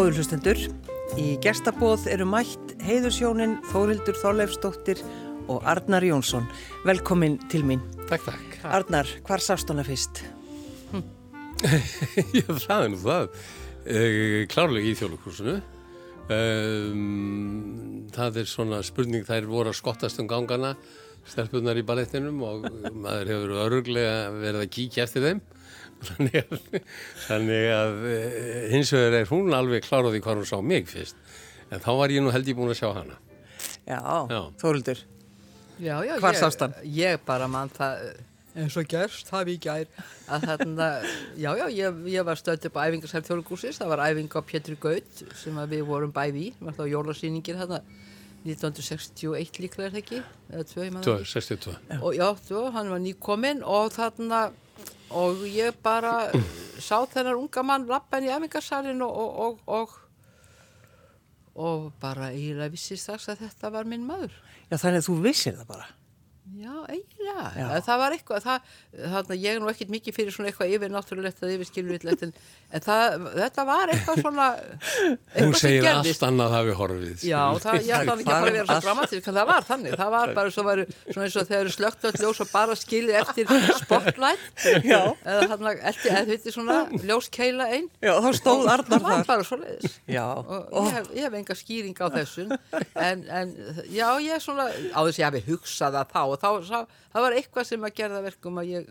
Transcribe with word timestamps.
Góður 0.00 0.16
hlustendur, 0.16 0.60
í 1.20 1.34
gestabóð 1.44 2.06
eru 2.08 2.24
mætt 2.24 2.70
heiðusjónin 2.86 3.58
Þórildur 3.68 4.16
Þorleifsdóttir 4.16 5.02
og 5.52 5.66
Arnar 5.68 6.06
Jónsson. 6.08 6.46
Velkomin 6.88 7.34
til 7.52 7.66
mín. 7.68 7.82
Takk, 8.08 8.30
takk. 8.30 8.54
Arnar, 8.64 9.10
hvar 9.28 9.44
sást 9.44 9.68
hana 9.68 9.84
fyrst? 9.84 10.22
Já, 12.38 12.46
það 12.48 12.86
er 12.86 12.88
nú 12.94 13.02
það. 13.02 13.28
Uh, 13.84 14.38
klárlega 14.48 14.88
í 14.88 14.96
þjóðlukursinu. 15.02 15.58
Um, 16.32 18.08
það 18.16 18.40
er 18.40 18.50
svona 18.56 18.80
spurning, 18.88 19.28
þær 19.28 19.52
voru 19.52 19.74
að 19.74 19.82
skottast 19.82 20.24
um 20.24 20.32
gangana, 20.32 20.78
stelpunar 21.28 21.76
í 21.76 21.84
ballettinum 21.84 22.40
og 22.40 22.70
maður 22.88 23.34
hefur 23.34 23.56
öruglega 23.66 24.16
verið 24.32 24.64
að 24.64 24.72
kíkja 24.78 25.04
eftir 25.04 25.28
þeim. 25.28 25.44
Þannig 26.00 26.38
að, 26.40 26.80
þannig 27.26 27.66
að 27.76 27.98
uh, 28.08 28.16
hins 28.72 28.92
vegar 28.96 29.18
er 29.20 29.28
hún 29.30 29.52
alveg 29.56 29.84
kláraði 29.84 30.22
hvað 30.24 30.40
hún 30.40 30.48
sá 30.48 30.56
mig 30.64 30.88
fyrst. 30.88 31.18
En 31.70 31.82
þá 31.84 31.90
var 32.00 32.14
ég 32.14 32.24
nú 32.24 32.32
held 32.34 32.48
ég 32.48 32.56
búin 32.58 32.72
að 32.72 32.80
sjá 32.80 32.88
hana. 32.96 33.18
Já, 33.84 34.00
Já. 34.30 34.40
Já, 35.80 35.94
Hvar 36.20 36.34
ég- 36.34 36.40
sást 36.40 36.60
hann? 36.60 36.74
Ég 36.84 37.20
bara 37.24 37.46
mann 37.48 37.70
það 37.72 38.02
eins 38.60 38.74
og 38.76 38.88
gerst, 38.90 39.28
það 39.30 39.44
við 39.46 39.58
gær 39.64 39.86
að 40.34 40.44
þarna, 40.48 40.86
já, 41.44 41.50
já, 41.60 41.64
ég, 41.70 42.00
ég 42.16 42.24
var 42.26 42.36
stödd 42.40 42.66
upp 42.66 42.76
á 42.76 42.84
æfingarsæl 42.90 43.22
þjóðlugúsis, 43.28 43.78
það 43.78 43.92
var 43.92 44.02
æfing 44.08 44.32
á 44.34 44.40
Pétur 44.42 44.76
Gaut 44.82 45.22
sem 45.38 45.60
að 45.62 45.76
við 45.76 45.84
vorum 45.88 46.12
bæði 46.12 46.48
í, 46.48 46.50
var 46.60 46.74
þá 46.76 46.82
jólasýningin 46.90 47.60
þarna 47.62 47.78
1961 48.44 49.60
líklega 49.62 49.86
er 49.88 49.94
það 49.94 50.00
ekki, 50.02 50.20
eða 50.50 50.66
tvö, 50.70 50.84
ég 50.86 50.92
manna 50.96 51.16
62. 51.30 51.76
og 52.00 52.16
já, 52.18 52.26
tvö, 52.48 52.62
hann 52.74 52.90
var 52.92 53.02
nýkominn 53.04 53.62
og 53.64 53.92
þarna 53.94 54.40
og 55.10 55.42
ég 55.48 55.76
bara 55.82 56.30
sá 56.80 57.00
þennar 57.10 57.38
unga 57.40 57.64
mann 57.66 57.88
lappan 57.90 58.24
í 58.24 58.30
æfingarsalinn 58.32 59.02
og, 59.02 59.18
og, 59.46 59.58
og, 59.66 59.96
og 61.58 61.88
bara 62.00 62.30
eiginlega 62.34 62.72
vissi 62.74 62.98
strax 63.00 63.28
að 63.32 63.44
þetta 63.46 63.72
var 63.74 63.90
minn 63.90 64.06
maður 64.06 64.36
Já, 64.70 64.76
þannig 64.78 65.00
að 65.00 65.06
þú 65.08 65.14
vissir 65.24 65.56
það 65.58 65.66
bara. 65.72 65.86
Já, 66.50 66.72
eiginlega. 66.90 67.44
Já. 67.56 67.66
Það 67.86 67.98
var 68.00 68.14
eitthvað, 68.16 68.40
það, 68.44 68.70
þarna, 69.12 69.36
ég 69.38 69.54
er 69.54 69.60
nú 69.62 69.68
ekkert 69.70 69.90
mikið 69.94 70.16
fyrir 70.16 70.34
svona 70.34 70.48
eitthvað 70.50 70.72
yfir 70.74 70.90
náttúrulegt 70.94 71.42
eða 71.44 71.52
yfir 71.54 71.68
skilvillegt 71.68 72.24
en, 72.26 72.32
en 72.74 72.84
það, 72.84 73.26
þetta 73.36 73.64
var 73.68 73.92
eitthvað 73.94 74.20
svona, 74.24 74.46
Hún 74.56 75.14
eitthvað 75.14 75.54
sem 75.54 75.54
segir 75.62 75.86
gerðist. 75.86 76.16
allt 76.20 76.26
annað 76.30 76.54
hafi 76.56 76.74
horfið. 76.80 77.24
Já, 77.30 77.42
það, 77.64 77.78
ég 77.86 77.94
ætla 78.00 78.16
ekki 78.16 78.26
að 78.26 78.34
fara 78.34 78.50
að 78.50 78.56
vera 78.58 78.66
svo 78.66 78.80
dramatísk 78.86 79.30
en 79.30 79.38
það 79.38 79.48
var 79.52 79.68
þannig, 79.70 79.96
það 80.00 80.12
var 80.16 80.34
bara 80.40 80.54
svo 80.56 80.64
væru, 80.70 80.86
svona 81.10 81.28
eins 81.28 81.36
og 81.40 81.48
þegar 81.50 81.60
eru 81.66 81.74
slögt 81.76 82.08
öll 82.10 82.20
ljós 82.24 82.42
og 82.44 82.50
bara 82.54 82.78
skilið 82.80 83.20
eftir 83.20 83.54
spotlight 83.80 84.66
Já. 84.90 85.00
eða 85.24 85.48
þarna, 85.54 85.74
eftir, 85.92 86.10
eða 86.16 86.24
þetta 86.32 86.54
svona 86.56 86.78
ljóskeila 87.10 87.68
einn 87.76 87.88
Já, 88.02 88.12
þá 88.24 88.30
stóð 88.40 88.68
Arnar 88.74 88.90
það 88.90 89.06
var 89.06 89.16
þar. 89.20 89.26
bara 89.30 89.46
svo 89.48 89.60
leiðis 89.62 89.96
Já. 90.10 90.26
og 90.40 90.90
ég 90.90 91.10
ég 91.20 91.26
hef 91.28 91.38
enga 91.40 91.56
skýring 91.58 91.96
á 92.00 92.06
þessum 92.14 92.54
en, 93.00 93.24
en 93.40 93.54
já, 93.92 94.06
ég 94.24 94.34
er 94.36 94.42
svona 94.44 94.68
að 96.48 96.58
og 96.58 96.66
þá, 96.66 96.72
þá, 96.72 97.06
það 97.14 97.26
var 97.26 97.38
eitthvað 97.38 97.68
sem 97.70 97.86
að 97.88 97.96
gera 98.00 98.16
það 98.18 98.28
verkum 98.30 98.60
að 98.62 98.72
ég 98.74 98.90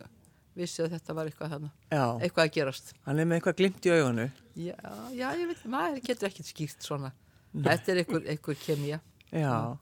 vissi 0.60 0.84
að 0.84 0.96
þetta 0.98 1.16
var 1.16 1.30
eitthvað 1.30 1.54
þarna 1.56 1.70
Já, 1.94 2.06
eitthvað 2.20 2.46
að 2.46 2.56
gerast 2.58 2.94
hann 3.06 3.20
er 3.22 3.30
með 3.30 3.40
eitthvað 3.40 3.60
glimt 3.62 3.86
í 3.86 3.94
auganu. 3.96 4.30
já, 4.60 4.76
já 5.16 5.28
ég 5.40 5.46
veit, 5.52 5.62
maður 5.72 6.02
getur 6.10 6.30
ekkert 6.32 6.50
skýrt 6.52 6.90
svona 6.90 7.14
þetta 7.54 7.94
er 7.94 8.02
einhver, 8.04 8.26
einhver 8.34 8.60
kemja 8.66 9.00
Já. 9.30 9.78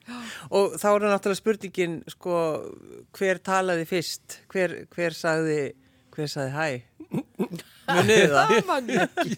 Og 0.51 0.73
þá 0.75 0.88
er 0.89 1.06
náttúrulega 1.07 1.39
spurningin, 1.39 1.94
sko, 2.11 2.35
hver 3.16 3.39
talaði 3.39 3.85
fyrst? 3.88 4.41
Hver, 4.51 4.73
hver 4.91 5.16
sagði, 5.16 5.59
hver 6.11 6.31
sagði 6.31 6.51
hæ? 6.51 6.67
Munið 7.88 8.33
það? 8.33 8.51
það 8.51 8.67
man 8.67 8.91
ég 8.91 9.06
ekki 9.06 9.38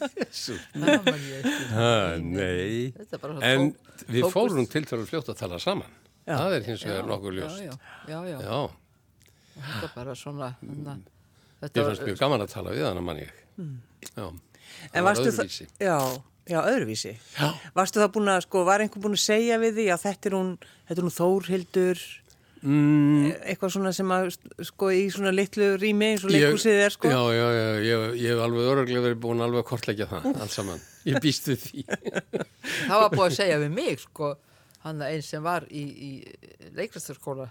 það 0.74 1.06
man 1.06 1.22
ég 1.28 1.46
ekki 1.52 1.68
Ha, 1.76 1.92
nei. 2.26 2.94
En 3.46 3.70
við 4.10 4.30
fórum 4.34 4.66
til 4.66 4.86
fyrir 4.90 5.06
fljótt 5.10 5.30
að 5.30 5.44
tala 5.44 5.62
saman. 5.62 5.94
Já. 6.28 6.36
Það 6.38 6.56
er 6.60 6.68
hins 6.68 6.84
vegar 6.86 7.08
nokkuð 7.10 7.38
ljóst. 7.40 7.62
já, 7.64 7.74
já, 8.08 8.20
já, 8.30 8.38
já. 8.44 8.60
Þetta 9.60 9.88
er 9.90 9.94
bara 9.96 10.16
svona 10.16 10.50
na, 10.62 10.98
ég 11.00 11.64
þetta 11.66 11.86
fannst 11.90 12.06
mjög 12.08 12.20
gaman 12.22 12.44
að 12.46 12.52
tala 12.54 12.72
við 12.76 12.86
hana, 12.88 13.02
mann 13.02 13.18
ég. 13.24 13.32
Já, 14.16 14.30
En 14.94 15.04
varstu 15.04 15.32
það, 15.34 15.50
já, 15.82 15.96
já, 16.48 16.60
öðruvísi. 16.62 17.16
Varstu 17.76 18.00
það 18.04 18.12
búin 18.16 18.30
að, 18.32 18.44
sko, 18.46 18.62
var 18.68 18.80
einhver 18.86 19.02
búin 19.04 19.18
að 19.18 19.24
segja 19.26 19.58
við 19.60 19.74
því 19.82 19.88
að 19.96 20.04
þetta 20.06 20.30
er 20.30 20.36
hún, 20.38 20.52
þetta 20.88 21.00
er 21.02 21.08
hún 21.10 21.18
Þórhildur, 21.20 22.08
Mm, 22.60 23.30
eitthvað 23.48 23.70
svona 23.72 23.92
sem 23.96 24.10
að, 24.12 24.34
sko, 24.68 24.90
í 24.92 25.06
svona 25.16 25.32
litlu 25.32 25.78
rými 25.80 26.10
eins 26.10 26.26
og 26.26 26.32
ég- 26.34 26.42
leikhúsið 26.44 26.80
er, 26.84 26.92
sko? 26.92 27.08
Já, 27.08 27.22
já, 27.32 27.46
já, 27.56 27.68
ég, 27.88 28.02
ég 28.20 28.34
hef 28.34 28.42
alveg 28.44 28.66
öruglega 28.68 29.04
verið 29.06 29.20
búin 29.24 29.40
alveg 29.46 29.62
að 29.64 29.68
kortleggja 29.70 30.08
það, 30.12 30.26
allt 30.44 30.52
saman. 30.52 30.82
Ég 31.08 31.22
býst 31.24 31.48
við 31.48 31.62
því. 31.64 31.86
það 32.90 33.00
var 33.00 33.14
búið 33.14 33.24
að 33.30 33.38
segja 33.38 33.62
við 33.64 33.72
mig 33.78 34.04
sko, 34.04 34.34
hann 34.86 35.02
einn 35.04 35.22
sem 35.26 35.44
var 35.44 35.66
í, 35.68 35.82
í 35.84 36.70
leikræstarskóla 36.78 37.50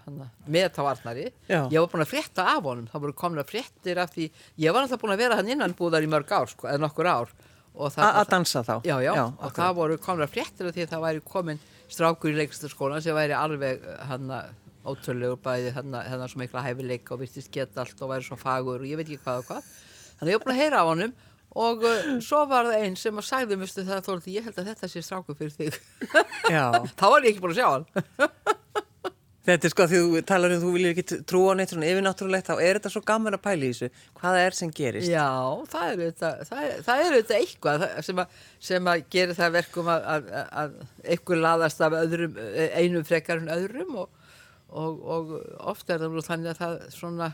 með 0.49 0.71
þá 0.75 0.81
Arnari 0.93 1.27
Já. 1.49 1.61
ég 1.69 1.77
var 1.83 1.89
búin 1.91 2.03
að 2.05 2.11
frétta 2.13 2.45
af 2.55 2.63
honum 2.65 2.87
það 2.89 3.03
voru 3.05 3.15
komin 3.21 3.41
að 3.43 3.51
fréttir 3.51 4.01
af 4.01 4.13
því 4.15 4.29
ég 4.63 4.73
var 4.73 4.85
alltaf 4.87 5.01
búin 5.03 5.13
að 5.13 5.21
vera 5.25 5.37
hann 5.39 5.51
innan 5.53 5.75
búðar 5.77 6.05
í 6.05 6.09
mörg 6.09 6.31
ár 6.33 6.49
sko, 6.49 6.67
eða 6.71 6.81
nokkur 6.87 7.09
ár 7.11 7.35
Að 7.79 8.25
dansa 8.27 8.59
þá? 8.65 8.73
já, 8.83 8.95
já, 9.05 9.11
og 9.13 9.27
akkurat. 9.37 9.55
það 9.59 9.75
voru 9.77 9.97
komin 10.03 10.25
að 10.25 10.31
fréttir 10.33 10.67
af 10.67 10.73
því 10.75 10.83
að 10.83 10.89
það 10.95 11.03
væri 11.05 11.21
komin 11.31 11.59
strákur 11.89 12.31
í 12.33 12.39
leikræstarskólan 12.41 13.03
sem 13.05 13.15
væri 13.15 13.35
alveg 13.37 13.85
hann 14.09 14.33
ótrúlegur 14.89 15.37
bæði 15.45 15.71
hann 15.77 16.25
svo 16.27 16.41
mikla 16.41 16.63
hæfileika 16.65 17.13
og 17.15 17.21
virtist 17.21 17.51
geta 17.53 17.85
allt 17.85 18.01
og 18.03 18.11
væri 18.11 18.25
svo 18.25 18.35
fagur 18.41 18.81
og 18.81 18.89
ég 18.89 18.97
veit 18.99 19.05
ekki 19.07 19.21
hvað 19.23 19.43
og 19.43 19.47
hvað 19.51 19.69
þannig 20.19 20.25
að 20.27 20.33
ég 20.33 20.39
var 20.39 20.45
búin 20.47 20.55
að 20.57 20.61
heyra 20.63 20.81
á 20.81 20.85
honum 20.89 21.13
og 21.59 21.83
uh, 21.87 22.13
svo 22.23 22.45
var 22.49 22.69
það 22.69 22.85
einn 22.85 22.97
sem 22.99 23.19
að 23.19 23.29
sagði 23.29 23.59
mistu 23.59 23.85
það 23.87 24.05
þóldi, 24.07 24.37
ég 24.37 24.47
held 24.47 24.61
að 24.61 24.71
þetta 24.73 24.91
sé 24.91 25.03
strákur 25.05 25.39
fyrir 25.39 25.55
þig 25.57 25.79
þá 26.99 27.05
var 27.09 27.25
ég 27.25 27.33
ekki 27.33 27.43
búin 27.43 27.55
að 27.55 27.61
sjá 27.61 27.69
hann 27.73 28.29
þetta 29.49 29.67
er 29.67 29.73
sko 29.73 29.85
að 29.85 29.93
þú 29.93 30.21
talar 30.27 30.53
um 30.53 30.61
þú 30.61 30.71
viljið 30.75 30.91
ekki 30.93 31.19
trúa 31.27 31.55
neitt 31.57 31.73
svona 31.73 31.89
yfirnáttúrulegt, 31.89 32.49
þá 32.49 32.63
er 32.63 32.79
þetta 32.79 32.91
svo 32.93 33.01
gaman 33.07 33.37
að 33.37 33.43
pæla 33.45 33.65
í 33.65 33.71
þessu. 33.71 33.89
Hvaða 34.19 34.43
er 34.45 34.57
sem 34.57 34.71
gerist? 34.75 35.09
Já, 35.09 35.27
það 35.71 35.85
er 35.87 36.03
auðvitað, 36.03 36.53
er, 36.59 37.11
er 37.15 37.33
eitthvað 37.39 37.85
sem 38.07 38.23
að, 38.23 38.39
sem 38.69 38.91
að 38.93 39.03
gera 39.15 39.37
það 39.39 39.57
verkum 39.57 39.91
að, 39.93 40.07
að, 40.15 40.31
að 40.63 40.79
eitthvað 41.15 41.43
laðast 41.45 41.83
af 41.85 41.97
öðrum, 41.99 42.39
einum 42.77 43.05
frekar 43.07 43.43
en 43.43 43.53
öðrum 43.55 44.01
og, 44.03 44.33
og, 44.69 45.05
og 45.17 45.35
ofta 45.73 45.95
er 45.95 46.05
það 46.05 46.19
þannig 46.29 46.53
að 46.53 46.63
það 46.63 46.81
svona 46.97 47.31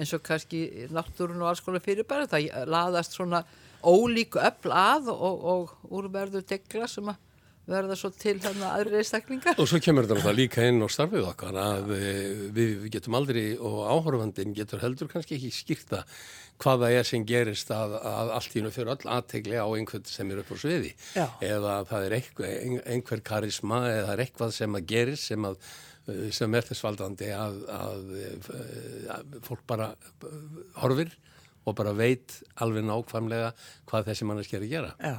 eins 0.00 0.14
og 0.16 0.22
kannski 0.26 0.88
náttúrun 0.94 1.42
og 1.44 1.52
alls 1.52 1.64
konar 1.64 1.84
fyrirbæri, 1.84 2.28
það 2.30 2.68
laðast 2.70 3.16
svona 3.16 3.44
ólíku 3.80 4.40
öfl 4.42 4.72
að 4.76 5.10
og, 5.14 5.44
og 5.52 5.90
úrverður 6.00 6.46
degla 6.48 6.88
sem 6.90 7.12
að 7.12 7.26
verða 7.70 7.96
svo 7.98 8.10
til 8.16 8.36
þannig 8.42 8.66
aðri 8.66 9.00
einstaklingar. 9.00 9.58
Og 9.60 9.68
svo 9.70 9.78
kemur 9.82 10.08
þetta 10.08 10.34
líka 10.34 10.64
inn 10.66 10.82
á 10.82 10.88
starfið 10.90 11.28
okkar 11.30 11.58
að 11.60 11.92
eh, 11.94 12.46
við, 12.50 12.72
við 12.84 12.94
getum 12.96 13.16
aldrei 13.18 13.44
og 13.56 13.82
áhorfandinn 13.86 14.56
getur 14.56 14.82
heldur 14.82 15.10
kannski 15.12 15.36
ekki 15.36 15.52
skýrta 15.54 16.02
hvað 16.60 16.82
það 16.84 16.96
er 16.98 17.06
sem 17.08 17.26
gerist 17.28 17.70
að, 17.72 17.94
að 18.10 18.32
allt 18.36 18.56
í 18.56 18.64
nú 18.64 18.72
fyrir 18.74 18.92
öll 18.92 19.12
aðtegli 19.14 19.60
á 19.60 19.68
einhvern 19.68 20.08
sem 20.08 20.32
er 20.32 20.42
upp 20.42 20.50
á 20.52 20.56
sviði. 20.60 20.90
Já. 21.16 21.26
Eða 21.46 21.76
það 21.88 22.08
er 22.08 22.16
einhver, 22.18 22.82
einhver 22.96 23.22
karisma 23.30 23.84
eða 23.88 24.02
það 24.08 24.14
er 24.16 24.24
eitthvað 24.26 24.52
sem 24.58 24.76
að 24.76 24.90
gerist 24.90 25.30
sem, 25.30 25.46
að, 25.48 25.70
sem 26.36 26.56
er 26.58 26.66
þess 26.68 26.84
valdandi 26.84 27.28
að, 27.34 27.58
að, 27.74 28.14
eh, 28.20 28.38
að 29.16 29.24
fólk 29.46 29.62
bara 29.70 29.88
eh, 29.96 30.30
horfir 30.82 31.10
og 31.68 31.76
bara 31.78 31.92
veit 31.96 32.30
alveg 32.64 32.82
nákvæmlega 32.88 33.50
hvað 33.90 34.08
þessi 34.10 34.24
manneski 34.28 34.54
er 34.58 34.64
að 34.66 34.72
gera. 34.74 34.90
Já. 35.02 35.18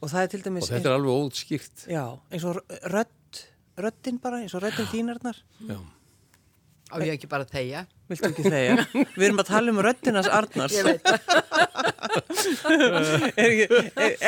Og 0.00 0.06
það 0.12 0.22
er 0.22 0.28
til 0.32 0.42
dæmis... 0.44 0.64
Og 0.66 0.72
þetta 0.74 0.90
er 0.90 0.96
alveg 0.98 1.12
ótskýrt. 1.26 1.76
Já, 1.90 2.04
eins 2.30 2.44
og 2.48 2.52
rödd, 2.92 3.34
röddin 3.80 4.18
bara, 4.22 4.36
eins 4.44 4.54
og 4.56 4.62
röddin 4.64 4.90
þínarnar. 4.92 5.38
Já. 5.68 5.78
Á 6.86 6.94
ég 7.02 7.12
ekki 7.16 7.28
bara 7.30 7.44
að 7.46 7.52
þegja. 7.56 7.80
Viltu 8.06 8.28
ekki 8.28 8.44
þegja? 8.46 8.74
Við 9.16 9.24
erum 9.26 9.40
að 9.42 9.48
tala 9.48 9.66
um 9.72 9.80
röddinas 9.82 10.28
Arnars. 10.30 10.74
Ég 10.76 10.84
veit 10.86 11.02
er, 13.42 13.52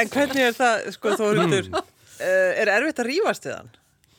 en 0.01 0.09
hvernig 0.11 0.43
er 0.49 0.55
það, 0.57 0.75
sko, 0.97 1.07
Þórildur, 1.21 1.67
uh, 1.71 2.51
er 2.59 2.69
erfitt 2.75 3.03
að 3.05 3.09
rífast 3.13 3.43
við 3.47 3.55
hann? 3.61 3.71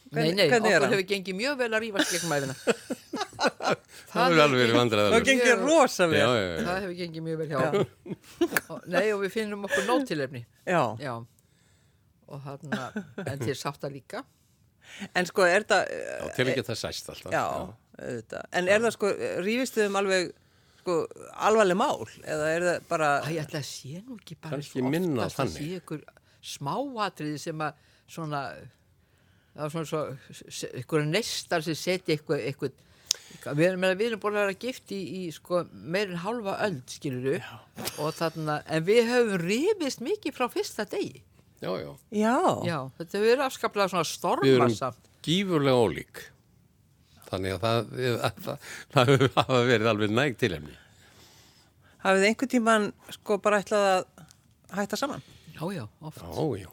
Nei, 0.10 0.32
nei, 0.34 0.46
okkur 0.50 0.72
hann? 0.74 0.92
hefur 0.94 1.06
gengið 1.12 1.36
mjög 1.38 1.58
vel 1.60 1.70
að 1.78 1.84
rífast 1.86 2.14
gegn 2.16 2.30
mæfina. 2.32 2.56
Það 4.10 4.34
er 4.34 4.40
alveg 4.44 4.60
verið 4.64 4.72
Það 4.74 4.80
vandræðilega. 4.80 5.26
gengir 5.28 5.50
Ég- 5.52 5.62
rosa 5.68 6.08
vel. 6.10 6.18
Já, 6.20 6.30
já, 6.34 6.46
já. 6.50 6.64
Það 6.66 6.80
hefur 6.82 6.96
gengið 7.00 7.26
mjög 7.28 7.38
vel 7.42 7.50
hjá. 7.52 7.60
Nei, 8.96 9.04
og 9.14 9.22
við 9.24 9.34
finnum 9.36 9.68
okkur 9.68 9.86
nótilefni. 9.90 10.42
Já. 10.66 10.82
Já. 11.04 11.14
Og 12.30 12.42
þarna, 12.46 12.82
en 13.26 13.40
til 13.44 13.56
sátta 13.58 13.90
líka. 13.94 14.24
En 15.18 15.26
sko, 15.30 15.46
er 15.46 15.66
það... 15.70 15.92
Já, 15.94 16.28
til 16.36 16.46
að 16.50 16.56
geta 16.58 16.76
sæst 16.78 17.10
alltaf. 17.14 17.34
Já, 17.34 17.44
auðvitað. 18.02 18.48
En 18.58 18.70
er 18.74 18.82
það 18.88 18.96
sko, 18.98 19.12
rífist 19.46 19.78
þið 19.78 19.88
um 19.92 20.00
alveg, 20.02 20.32
sko, 20.82 20.96
alvarleg 21.50 21.78
mál? 21.78 22.02
Eða 22.26 22.50
er 22.56 22.66
það 22.68 22.88
bara... 22.90 23.12
Æ, 23.22 23.30
ég 23.38 23.46
ætla 23.46 23.62
að 23.62 23.70
sé 23.70 24.02
nú 24.02 24.18
ekki 24.18 24.38
bara 24.42 24.58
Kannski 24.58 24.82
minna 24.86 25.28
að 25.30 25.38
þannig. 25.38 25.58
sé 25.62 25.80
ykkur 25.84 26.04
smáatriði 26.56 27.42
sem 27.46 27.62
að 27.66 27.86
svona, 28.10 28.44
það 29.60 29.76
var 29.78 29.90
svona 29.92 30.38
svo, 30.40 30.70
ykkur 30.82 31.08
neistar 31.10 31.66
sem 31.66 31.78
setja 31.78 32.16
eitthvað, 32.16 32.46
eitthvað 32.50 32.78
Við 33.40 33.64
erum, 33.70 33.86
við 33.96 34.06
erum 34.10 34.20
búin 34.22 34.36
að 34.36 34.44
vera 34.44 34.56
gift 34.60 34.92
í, 34.92 34.98
í 35.00 35.22
sko, 35.32 35.62
meirinn 35.72 36.20
hálfa 36.22 36.58
öld, 36.66 36.82
skilur 36.92 37.38
og 38.04 38.12
þarna, 38.18 38.58
en 38.68 38.84
við 38.86 39.08
höfum 39.08 39.40
rifist 39.42 40.04
mikið 40.04 40.36
frá 40.36 40.50
fyrsta 40.52 40.86
degi. 40.92 41.22
Já, 41.64 41.72
já. 41.80 41.94
Já. 42.12 42.36
Já, 42.68 42.78
þetta 42.98 43.18
hefur 43.18 43.30
verið 43.30 43.46
afskaplega 43.46 43.92
svona 43.94 44.04
Við 44.04 44.52
erum 44.52 44.74
stormarsamt. 44.76 45.10
gífurlega 45.26 45.86
ólík. 45.86 46.22
Þannig 47.30 47.56
að 47.56 47.64
það, 47.64 47.90
það, 47.96 48.38
það, 48.46 48.62
það 48.94 49.26
hafa 49.40 49.64
verið 49.72 49.92
alveg 49.94 50.16
næg 50.20 50.38
tilhemni. 50.42 50.78
Hafið 52.04 52.24
þið 52.24 52.30
einhvern 52.32 52.54
tíman 52.56 52.90
sko 53.16 53.40
bara 53.44 53.64
ætlað 53.64 53.90
að 53.94 54.04
hætta 54.80 55.00
saman? 55.00 55.24
Já, 55.56 55.64
já, 55.76 55.86
oft. 56.00 56.24
Já, 56.24 56.66
já. 56.66 56.70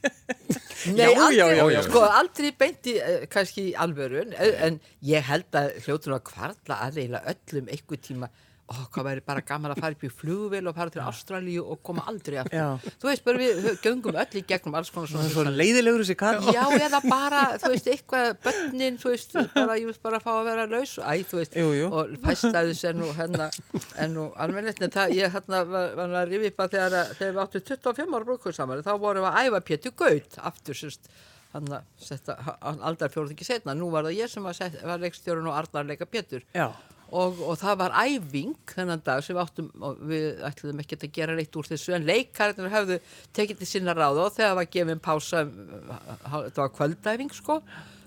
Nei, 0.86 1.04
Já, 1.04 1.08
aldrei, 1.26 1.38
já, 1.38 1.46
já, 1.56 1.64
já. 1.74 1.82
sko, 1.84 2.00
aldrei 2.20 2.52
beinti 2.56 2.94
uh, 2.96 3.26
kannski 3.28 3.66
í 3.70 3.74
alvöru, 3.76 4.22
en, 4.66 4.78
ég 5.04 5.26
held 5.28 5.58
að 5.60 5.74
hljóttur 5.84 6.14
að 6.16 6.22
kvarla 6.30 6.78
að 6.86 7.00
eiginlega 7.02 7.34
öllum 7.34 7.68
einhver 7.74 8.00
tíma, 8.06 8.30
ó, 8.70 8.74
hvað 8.94 9.06
væri 9.08 9.22
bara 9.26 9.42
gaman 9.46 9.72
að 9.74 9.80
fara 9.82 9.96
upp 9.96 10.04
í 10.06 10.10
flugvél 10.14 10.68
og 10.70 10.76
fara 10.76 10.92
til 10.94 11.02
Ástralíu 11.02 11.64
og 11.74 11.80
koma 11.86 12.04
aldrei 12.10 12.36
aftur. 12.38 12.84
Þú 13.02 13.08
veist, 13.10 13.24
bara 13.26 13.40
við 13.42 13.68
göngum 13.82 14.18
öll 14.22 14.38
í 14.38 14.42
gegnum 14.46 14.76
alls 14.78 14.92
konar 14.94 15.10
svona 15.10 15.30
svo 15.32 15.44
leiðilegur 15.48 16.04
þessi 16.04 16.16
kall. 16.20 16.38
Já, 16.54 16.62
eða 16.78 17.00
bara, 17.08 17.40
þú 17.62 17.72
veist, 17.74 17.88
eitthvað 17.90 18.28
bönnin, 18.46 18.98
þú 19.02 19.12
veist, 19.14 19.34
bara, 19.56 19.78
ég 19.80 19.88
veist 19.90 20.02
bara 20.06 20.20
fá 20.22 20.30
að 20.36 20.44
vera 20.52 20.66
laus 20.70 20.92
Æ, 21.02 21.24
þú 21.30 21.40
veist, 21.40 21.56
Jú, 21.58 21.72
jú. 21.80 21.88
og 21.90 22.14
fæstæðis 22.26 22.84
er 22.90 22.94
nú 23.00 23.10
hennar 23.18 23.58
en 23.98 24.14
nú 24.14 24.28
alveg 24.38 24.70
en 24.70 24.94
það, 24.94 25.16
ég 25.18 25.34
hérna 25.34 25.64
var, 25.66 25.90
var 25.98 26.14
að 26.22 26.30
rifi 26.34 26.52
upp 26.52 26.62
að 26.66 26.76
þegar, 26.76 27.10
þegar 27.18 27.34
við 27.34 27.42
áttum 27.46 27.66
25 27.74 28.14
ára 28.20 28.28
brúkur 28.30 28.54
saman, 28.56 28.84
þá 28.86 28.92
vorum 29.02 29.26
við 29.26 29.32
að 29.34 29.50
æfa 29.50 29.62
Pétur 29.70 29.96
Gaut 29.98 30.38
aftur, 30.50 30.78
sérst 30.78 31.10
hann 31.50 31.66
að 31.74 31.82
setja, 31.98 32.36
hann 32.62 32.78
aldar 32.86 33.10
fjóruð 33.10 33.32
ekki 33.34 33.46
setna 33.48 33.74
nú 33.74 33.88
var 33.90 34.06
það 34.06 34.20
ég 34.20 34.30
sem 34.30 34.44
var, 34.46 34.54
var 34.86 35.00
leikstjórun 35.02 35.48
og 35.50 35.56
Arnar 35.58 35.88
leika 35.88 36.06
Pétur 36.06 36.44
Já. 36.54 36.68
Og, 37.10 37.40
og 37.42 37.58
það 37.60 37.78
var 37.82 37.96
æfing 38.04 38.56
þennan 38.70 39.04
dag 39.06 39.22
sem 39.24 39.36
við 39.36 39.42
áttum 39.44 39.70
og 39.86 40.02
við 40.10 40.42
ætluðum 40.46 40.82
ekki 40.84 40.98
að 40.98 41.14
gera 41.18 41.36
reitt 41.38 41.56
úr 41.58 41.70
þessu 41.70 41.94
en 41.96 42.06
leikarinn 42.06 42.70
hefðu 42.74 43.00
tekið 43.36 43.62
til 43.62 43.70
sinna 43.70 43.94
ráð 43.98 44.22
og 44.24 44.34
þegar 44.36 44.58
var 44.60 44.70
gefin 44.76 45.02
pása 45.02 45.44
þetta 45.46 46.62
var 46.62 46.74
kvöldæfing 46.76 47.34
sko 47.34 47.60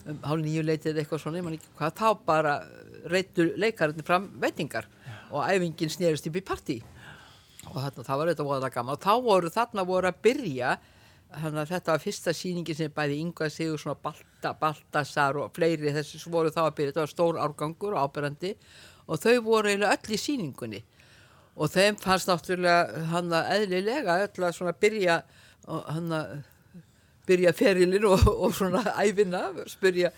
um 0.10 0.20
hálf 0.28 0.44
nýju 0.44 0.64
leitið 0.68 1.00
eitthvað 1.02 1.24
svona 1.24 1.44
hvað, 1.78 1.94
þá 2.00 2.08
bara 2.28 2.56
reittur 3.12 3.54
leikarinn 3.60 4.08
fram 4.08 4.30
veitingar 4.42 4.88
og 5.34 5.46
æfingin 5.50 5.92
snerist 5.92 6.28
upp 6.30 6.38
í 6.38 6.46
partí. 6.46 6.80
Og 7.72 7.80
þarna, 7.80 8.04
það 8.06 8.20
var 8.20 8.32
þetta 8.32 8.48
voðalega 8.48 8.76
gaman. 8.76 8.98
Og 8.98 9.04
þá 9.04 9.14
voru 9.26 9.52
þarna 9.54 9.86
voru 9.88 10.10
að 10.10 10.20
byrja 10.28 10.74
þannig 11.34 11.62
að 11.64 11.72
þetta 11.72 11.94
var 11.96 12.04
fyrsta 12.04 12.34
sýningi 12.38 12.76
sem 12.78 12.94
bæði 12.94 13.20
Inga 13.24 13.50
Sigur 13.50 13.82
svona 13.82 13.98
Balta, 14.04 14.52
Baltasar 14.60 15.40
og 15.42 15.54
fleiri 15.56 15.94
þessi 15.96 16.20
sem 16.22 16.34
voru 16.34 16.52
þá 16.54 16.68
að 16.68 16.76
byrja, 16.78 16.92
þetta 16.92 17.06
var 17.06 17.14
stór 17.14 17.40
árgangur 17.42 17.96
og 17.96 18.04
ábyrrandi 18.04 18.54
og 19.08 19.20
þau 19.24 19.36
voru 19.46 19.72
eiginlega 19.72 19.98
öll 19.98 20.16
í 20.16 20.20
sýningunni 20.22 20.84
og 21.54 21.70
þeim 21.74 21.98
fannst 22.02 22.30
náttúrulega 22.32 23.04
hann 23.12 23.34
að 23.36 23.52
eðlilega 23.58 24.20
öll 24.26 24.48
að 24.48 24.56
svona 24.58 24.74
byrja 24.82 25.20
hann 25.68 26.14
að 26.18 26.32
byrja 27.28 27.54
ferilinn 27.56 28.06
og, 28.10 28.24
og 28.28 28.56
svona 28.56 28.82
æfina, 29.00 29.46
spyrja 29.72 30.10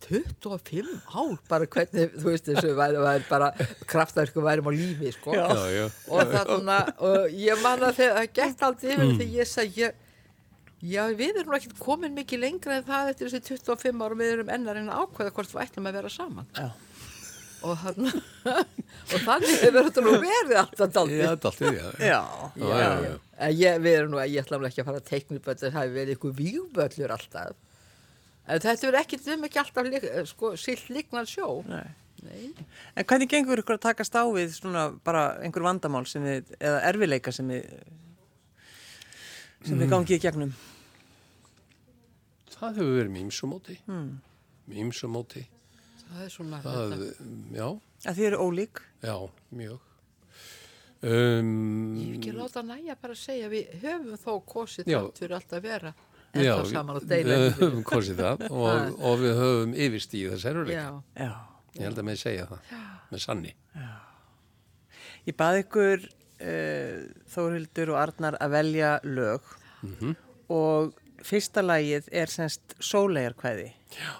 25 0.00 0.86
ár 1.12 1.34
bara 1.50 1.66
hvernig, 1.68 2.14
þú 2.16 2.30
veist 2.30 2.46
þessu 2.48 2.70
væri, 2.78 3.00
væri 3.04 3.26
bara 3.28 3.50
kraftaverku 3.90 4.42
værim 4.44 4.70
á 4.70 4.72
lífi 4.72 5.12
sko 5.12 5.34
Já, 5.36 5.44
já. 5.68 5.84
og 6.08 6.32
þarna 6.32 6.78
og 7.04 7.34
ég 7.36 7.60
man 7.62 7.84
að 7.84 7.98
þegar 8.00 8.16
það 8.16 8.30
gekk 8.38 8.64
aldrei 8.70 8.94
yfir 8.94 9.12
þegar 9.20 9.34
ég 9.36 9.50
sagði 9.50 9.84
ég, 9.84 9.98
já 10.94 11.02
við 11.20 11.42
erum 11.42 11.56
ekki 11.58 11.74
komin 11.78 12.16
mikið 12.16 12.42
lengra 12.46 12.78
en 12.80 12.86
það 12.88 13.12
eftir 13.12 13.28
þessi 13.34 13.58
25 13.60 14.00
ára 14.06 14.16
og 14.16 14.22
við 14.22 14.32
erum 14.38 14.54
ennar 14.56 14.80
en 14.80 14.88
ákveða 14.88 15.34
hvort 15.36 15.52
við 15.52 15.62
ætlum 15.66 15.90
að 15.92 15.98
vera 16.00 16.14
saman 16.16 16.48
Já. 16.56 16.70
Og 17.66 17.78
þarna 17.80 18.12
og 19.14 19.24
þannig 19.26 19.56
hefur 19.64 19.88
þetta 19.88 20.04
nú 20.06 20.12
verið 20.24 20.60
alltaf 20.62 20.92
daldið 20.96 21.20
Já, 21.20 21.30
er, 21.30 21.40
já. 21.70 22.10
Já. 22.10 22.20
Já, 22.56 22.68
já, 22.80 22.90
já. 23.06 23.14
En 23.40 23.56
ég, 23.56 23.80
við 23.84 23.96
erum 23.98 24.14
nú 24.14 24.20
að 24.20 24.34
ég 24.34 24.44
ætla 24.44 24.60
ekki 24.68 24.82
að 24.84 24.90
fara 24.90 25.02
að 25.02 25.08
teikna 25.10 25.40
upp 25.40 25.48
að 25.48 25.62
þetta 25.64 25.78
hafi 25.78 25.94
verið 25.96 26.16
ykkur 26.16 26.36
vígböllur 26.40 27.14
alltaf 27.16 27.56
en 28.50 28.62
þetta 28.64 28.86
verður 28.88 29.00
ekki, 29.04 29.20
við 29.20 29.32
erum 29.34 29.48
ekki 29.48 29.62
alltaf 29.62 29.90
lík, 29.90 30.06
sko, 30.30 30.52
silt 30.58 30.88
líknar 30.92 31.28
sjó 31.30 31.48
Nei. 31.68 31.86
Nei. 32.24 32.50
En 32.98 33.06
hvernig 33.08 33.30
gengur 33.30 33.62
ykkur 33.62 33.78
að 33.78 33.84
takast 33.86 34.16
á 34.16 34.24
við 34.28 34.52
svona 34.56 34.90
bara 35.06 35.38
einhver 35.44 35.64
vandamál 35.64 36.04
sem 36.08 36.24
við, 36.24 36.50
eða 36.60 36.82
erfileika 36.90 37.32
sem 37.32 37.48
við, 37.48 37.70
sem 39.64 39.80
við 39.80 39.92
gangið 39.92 40.18
í 40.18 40.24
gegnum? 40.26 40.52
Það 42.58 42.82
hefur 42.82 42.98
verið 42.98 43.14
með 43.14 43.24
ýmsumóti. 43.24 43.78
Mm. 43.88 44.10
Það 46.10 46.24
er 46.26 46.32
svona 46.34 46.58
Það, 46.64 46.92
þetta, 46.92 47.28
já, 47.60 47.68
Að 48.10 48.18
þið 48.18 48.26
eru 48.30 48.38
ólík? 48.46 48.80
já, 49.06 49.14
mjög. 49.60 49.78
Um, 51.00 51.50
ég 51.96 52.08
vil 52.10 52.16
ekki 52.18 52.32
láta 52.36 52.60
næja 52.66 52.94
bara 53.00 53.14
að 53.16 53.20
segja 53.22 53.46
við 53.48 53.70
höfum 53.80 54.18
þó 54.20 54.32
kosið 54.50 54.90
Já. 54.90 54.98
þátt 55.00 55.20
fyrir 55.22 55.34
alltaf 55.38 55.56
að 55.56 55.62
vera 55.64 55.92
já, 55.94 56.40
ennþá 56.42 56.66
saman 56.74 56.98
og 57.00 57.06
deila 57.08 57.38
við 57.40 57.54
höfum 57.62 57.84
kosið 57.88 58.18
það 58.20 58.42
og, 58.50 58.90
og 59.08 59.14
við 59.22 59.38
höfum 59.40 59.72
yfirstíð 59.86 60.34
þess 60.34 60.48
eruleika. 60.50 60.82
Já, 60.82 61.24
Já. 61.24 61.30
Ég 61.78 61.86
held 61.86 62.02
að 62.02 62.06
með 62.10 62.18
segja 62.20 62.44
það, 62.50 62.74
með 63.14 63.22
sanni. 63.24 63.54
Ég 65.30 65.36
bað 65.40 65.58
ykkur 65.62 66.04
uh, 66.04 66.96
Þórhildur 67.32 67.92
og 67.94 68.00
Arnar 68.02 68.36
að 68.42 68.54
velja 68.58 68.92
lög 69.06 69.48
og 70.50 70.98
fyrsta 71.24 71.62
lagið 71.64 72.08
er 72.12 72.28
semst 72.32 72.76
sólegarkvæði. 72.84 73.70
já, 73.96 74.12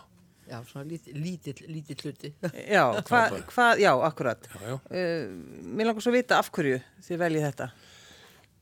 svona 0.70 0.85
lítill, 0.91 1.17
lítill, 1.23 1.62
lítill 1.70 2.02
hluti 2.05 2.31
Já, 2.70 2.82
hvað, 3.06 3.37
hva, 3.55 3.69
já, 3.81 3.93
akkurat. 4.08 4.49
Já, 4.50 4.61
já. 4.67 4.75
Uh, 4.91 5.32
mér 5.79 5.88
langar 5.91 6.05
svo 6.05 6.12
að 6.12 6.19
vita 6.20 6.38
af 6.43 6.50
hverju 6.55 6.81
þið 7.06 7.20
veljið 7.25 7.47
þetta. 7.49 7.69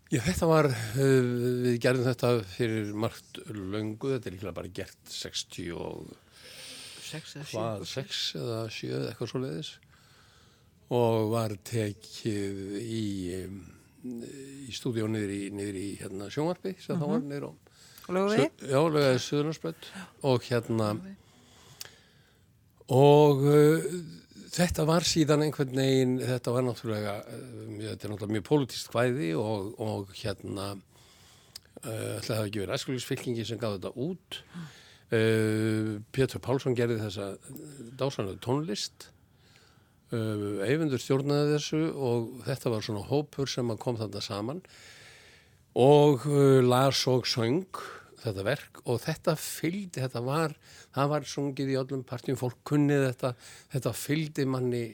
Já, 0.08 0.20
þetta 0.24 0.48
var, 0.48 0.68
uh, 0.72 1.32
við 1.66 1.78
gerðum 1.84 2.06
þetta 2.08 2.30
fyrir 2.54 2.92
margt 3.06 3.40
löngu, 3.52 4.14
þetta 4.14 4.30
er 4.30 4.36
líklega 4.38 4.56
bara 4.60 4.72
gert 4.80 5.12
60 5.12 5.72
og 5.76 6.14
sex 7.08 7.36
eða 7.40 7.48
hvað, 7.52 7.84
sjö 7.88 8.04
6 8.08 8.22
eða 8.42 8.60
7 8.78 8.92
eða 8.98 9.10
eitthvað 9.12 9.32
svo 9.32 9.42
leiðis 9.46 9.72
og 10.98 11.30
var 11.34 11.52
tekið 11.68 12.60
í, 12.80 13.02
um, 13.44 13.58
í 14.68 14.72
stúdíó 14.76 15.08
niður 15.12 15.32
í, 15.34 15.40
niður 15.52 15.78
í 15.80 15.88
hérna, 16.00 16.28
sjónvarpi 16.32 16.72
sem 16.80 16.96
þá 17.00 17.06
var 17.14 17.24
niður 17.24 17.48
á 17.48 17.52
Lögu 18.08 18.28
við? 18.32 18.44
Su- 18.56 18.68
Já, 18.72 18.78
lögaði 18.88 19.18
Suðurlandsbrödd 19.20 19.88
og 20.30 20.46
hérna 20.48 20.86
og 22.94 23.42
uh, 23.44 23.84
þetta 24.54 24.86
var 24.88 25.04
síðan 25.06 25.44
einhvern 25.44 25.76
veginn, 25.76 26.14
þetta 26.24 26.54
var 26.54 26.64
náttúrulega, 26.64 27.16
uh, 27.20 27.74
þetta 27.82 28.06
er 28.06 28.12
náttúrulega 28.14 28.36
mjög 28.38 28.46
pólitískt 28.48 28.90
kvæði 28.94 29.30
og, 29.36 29.74
og 29.82 30.14
hérna 30.16 30.70
uh, 30.72 32.16
ætlaði 32.16 32.32
það 32.32 32.46
ekki 32.46 32.62
verið 32.62 32.74
æskulísfylkingi 32.78 33.46
sem 33.48 33.60
gaf 33.60 33.78
þetta 33.78 33.94
út. 34.08 34.42
Pétur 35.08 36.42
Pálsson 36.44 36.74
gerði 36.76 36.98
þessa 37.00 37.30
dásanlega 37.96 38.42
tónlist. 38.44 39.06
Eyvindur 40.12 41.00
stjórnaði 41.00 41.54
þessu 41.54 41.80
og 41.96 42.42
þetta 42.44 42.72
var 42.74 42.84
svona 42.84 43.06
hópur 43.08 43.48
sem 43.48 43.72
að 43.72 43.80
kom 43.80 43.96
þarna 43.96 44.20
saman. 44.20 44.60
Og 45.80 46.26
las 46.68 47.00
og 47.08 47.24
söng 47.24 47.80
þetta 48.22 48.46
verk 48.46 48.80
og 48.84 49.00
þetta 49.02 49.34
fylgdi, 49.40 50.02
þetta 50.02 50.22
var, 50.26 50.54
það 50.94 51.12
var 51.12 51.28
sungið 51.32 51.74
í 51.74 51.78
öllum 51.80 52.06
partjum, 52.08 52.38
fólk 52.40 52.58
kunnið 52.68 53.04
þetta, 53.10 53.34
þetta 53.74 53.94
fylgdi 53.96 54.48
manni 54.48 54.84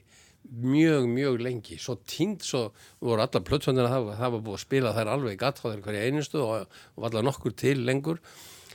mjög, 0.45 1.07
mjög 1.09 1.38
lengi, 1.40 1.78
svo 1.81 1.97
tínd, 2.09 2.43
svo 2.45 2.66
voru 3.00 3.25
alla 3.25 3.45
plötsvöndir 3.45 3.87
að 3.88 3.95
það, 3.95 4.11
það 4.19 4.35
var 4.35 4.43
búið 4.49 4.59
að 4.59 4.64
spila 4.64 4.97
þær 4.97 5.12
alveg 5.14 5.38
gatt 5.40 5.62
á 5.62 5.66
þeir 5.71 5.87
hverja 5.87 6.09
einustu 6.09 6.43
og, 6.43 6.75
og 6.95 7.04
var 7.04 7.14
allar 7.14 7.28
nokkur 7.31 7.57
til 7.57 7.78
lengur 7.87 8.21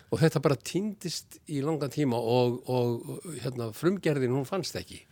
og 0.09 0.23
þetta 0.23 0.41
bara 0.41 0.57
tíndist 0.57 1.37
í 1.53 1.61
langan 1.61 1.93
tíma 1.93 2.17
og, 2.17 2.57
og 2.65 3.29
hérna, 3.43 3.69
frumgerðin 3.75 4.33
hún 4.33 4.47
fannst 4.49 4.79
ekki. 4.79 5.03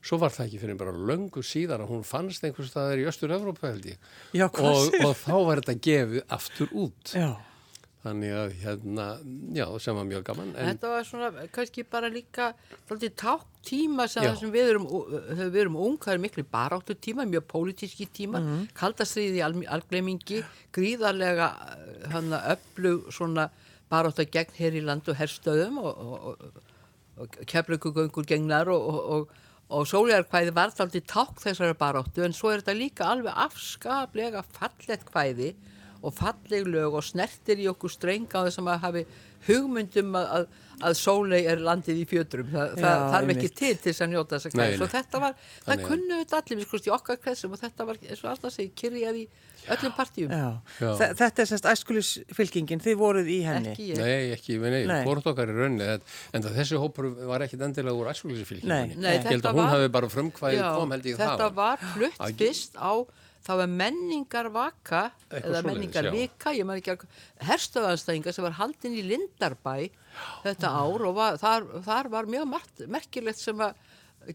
Svo 0.00 0.16
var 0.22 0.32
það 0.32 0.46
ekki 0.46 0.60
fyrir 0.62 0.78
bara 0.80 0.96
löngu 0.96 1.42
síðar 1.44 1.82
að 1.84 1.90
hún 1.92 2.06
fannst 2.08 2.44
einhvers 2.46 2.70
staðar 2.72 3.02
í 3.02 3.04
Östur-Európa 3.10 3.68
held 3.68 3.90
ég 3.90 3.98
Já, 4.32 4.46
og, 4.48 4.94
og 4.96 5.12
þá 5.12 5.34
var 5.44 5.60
þetta 5.60 5.74
gefið 5.84 6.22
aftur 6.38 6.72
út 6.72 7.12
Já. 7.12 7.34
Þannig 8.00 8.32
að 8.32 8.52
hérna, 8.62 9.06
já, 9.52 9.64
sem 9.84 9.96
var 9.98 10.06
mjög 10.08 10.22
gaman 10.30 10.52
en 10.54 10.70
Þetta 10.70 10.92
var 10.94 11.06
svona 11.08 11.46
kannski 11.52 11.84
bara 11.84 12.08
líka 12.12 12.52
dálítið 12.88 13.12
tátt 13.20 13.48
tíma 13.66 14.06
sem, 14.08 14.24
Já. 14.24 14.30
það 14.30 14.38
sem 14.40 14.52
við 14.54 14.70
erum, 14.72 14.86
þegar 15.28 15.50
við 15.50 15.60
erum 15.64 15.76
ung, 15.84 15.98
það 16.00 16.14
er 16.14 16.22
miklu 16.22 16.44
baráttu 16.48 16.96
tíma, 16.96 17.26
mjög 17.28 17.44
pólitíski 17.50 18.06
tíma, 18.08 18.40
mm 18.40 18.46
-hmm. 18.46 18.70
kaldastriði 18.80 19.42
í 19.42 19.66
algleimingi, 19.76 20.40
gríðarlega 20.72 21.50
hann 22.14 22.32
að 22.32 22.56
öflug 22.56 23.12
svona 23.12 23.50
baráttu 23.90 24.24
gegn 24.24 24.56
hér 24.56 24.80
í 24.80 24.84
land 24.86 25.08
og 25.08 25.18
herstöðum 25.18 25.78
og, 25.82 26.00
og, 26.00 26.26
og, 26.30 26.62
og 27.20 27.38
keflaugugöngur 27.52 28.24
gegnar 28.24 28.70
og, 28.72 28.80
og, 28.80 29.00
og, 29.14 29.28
og 29.68 29.86
sólegarkvæði 29.86 30.54
var 30.56 30.72
þáttið 30.72 31.04
tákk 31.10 31.42
þessari 31.44 31.76
baráttu 31.76 32.24
en 32.24 32.32
svo 32.32 32.48
er 32.50 32.62
þetta 32.62 32.78
líka 32.78 33.10
alveg 33.12 33.36
afskaplega 33.44 34.42
fallet 34.56 35.04
kvæði 35.04 35.52
og 36.02 36.14
falleg 36.16 36.66
lög 36.66 36.94
og 37.00 37.04
snertir 37.04 37.60
í 37.60 37.68
okkur 37.70 37.92
streng 37.92 38.26
á 38.32 38.40
þess 38.46 38.58
að 38.62 38.66
maður 38.70 38.84
hafi 38.86 39.04
hugmyndum 39.46 40.16
að, 40.20 40.26
að, 40.36 40.46
að 40.84 40.94
sólei 41.00 41.40
er 41.48 41.60
landið 41.64 42.00
í 42.02 42.06
fjötrum 42.08 42.48
Þa, 42.52 42.64
það 42.76 43.04
þarf 43.14 43.30
ekki 43.34 43.48
til 43.56 43.70
til 43.80 43.92
þess 43.92 44.02
að 44.04 44.10
njóta 44.12 44.36
þess 44.36 44.48
að 44.50 44.54
klæða 44.56 44.82
og 44.86 44.90
þetta 44.94 45.20
var, 45.22 45.36
það 45.40 45.70
Þannig 45.70 45.86
kunnu 45.90 46.18
við 46.20 46.34
allir 46.40 46.58
við 46.60 46.66
skurst 46.68 46.88
í 46.88 46.92
okkar 46.96 47.20
kretsum 47.24 47.54
og 47.56 47.60
þetta 47.62 47.86
var 47.88 48.00
eins 48.04 48.20
og 48.24 48.28
alltaf 48.34 48.52
segi 48.56 48.72
kyrjað 48.82 49.20
í 49.20 49.24
öllum 49.70 49.94
partíum 49.96 50.32
Já. 50.32 50.44
Já. 50.80 50.90
Þe- 51.00 51.10
Þetta 51.20 51.42
er 51.44 51.48
semst 51.50 51.68
æskulisfylkingin, 51.72 52.80
þið 52.84 52.96
voruð 53.00 53.28
í 53.32 53.38
henni. 53.44 53.72
ekki 53.74 53.88
Nei, 54.00 54.32
ekki, 54.36 54.56
nei, 54.62 54.84
Nei. 54.88 55.00
hvort 55.04 55.26
okkar 55.32 55.52
í 55.52 55.56
rauninni 55.56 55.88
en, 55.88 56.04
þessi 56.56 56.80
hópur 56.80 57.10
var 57.28 57.44
ekkit 57.44 57.64
endilega 57.68 57.96
úr 57.96 58.08
Nei, 58.96 59.16
Ég 59.18 59.26
held 59.28 59.40
þetta 59.42 59.52
að 59.52 59.56
hún 59.58 59.64
var- 59.64 59.74
hafi 59.76 59.88
bara 59.96 60.08
frumkvæði 60.16 60.60
Já, 60.60 60.68
kom 60.76 60.90
held 60.96 61.04
ég 61.12 61.20
þetta 61.20 61.44
það. 61.44 61.54
var 61.60 61.84
flutt 61.94 62.20
fyrst 62.40 62.76
á 62.80 62.92
það 63.46 63.62
var 63.62 63.70
menningar 63.80 64.50
vaka 64.54 65.02
Eitthvað 65.28 65.46
eða 65.50 65.62
menningar 65.66 66.10
vika 66.14 66.52
ég 66.56 66.68
maður 66.68 66.94
ekki 66.94 67.10
herstöðanstæðinga 67.48 68.34
sem 68.36 68.46
var 68.46 68.58
haldin 68.58 68.98
í 68.98 69.06
Lindarbæ 69.06 69.74
þetta 70.44 70.74
ár 70.74 71.06
og 71.08 71.16
var, 71.16 71.40
þar, 71.40 71.66
þar 71.86 72.12
var 72.12 72.30
mjög 72.30 72.46
margt, 72.52 72.84
merkilegt 72.90 73.40
sem 73.40 73.56
var 73.58 73.78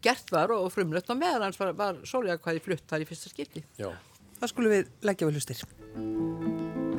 gert 0.02 0.32
var 0.34 0.54
og 0.56 0.72
frumlött 0.74 1.10
og 1.14 1.22
meðan 1.22 1.48
hans 1.48 1.62
var, 1.62 1.76
var 1.78 2.02
sóliakvæði 2.08 2.66
flutt 2.66 2.88
þar 2.90 3.06
í 3.06 3.10
fyrsta 3.10 3.32
skipti 3.34 3.66
Já. 3.78 3.92
Það 4.40 4.52
skulum 4.52 4.76
við 4.76 4.90
leggja 5.08 5.30
við 5.30 5.40
hlustir. 5.40 6.95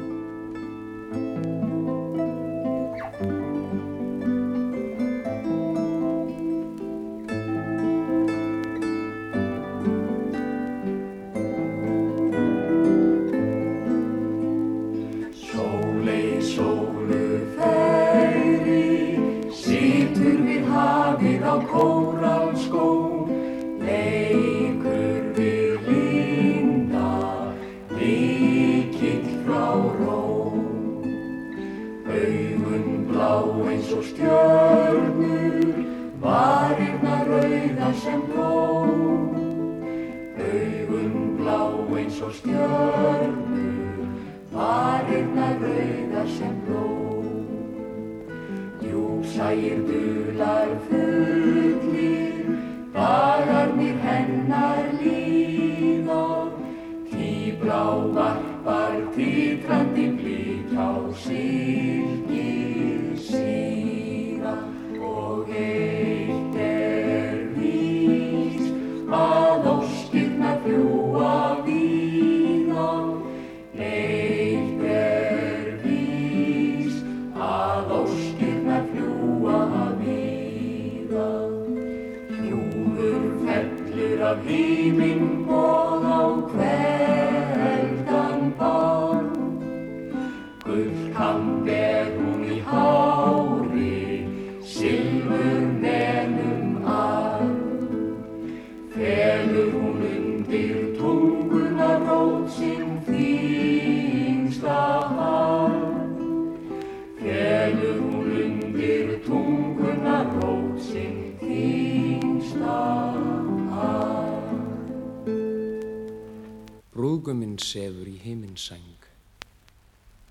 Brúðguminn 117.26 117.56
sefur 117.58 118.06
í 118.06 118.20
himinsæng, 118.22 119.06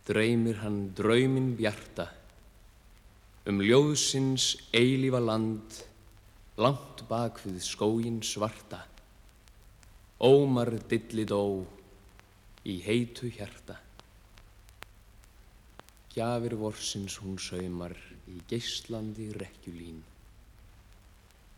dreymir 0.08 0.62
hann 0.62 0.94
drauminn 0.96 1.50
bjarta, 1.60 2.06
um 3.52 3.60
ljóðsins 3.60 4.46
eilífa 4.72 5.20
land, 5.20 5.76
langt 6.56 7.04
bak 7.10 7.42
við 7.44 7.58
skógin 7.68 8.22
svarta, 8.24 8.80
ómar 10.24 10.72
dilli 10.88 11.26
dó 11.28 11.42
í 12.64 12.78
heitu 12.88 13.28
hjarta. 13.28 13.76
Gjafir 16.16 16.56
vorsins 16.64 17.20
hún 17.26 17.36
saumar 17.36 17.98
í 18.32 18.40
geislandi 18.48 19.34
rekkjulín, 19.36 20.00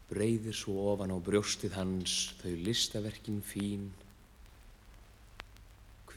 breyðir 0.09 0.57
svo 0.63 0.95
ofan 0.95 1.13
á 1.13 1.21
brjóstið 1.21 1.77
hans 1.77 2.19
þau 2.41 2.57
listaverkin 2.65 3.45
fín, 3.45 3.91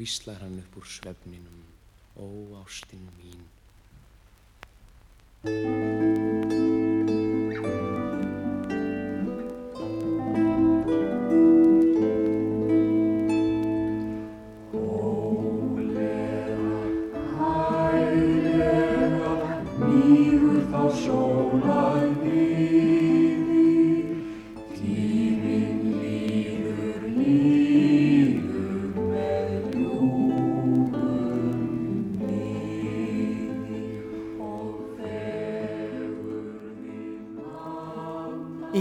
hvíslar 0.00 0.40
hann 0.40 0.57
upp 0.59 0.76
úr 0.80 0.87
svefninum, 0.88 1.61
ó 2.16 2.25
ástin 2.64 3.04
mín. 3.21 3.40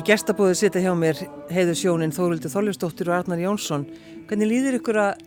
Gestabóðu 0.09 0.55
sita 0.57 0.81
hjá 0.81 0.91
mér 0.97 1.19
heiður 1.53 1.77
sjónin 1.77 2.13
Þórildur 2.15 2.51
Þorljusdóttir 2.53 3.11
og 3.11 3.19
Arnar 3.19 3.41
Jónsson. 3.43 3.83
Hvernig 4.29 4.49
líður 4.49 4.79
ykkur 4.79 4.99
að 5.03 5.25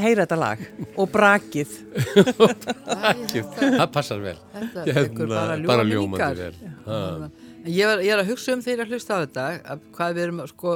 heyra 0.00 0.24
þetta 0.24 0.38
lag 0.40 0.62
og 0.98 1.10
brakið? 1.12 1.74
Það 2.54 3.88
passar 3.94 4.22
vel. 4.24 4.36
Þetta 4.54 4.84
Hérna, 4.88 5.26
bara 5.28 5.56
ljúfa 5.58 5.68
bara 5.70 5.86
minningar. 5.86 5.90
ljómandi 5.92 6.40
vel. 6.40 7.30
Ég, 7.64 7.86
var, 7.88 8.02
ég 8.04 8.12
er 8.12 8.20
að 8.20 8.30
hugsa 8.32 8.52
um 8.56 8.62
þeirra 8.64 8.84
hlusta 8.90 9.16
á 9.16 9.22
þetta 9.24 9.44
að 9.72 9.84
hvað 9.96 10.16
við 10.18 10.26
erum 10.26 10.42
sko 10.50 10.74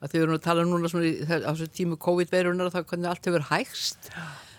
að 0.00 0.12
þau 0.12 0.18
erum 0.20 0.34
að 0.36 0.42
tala 0.44 0.66
núna 0.68 0.90
svona 0.92 1.08
í, 1.08 1.14
á 1.24 1.50
þessu 1.52 1.68
tímu 1.76 1.96
COVID-veirunar 2.00 2.68
og 2.68 2.74
það 2.74 2.86
hvernig 2.92 3.08
allt 3.12 3.28
hefur 3.30 3.46
hægst 3.50 4.10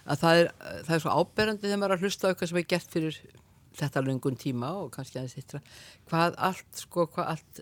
að 0.10 0.24
það 0.24 0.40
er, 0.42 0.50
það 0.88 0.96
er 0.98 1.04
svo 1.04 1.14
áberandi 1.22 1.66
þegar 1.68 1.82
maður 1.82 1.94
er 1.94 2.00
að 2.00 2.06
hlusta 2.08 2.26
á 2.26 2.30
eitthvað 2.32 2.52
sem 2.52 2.60
er 2.62 2.68
gert 2.74 2.96
fyrir 2.96 3.20
þetta 3.82 4.04
löngun 4.06 4.38
tíma 4.42 4.72
og 4.82 4.90
kannski 4.96 5.20
aðeins 5.22 5.38
yttra 5.42 5.62
hvað 6.10 6.38
allt 6.50 6.82
sko, 6.82 7.06
hvað 7.14 7.30
allt 7.36 7.62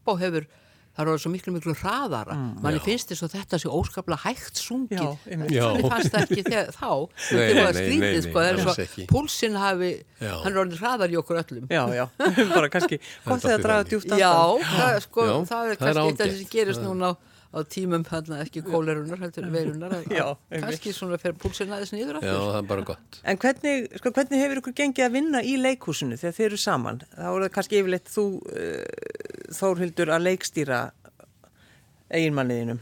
tempo 0.00 0.16
hefur 0.20 0.46
það 0.90 1.04
er 1.04 1.10
orðið 1.12 1.22
svo 1.22 1.30
miklu 1.30 1.52
miklu 1.54 1.74
hraðara. 1.78 2.36
Manni 2.60 2.80
finnst 2.82 3.12
þess 3.12 3.24
að 3.24 3.34
þetta 3.36 3.58
sé 3.62 3.70
óskaplega 3.70 4.20
hægt 4.24 4.58
sungið. 4.60 4.98
Já. 4.98 5.36
Já. 5.54 5.62
þannig 5.62 5.92
fannst 5.92 6.14
það 6.14 6.24
ekki 6.24 6.44
þegar, 6.48 6.72
þá. 6.74 6.90
Nei, 7.30 7.40
þetta 7.40 7.64
var 7.64 7.76
nei, 7.76 7.80
skrítið 7.80 8.16
nei, 8.16 8.22
sko, 8.24 8.32
nei, 8.34 8.40
það 8.40 8.50
er 8.50 8.90
svo 8.90 9.06
púlsinn 9.12 9.58
hafi 9.60 9.90
Já. 10.18 10.32
hann 10.42 10.50
er 10.50 10.60
orðið 10.64 10.82
hraðar 10.82 11.14
í 11.14 11.18
okkur 11.20 11.40
öllum. 11.44 11.68
Já, 11.70 11.82
já, 11.94 12.04
bara 12.56 12.72
kannski 12.74 13.00
gott 13.00 13.44
þegar 13.46 13.56
að 13.56 13.66
draga 13.68 13.88
djúft. 13.92 14.14
Já, 14.18 14.34
það, 14.66 14.98
sko, 15.06 15.28
Já, 15.30 15.34
það 15.52 15.70
er 15.70 15.80
það 15.84 15.92
er 15.92 16.00
kannski 16.00 16.06
eitt 16.10 16.24
af 16.24 16.32
því 16.32 16.40
sem 16.42 16.52
gerist 16.56 16.84
núna. 16.84 17.14
á, 17.14 17.38
á 17.50 17.58
tímum 17.66 18.04
þarna, 18.06 18.36
ekki 18.44 18.62
kólerunar, 18.62 19.18
heldur 19.24 19.48
veirunar 19.50 19.94
að, 19.96 20.04
Já, 20.18 20.24
að 20.54 20.64
kannski 20.64 20.92
svona 20.94 21.18
fer 21.18 21.34
púlsinn 21.34 21.72
aðeins 21.74 21.90
niður 21.96 22.20
Já, 22.22 22.34
það 22.36 22.58
er 22.60 22.68
bara 22.70 22.84
gott. 22.92 23.20
En 23.26 23.40
hvernig, 23.42 23.88
sko, 23.98 24.12
hvernig 24.14 24.42
hefur 24.44 24.60
ykkur 24.62 24.76
gengið 24.80 25.06
að 25.08 25.16
vinna 25.18 25.42
í 25.42 25.56
leikhúsinu 25.58 26.18
þegar 26.20 26.36
þeir 26.36 26.46
eru 26.50 26.60
saman? 26.62 27.00
Þá 27.16 27.26
er 27.26 27.44
það 27.44 27.54
kannski 27.56 27.80
yfirleitt 27.80 28.12
þú, 28.14 28.26
uh, 28.54 29.54
Þórhildur, 29.60 30.12
að 30.14 30.26
leikstýra 30.28 30.80
eiginmanniðinum. 32.10 32.78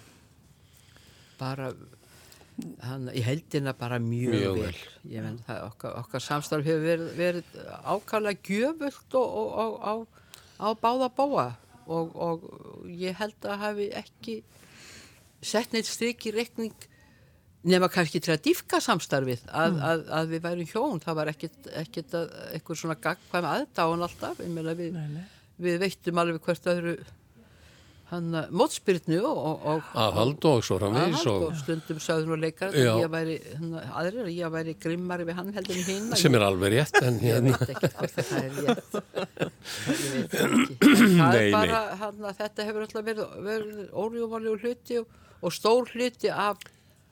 Bara, 1.38 1.70
hann, 2.82 3.08
í 3.14 3.22
heldina 3.24 3.72
bara 3.78 4.00
mjög, 4.02 4.34
Mjög 4.36 4.58
vel, 4.58 4.66
vel. 4.74 5.12
ég 5.14 5.24
menn 5.24 5.38
það 5.46 5.62
okkar, 5.70 5.96
okkar 6.02 6.24
samstarf 6.24 6.66
hefur 6.68 6.84
verið, 6.84 7.08
verið 7.16 7.56
ákvæmlega 7.88 8.44
gjöfult 8.50 9.16
og, 9.20 9.40
og, 9.40 9.56
og, 9.62 9.80
á, 9.80 9.94
á 10.60 10.68
báða 10.82 11.08
bóa 11.14 11.46
og, 11.88 12.14
og 12.14 12.46
ég 12.88 13.16
held 13.18 13.48
að 13.48 13.64
hafi 13.64 13.88
ekki 13.96 14.38
sett 15.44 15.74
neitt 15.74 15.88
strik 15.88 16.26
í 16.28 16.34
reikning 16.34 16.88
nema 17.68 17.88
kannski 17.90 18.20
til 18.22 18.34
að 18.34 18.44
dýfka 18.46 18.80
samstarfið 18.82 19.44
að, 19.50 19.78
að, 19.82 20.04
að 20.14 20.32
við 20.32 20.44
værum 20.46 20.70
hjón. 20.70 21.02
Það 21.02 21.18
var 21.18 21.30
að, 21.32 21.46
eitthvað 21.82 22.80
svona 22.80 22.98
gagkvæm 23.02 23.48
aðdáun 23.52 24.04
alltaf. 24.06 24.40
Við, 24.40 25.00
við 25.66 25.80
veittum 25.82 26.22
alveg 26.22 26.44
hvert 26.46 26.70
öðru 26.74 26.94
hann 28.08 28.34
og, 28.38 29.64
og 29.68 29.88
aðhald 29.92 30.46
og 30.48 30.62
svo 30.64 30.78
framvegis 30.80 31.26
og 31.28 31.42
og 31.48 31.58
stundum 31.60 31.98
sögður 32.00 32.36
og 32.36 32.40
leikar 32.40 32.72
að 32.72 33.02
ég 33.02 33.44
aðrir 33.92 34.22
að 34.22 34.30
ég 34.32 34.54
væri 34.54 34.74
grimmari 34.80 35.26
við 35.28 35.36
hann 35.40 35.52
heldur 35.56 35.76
en 35.76 35.84
hinn. 35.88 36.08
Sem 36.22 36.38
er 36.38 36.46
alveg 36.46 36.74
rétt 36.76 36.98
en 37.02 37.20
ég 37.20 37.36
hérna 37.36 37.58
veit 37.60 37.74
ekki 37.74 37.92
hvort 37.98 38.16
það 38.30 38.40
er 38.40 38.52
rétt. 38.64 38.98
Ég 39.92 40.16
veit 40.16 40.32
það 40.32 40.56
ekki. 40.56 40.88
Það 40.88 41.36
Nei, 41.36 41.44
er 41.44 41.52
bara 41.58 41.84
hana, 42.00 42.34
þetta 42.40 42.68
hefur 42.70 42.86
alltaf 42.86 43.06
verið, 43.10 43.38
verið 43.50 43.84
órjúmanlegu 44.06 44.58
hluti 44.64 45.00
og, 45.02 45.14
og 45.42 45.54
stór 45.54 45.92
hluti 45.92 46.32
af, 46.32 46.64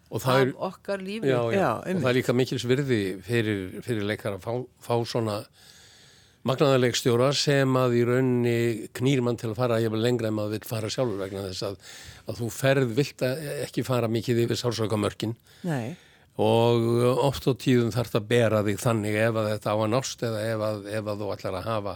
og 0.06 0.22
það 0.22 0.42
er, 0.46 0.52
okkar 0.70 1.02
lífi. 1.02 1.28
Já, 1.28 1.40
já, 1.50 1.58
Já, 1.58 1.70
og 1.82 2.02
það 2.02 2.10
er 2.12 2.18
líka 2.20 2.36
mikils 2.36 2.66
virði 2.68 3.00
fyrir, 3.26 3.64
fyrir 3.84 4.06
leikar 4.06 4.36
að 4.38 4.44
fá, 4.46 4.52
fá 4.86 4.94
svona 5.08 5.40
magnaðarleikstjóra 6.46 7.30
sem 7.36 7.76
að 7.78 7.98
í 7.98 8.02
raunni 8.06 8.56
knýr 8.96 9.22
mann 9.24 9.38
til 9.40 9.50
að 9.50 9.58
fara 9.58 9.80
ég 9.82 9.94
lengra 9.96 10.30
en 10.30 10.36
maður 10.38 10.56
vill 10.56 10.68
fara 10.68 10.90
sjálfur 10.92 11.22
vegna 11.24 11.46
þess 11.48 11.66
að, 11.70 11.78
að 12.26 12.42
þú 12.42 12.50
ferð 12.54 12.92
vilt 12.98 13.24
að 13.26 13.46
ekki 13.66 13.86
fara 13.86 14.10
mikið 14.12 14.44
yfir 14.44 14.60
sársökamörkin 14.60 15.34
Nei, 15.66 15.96
og 16.36 16.86
oft 17.24 17.48
á 17.48 17.52
tíðum 17.56 17.92
þarf 17.94 18.14
það 18.14 18.22
að 18.22 18.30
bera 18.30 18.62
þig 18.66 18.80
þannig 18.82 19.18
ef 19.24 19.40
að 19.40 19.50
þetta 19.54 19.74
á 19.74 19.76
að 19.76 19.92
nást 19.94 20.24
eða 20.28 20.46
ef 20.46 20.64
að, 20.68 20.88
ef 20.98 21.12
að 21.12 21.22
þú 21.22 21.30
ætlar 21.34 21.58
að 21.58 21.68
hafa 21.70 21.94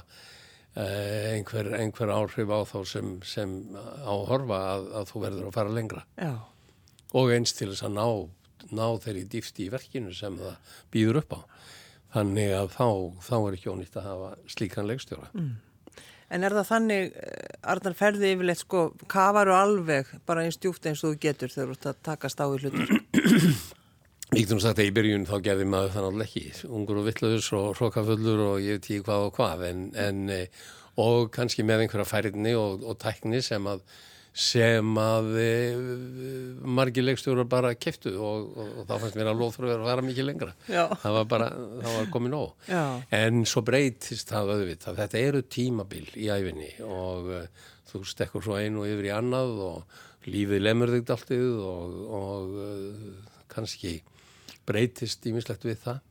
eh, 0.74 1.26
einhver, 1.34 1.72
einhver 1.76 2.14
áhrif 2.14 2.54
á 2.56 2.60
þá 2.72 2.78
sem, 2.88 3.10
sem 3.26 3.56
á 3.76 4.12
að 4.14 4.28
horfa 4.32 4.62
að, 4.74 4.88
að 5.00 5.10
þú 5.12 5.24
verður 5.26 5.50
að 5.50 5.58
fara 5.58 5.76
lengra. 5.76 6.06
Já, 6.16 6.32
og 7.20 7.34
eins 7.34 7.52
til 7.58 7.68
þess 7.72 7.84
að 7.86 7.98
ná, 7.98 8.06
ná 8.80 8.86
þeirri 9.04 9.26
dýfti 9.28 9.66
í 9.66 9.72
verkinu 9.72 10.14
sem 10.16 10.40
það 10.40 10.74
býður 10.94 11.20
upp 11.22 11.36
á. 11.36 11.40
Þannig 12.14 12.54
að 12.58 12.70
þá, 12.74 12.86
þá 13.22 13.34
er 13.38 13.56
ekki 13.58 13.70
ónýtt 13.70 13.98
að 14.00 14.08
hafa 14.08 14.30
slíkan 14.50 14.88
leikstjóra. 14.90 15.28
En 16.30 16.46
er 16.46 16.54
það 16.54 16.68
þannig, 16.68 17.12
eh, 17.18 17.58
Arnar, 17.72 17.94
ferði 17.98 18.32
yfirleitt 18.36 18.62
sko, 18.62 18.82
kafaru 19.10 19.54
alveg 19.54 20.10
bara 20.26 20.44
eins 20.46 20.58
djúpt 20.62 20.86
eins 20.86 21.02
og 21.02 21.14
þú 21.14 21.20
getur 21.26 21.54
þegar 21.54 21.70
þú 21.70 21.76
ert 21.76 21.88
að 21.90 22.02
takast 22.06 22.42
á 22.42 22.46
í 22.46 22.58
hlutur? 22.62 22.92
Ég 24.30 24.44
getum 24.44 24.60
sagt 24.62 24.78
að 24.78 24.92
í 24.92 24.94
byrjun 24.94 25.26
þá 25.26 25.40
gerði 25.42 25.64
maður 25.66 25.94
það 25.96 26.04
náttúrulega 26.04 26.28
ekki. 26.28 26.68
Ungur 26.70 27.00
og 27.00 27.06
vittlaus 27.08 27.48
og 27.58 27.64
hrókafullur 27.80 28.42
og 28.44 28.60
ég 28.62 28.76
veit 28.76 28.84
ekki 28.86 29.00
hvað 29.08 29.24
og 29.26 29.32
hvað. 29.34 29.64
En, 29.66 29.80
en, 29.98 30.20
eh, 30.30 30.68
og 31.02 31.32
kannski 31.34 31.64
með 31.66 31.82
einhverja 31.82 32.06
færiðni 32.06 32.52
og, 32.54 32.84
og 32.86 32.98
tækni 33.02 33.40
sem 33.42 33.66
að, 33.66 33.82
sem 34.30 34.98
að 35.02 35.30
e, 35.42 35.46
margir 36.62 37.02
leikstjórar 37.02 37.48
bara 37.50 37.72
keftu 37.74 38.12
og, 38.14 38.50
og, 38.54 38.68
og 38.80 38.84
þá 38.86 38.92
fannst 39.02 39.18
mér 39.18 39.30
að 39.32 39.40
loðfröður 39.42 39.80
að 39.82 39.88
vara 39.88 40.04
mikið 40.06 40.28
lengra. 40.28 40.52
Já. 40.70 40.84
Það 41.02 41.16
var 41.16 41.26
bara, 41.32 41.48
það 41.80 41.96
var 41.96 42.12
komið 42.14 42.34
nóg. 42.36 42.68
Já. 42.70 42.84
En 43.18 43.42
svo 43.50 43.64
breytist 43.66 44.30
það 44.30 44.52
auðvitað. 44.54 45.00
Þetta 45.02 45.24
eru 45.30 45.42
tímabil 45.56 46.04
í 46.14 46.28
æfinni 46.30 46.70
og 46.86 47.32
uh, 47.34 47.66
þú 47.90 48.04
stekkur 48.06 48.46
svo 48.46 48.60
einu 48.60 48.86
yfir 48.86 49.10
í 49.10 49.14
annað 49.16 49.56
og 49.66 49.98
lífið 50.30 50.62
lemur 50.62 50.92
þig 50.94 51.08
dáltið 51.08 51.48
og, 51.64 51.98
og 52.20 52.54
uh, 52.60 53.34
kannski 53.50 53.96
breytist 54.68 55.26
ímislegt 55.26 55.66
við 55.66 55.80
það 55.82 56.06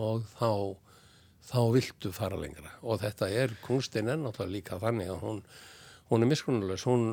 og 0.00 0.24
þá, 0.38 0.50
þá 1.50 1.60
viltu 1.74 2.14
fara 2.16 2.40
lengra. 2.40 2.72
Og 2.80 3.02
þetta 3.02 3.28
er, 3.28 3.52
kunstinn 3.64 4.08
er 4.08 4.20
náttúrulega 4.22 4.56
líka 4.56 4.80
þannig 4.80 5.12
að 5.12 5.20
hún, 5.26 5.44
hún 6.12 6.24
er 6.24 6.28
miskunnulegs, 6.30 6.84
hún, 6.88 7.06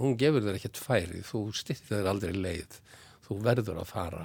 hún 0.00 0.16
gefur 0.20 0.44
þér 0.44 0.58
ekkert 0.58 0.80
færi, 0.80 1.22
þú 1.26 1.42
styrtir 1.56 1.98
þér 1.98 2.10
aldrei 2.14 2.32
leið, 2.36 2.78
þú 3.26 3.38
verður 3.44 3.82
að 3.82 3.90
fara, 3.90 4.22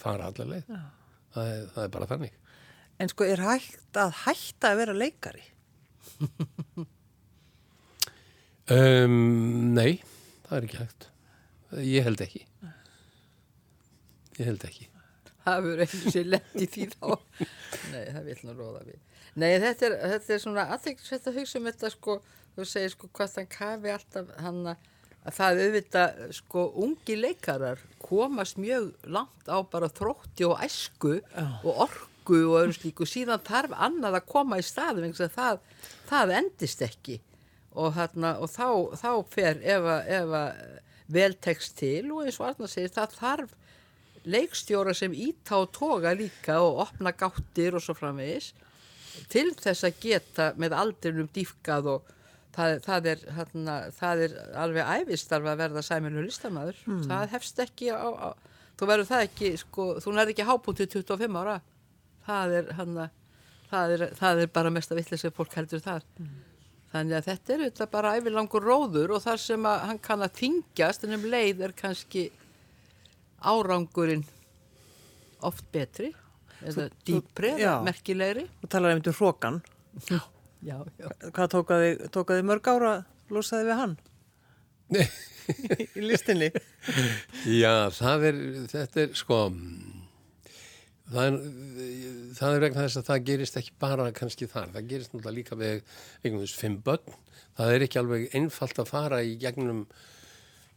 fara 0.00 0.30
allar 0.30 0.50
leið. 0.50 0.72
Það 1.34 1.50
er, 1.52 1.62
það 1.74 1.86
er 1.86 1.92
bara 1.96 2.10
þannig. 2.10 2.34
En 3.02 3.10
sko, 3.10 3.26
er 3.26 3.42
hægt 3.42 3.98
að 3.98 4.12
hætta 4.24 4.72
að 4.72 4.80
vera 4.82 4.96
leikari? 4.98 5.46
Um, 8.64 9.74
nei, 9.76 9.98
það 10.46 10.56
er 10.56 10.66
ekki 10.68 10.78
hægt. 10.80 11.06
Ég 11.84 12.06
held 12.06 12.22
ekki. 12.24 12.46
Ég 14.38 14.46
held 14.48 14.64
ekki. 14.64 14.86
það 15.44 15.66
verður 15.66 16.12
sér 16.14 16.30
lett 16.32 16.54
í 16.56 16.68
því 16.70 16.86
þá 16.94 17.08
nei, 17.92 18.04
það 18.14 18.22
vil 18.28 18.36
nú 18.46 18.54
róða 18.56 18.84
við 18.86 19.00
nei, 19.36 19.50
þetta 19.60 19.88
er, 19.88 19.96
þetta 20.14 20.34
er 20.36 20.42
svona 20.44 20.66
aðeinsvægt 20.76 21.28
að 21.28 21.38
hugsa 21.40 21.60
um 21.60 21.68
þetta 21.68 21.90
sko, 21.92 22.16
þú 22.54 22.66
segir 22.68 22.92
sko 22.94 23.10
hvað 23.14 23.32
þann 23.36 23.50
kafi 23.54 23.94
alltaf 23.94 24.32
hann 24.42 24.60
að 25.24 25.36
það 25.38 25.60
auðvitað 25.64 26.22
sko 26.36 26.64
ungi 26.84 27.16
leikarar 27.18 27.82
komast 28.02 28.58
mjög 28.60 28.90
langt 29.08 29.48
á 29.48 29.58
bara 29.64 29.88
þrótti 29.88 30.46
og 30.48 30.60
æsku 30.64 31.16
og 31.64 31.84
orku 31.86 32.40
og 32.44 32.58
öðru 32.60 32.76
slíku. 32.76 33.08
Síðan 33.08 33.42
þarf 33.44 33.72
annað 33.86 34.20
að 34.20 34.28
koma 34.28 34.60
í 34.60 34.64
staðum 34.64 35.08
eins 35.08 35.22
og 35.24 35.32
það, 35.32 35.62
það 36.10 36.34
endist 36.40 36.84
ekki. 36.84 37.20
Og, 37.74 37.90
þarna, 37.96 38.36
og 38.38 38.50
þá, 38.52 38.68
þá 39.00 39.10
fer 39.32 39.62
ef 39.64 39.88
að, 39.96 40.10
ef 40.14 40.34
að 40.38 40.58
vel 41.14 41.32
tekst 41.42 41.76
til 41.80 42.12
og 42.14 42.24
eins 42.24 42.38
og 42.40 42.50
Arna 42.52 42.68
segir 42.70 42.92
það 42.94 43.16
þarf 43.18 43.54
leikstjóra 44.24 44.94
sem 44.96 45.12
íta 45.12 45.58
og 45.60 45.72
toga 45.74 46.14
líka 46.16 46.60
og 46.64 46.80
opna 46.86 47.12
gáttir 47.12 47.76
og 47.76 47.84
svo 47.84 47.96
framvegis 47.98 48.52
til 49.30 49.50
þess 49.58 49.84
að 49.84 49.98
geta 50.00 50.46
með 50.60 50.76
aldrinum 50.78 51.28
dýfkað 51.34 51.90
og 51.92 52.14
það, 52.54 52.74
það, 52.86 53.06
er, 53.12 53.22
hana, 53.36 53.76
það 53.98 54.24
er 54.28 54.34
alveg 54.64 54.90
æfistarf 54.98 55.52
að 55.52 55.62
verða 55.64 55.82
sæminu 55.82 56.24
listamæður 56.24 56.82
það 57.08 57.32
hefst 57.34 57.62
ekki 57.64 57.90
á, 57.90 58.08
á 58.14 58.28
þú 58.78 58.88
verður 58.90 59.10
það 59.10 59.26
ekki, 59.28 59.50
sko, 59.60 59.86
þú 60.02 60.14
nærði 60.16 60.34
ekki 60.34 60.48
hábútið 60.48 60.90
25 60.96 61.38
ára. 61.42 61.58
Það 62.24 62.56
er, 62.58 62.72
hana, 62.78 63.06
það 63.70 63.94
er, 63.96 64.04
það 64.18 64.42
er 64.44 64.50
bara 64.56 64.72
mesta 64.74 64.96
vittlega 64.98 65.22
sem 65.22 65.34
fólk 65.36 65.54
heldur 65.58 65.82
þar. 65.84 66.06
Þannig 66.94 67.16
að 67.18 67.28
þetta 67.28 67.52
er 67.54 67.62
auðvitað 67.64 67.90
bara 67.90 68.14
æfilangur 68.18 68.66
róður 68.68 69.14
og 69.16 69.22
þar 69.24 69.40
sem 69.42 69.66
að 69.66 69.80
hann 69.88 70.00
kann 70.02 70.22
að 70.22 70.36
þingjast 70.40 71.06
en 71.06 71.16
um 71.16 71.24
leið 71.32 71.64
er 71.66 71.74
kannski 71.74 72.28
árangurinn 73.44 74.22
oft 75.44 75.66
betri 75.74 76.12
eða 76.64 76.88
dýpri 77.04 77.56
merkilegri. 77.84 78.46
Talar 78.70 78.94
einmitt 78.94 79.10
um 79.10 79.18
hrókan. 79.18 79.60
já, 80.08 80.20
já. 80.64 80.78
Hvað 81.30 81.52
tókaði, 81.58 81.92
tókaði 82.14 82.46
mörg 82.48 82.72
ára 82.72 82.96
að 82.96 83.36
losaði 83.36 83.68
við 83.68 83.80
hann? 83.82 83.96
í 85.96 86.04
listinni? 86.04 86.50
Já, 87.48 87.90
það 87.94 88.26
er, 88.30 88.40
þetta 88.70 89.02
er 89.04 89.12
sko, 89.18 89.40
það 91.10 91.28
er, 91.28 91.36
það 92.38 92.56
er 92.56 92.64
vegna 92.66 92.86
þess 92.86 93.00
að 93.00 93.10
það 93.10 93.28
gerist 93.28 93.60
ekki 93.60 93.76
bara 93.84 94.08
kannski 94.16 94.48
þar, 94.50 94.72
það 94.76 94.90
gerist 94.92 95.14
náttúrulega 95.14 95.38
líka 95.38 95.60
við 95.60 95.76
einhvern 95.76 96.42
veginn 96.42 96.62
fimm 96.62 96.80
börn, 96.86 97.20
það 97.58 97.74
er 97.74 97.86
ekki 97.86 98.00
alveg 98.00 98.26
einfalt 98.40 98.82
að 98.82 98.90
fara 98.90 99.20
í 99.24 99.36
gegnum, 99.40 99.84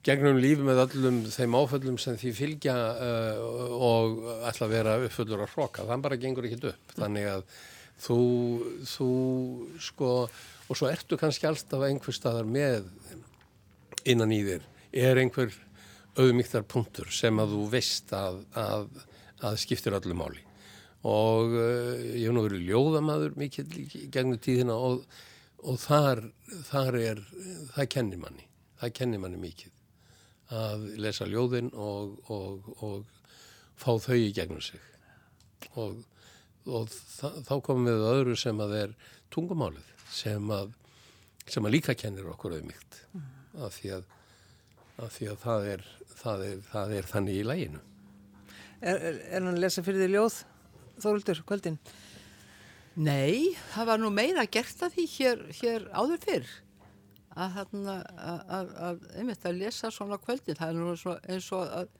gegnum 0.07 0.41
lífi 0.43 0.67
með 0.67 0.83
öllum 0.87 1.23
þeim 1.31 1.57
áföllum 1.61 2.01
sem 2.01 2.19
því 2.19 2.35
fylgja 2.37 2.75
uh, 2.75 3.41
og 3.77 4.21
ætla 4.49 4.67
að 4.67 4.75
vera 4.75 4.99
uppfullur 5.07 5.47
að 5.47 5.55
hroka, 5.55 5.87
það 5.87 6.05
bara 6.07 6.21
gengur 6.21 6.47
ekki 6.47 6.61
upp, 6.73 6.95
þannig 6.99 7.31
að 7.37 7.49
þú, 8.01 8.21
þú 8.87 9.11
sko, 9.89 10.11
og 10.67 10.79
svo 10.79 10.89
ertu 10.91 11.19
kannski 11.19 11.49
alltaf 11.49 11.85
einhver 11.87 12.15
staðar 12.15 12.49
með 12.49 12.89
innan 14.07 14.33
í 14.33 14.41
þér. 14.47 14.67
Er 14.97 15.21
einhver 15.21 15.53
auðmygtar 16.17 16.65
punktur 16.65 17.11
sem 17.13 17.39
að 17.41 17.55
þú 17.55 17.63
veist 17.71 18.13
að, 18.15 18.41
að, 18.57 18.89
að 19.45 19.61
skiptir 19.61 19.97
öllu 19.97 20.17
máli? 20.17 20.43
Og 21.07 21.53
uh, 21.53 21.95
ég 22.17 22.25
hef 22.25 22.35
nú 22.35 22.43
verið 22.47 22.67
ljóðamaður 22.71 23.37
mikið 23.39 23.79
gegnum 24.11 24.41
tíðina 24.41 24.75
og, 24.75 25.05
og 25.63 25.79
þar, 25.79 26.25
þar 26.71 26.99
er 26.99 27.23
það 27.75 27.91
kennir 27.93 28.21
manni 28.23 28.47
það 28.81 28.93
kennir 28.99 29.21
manni 29.21 29.39
mikið 29.41 29.73
að 30.57 30.85
lesa 31.03 31.27
ljóðin 31.27 31.71
og, 31.73 32.17
og, 32.31 32.67
og 32.85 33.07
fá 33.77 33.97
þau 33.99 34.15
í 34.15 34.29
gegnum 34.35 34.61
sig. 34.63 34.79
Og, 35.75 35.99
og 36.67 36.91
þá 36.91 37.53
komum 37.65 37.87
við 37.87 38.05
öðru 38.11 38.35
sem 38.39 38.59
að 38.63 38.75
er 38.81 38.93
tungumálið 39.33 39.93
sem 40.11 40.51
að, 40.53 40.73
sem 41.47 41.65
að 41.65 41.75
líka 41.77 41.95
kennir 41.97 42.29
okkur 42.31 42.57
auðmygt 42.57 42.99
af 43.63 43.77
því 43.77 43.93
að, 43.97 44.03
af 45.03 45.15
því 45.15 45.29
að 45.31 45.39
það, 45.43 45.69
er, 45.73 45.87
það, 46.13 46.45
er, 46.49 46.61
það 46.71 46.93
er 46.97 47.09
þannig 47.11 47.39
í 47.39 47.47
læginu. 47.47 47.81
Er, 48.77 48.95
er, 48.95 49.19
er 49.25 49.41
hann 49.41 49.55
að 49.55 49.63
lesa 49.63 49.83
fyrir 49.85 50.05
því 50.05 50.11
ljóð, 50.13 50.43
Þóruldur, 50.97 51.41
kvöldin? 51.45 51.75
Nei, 52.97 53.53
það 53.75 53.89
var 53.91 53.99
nú 54.01 54.09
meira 54.13 54.47
gert 54.49 54.79
af 54.85 54.95
því 54.95 55.05
hér, 55.13 55.43
hér 55.59 55.83
áður 55.93 56.23
fyrr 56.23 56.53
að, 57.37 57.59
að, 57.77 57.99
að, 58.17 58.71
að 58.87 59.03
einmitt 59.19 59.45
að 59.45 59.59
lesa 59.59 59.91
svona 59.93 60.17
kvöldin 60.21 60.57
það 60.57 60.71
er 60.71 60.79
nú 60.79 60.95
svo, 60.97 61.13
eins 61.29 61.51
og 61.53 61.67
að 61.69 61.91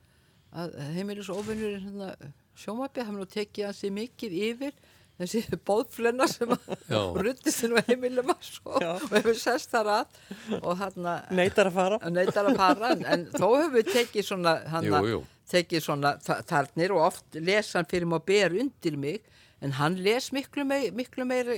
að 0.55 0.75
heimilis 0.95 1.29
ofinnur 1.31 1.77
hérna, 1.77 2.11
sjómabja 2.57 3.05
hafa 3.07 3.17
nú 3.17 3.27
tekið 3.29 3.67
hansi 3.69 3.91
mikið 3.93 4.35
yfir 4.51 4.75
þessi 5.17 5.41
bóðflenna 5.69 6.27
sem 6.29 6.51
ruttist 7.25 7.63
inn 7.65 7.77
á 7.77 7.81
heimilum 7.87 8.33
og, 8.33 8.83
hefur 9.13 9.37
sest 9.39 9.71
þar 9.73 9.89
að 9.95 10.59
og 10.61 10.75
hann 10.81 11.07
Neitar 11.37 11.71
að 11.71 11.77
fara. 11.79 11.97
neytar 12.17 12.51
að 12.51 12.59
fara 12.61 12.91
en, 12.95 13.05
en 13.15 13.25
þó 13.33 13.47
hefur 13.55 13.73
við 13.79 13.89
tekið 13.95 14.27
svona 14.29 14.57
hann 14.73 14.85
Jú, 14.89 15.01
jú. 15.13 15.23
tekið 15.53 15.85
svona 15.87 16.15
þa- 16.25 16.41
þarnir 16.51 16.93
og 16.97 17.05
oft 17.07 17.39
lesa 17.41 17.79
hann 17.79 17.89
fyrir 17.89 18.09
mig 18.11 18.19
og 18.21 18.27
ber 18.29 18.57
undir 18.61 18.97
mig 19.01 19.21
en 19.65 19.71
hann 19.79 19.95
les 20.05 20.27
miklu, 20.35 20.61
mei, 20.69 20.91
miklu 20.93 21.25
meira, 21.25 21.55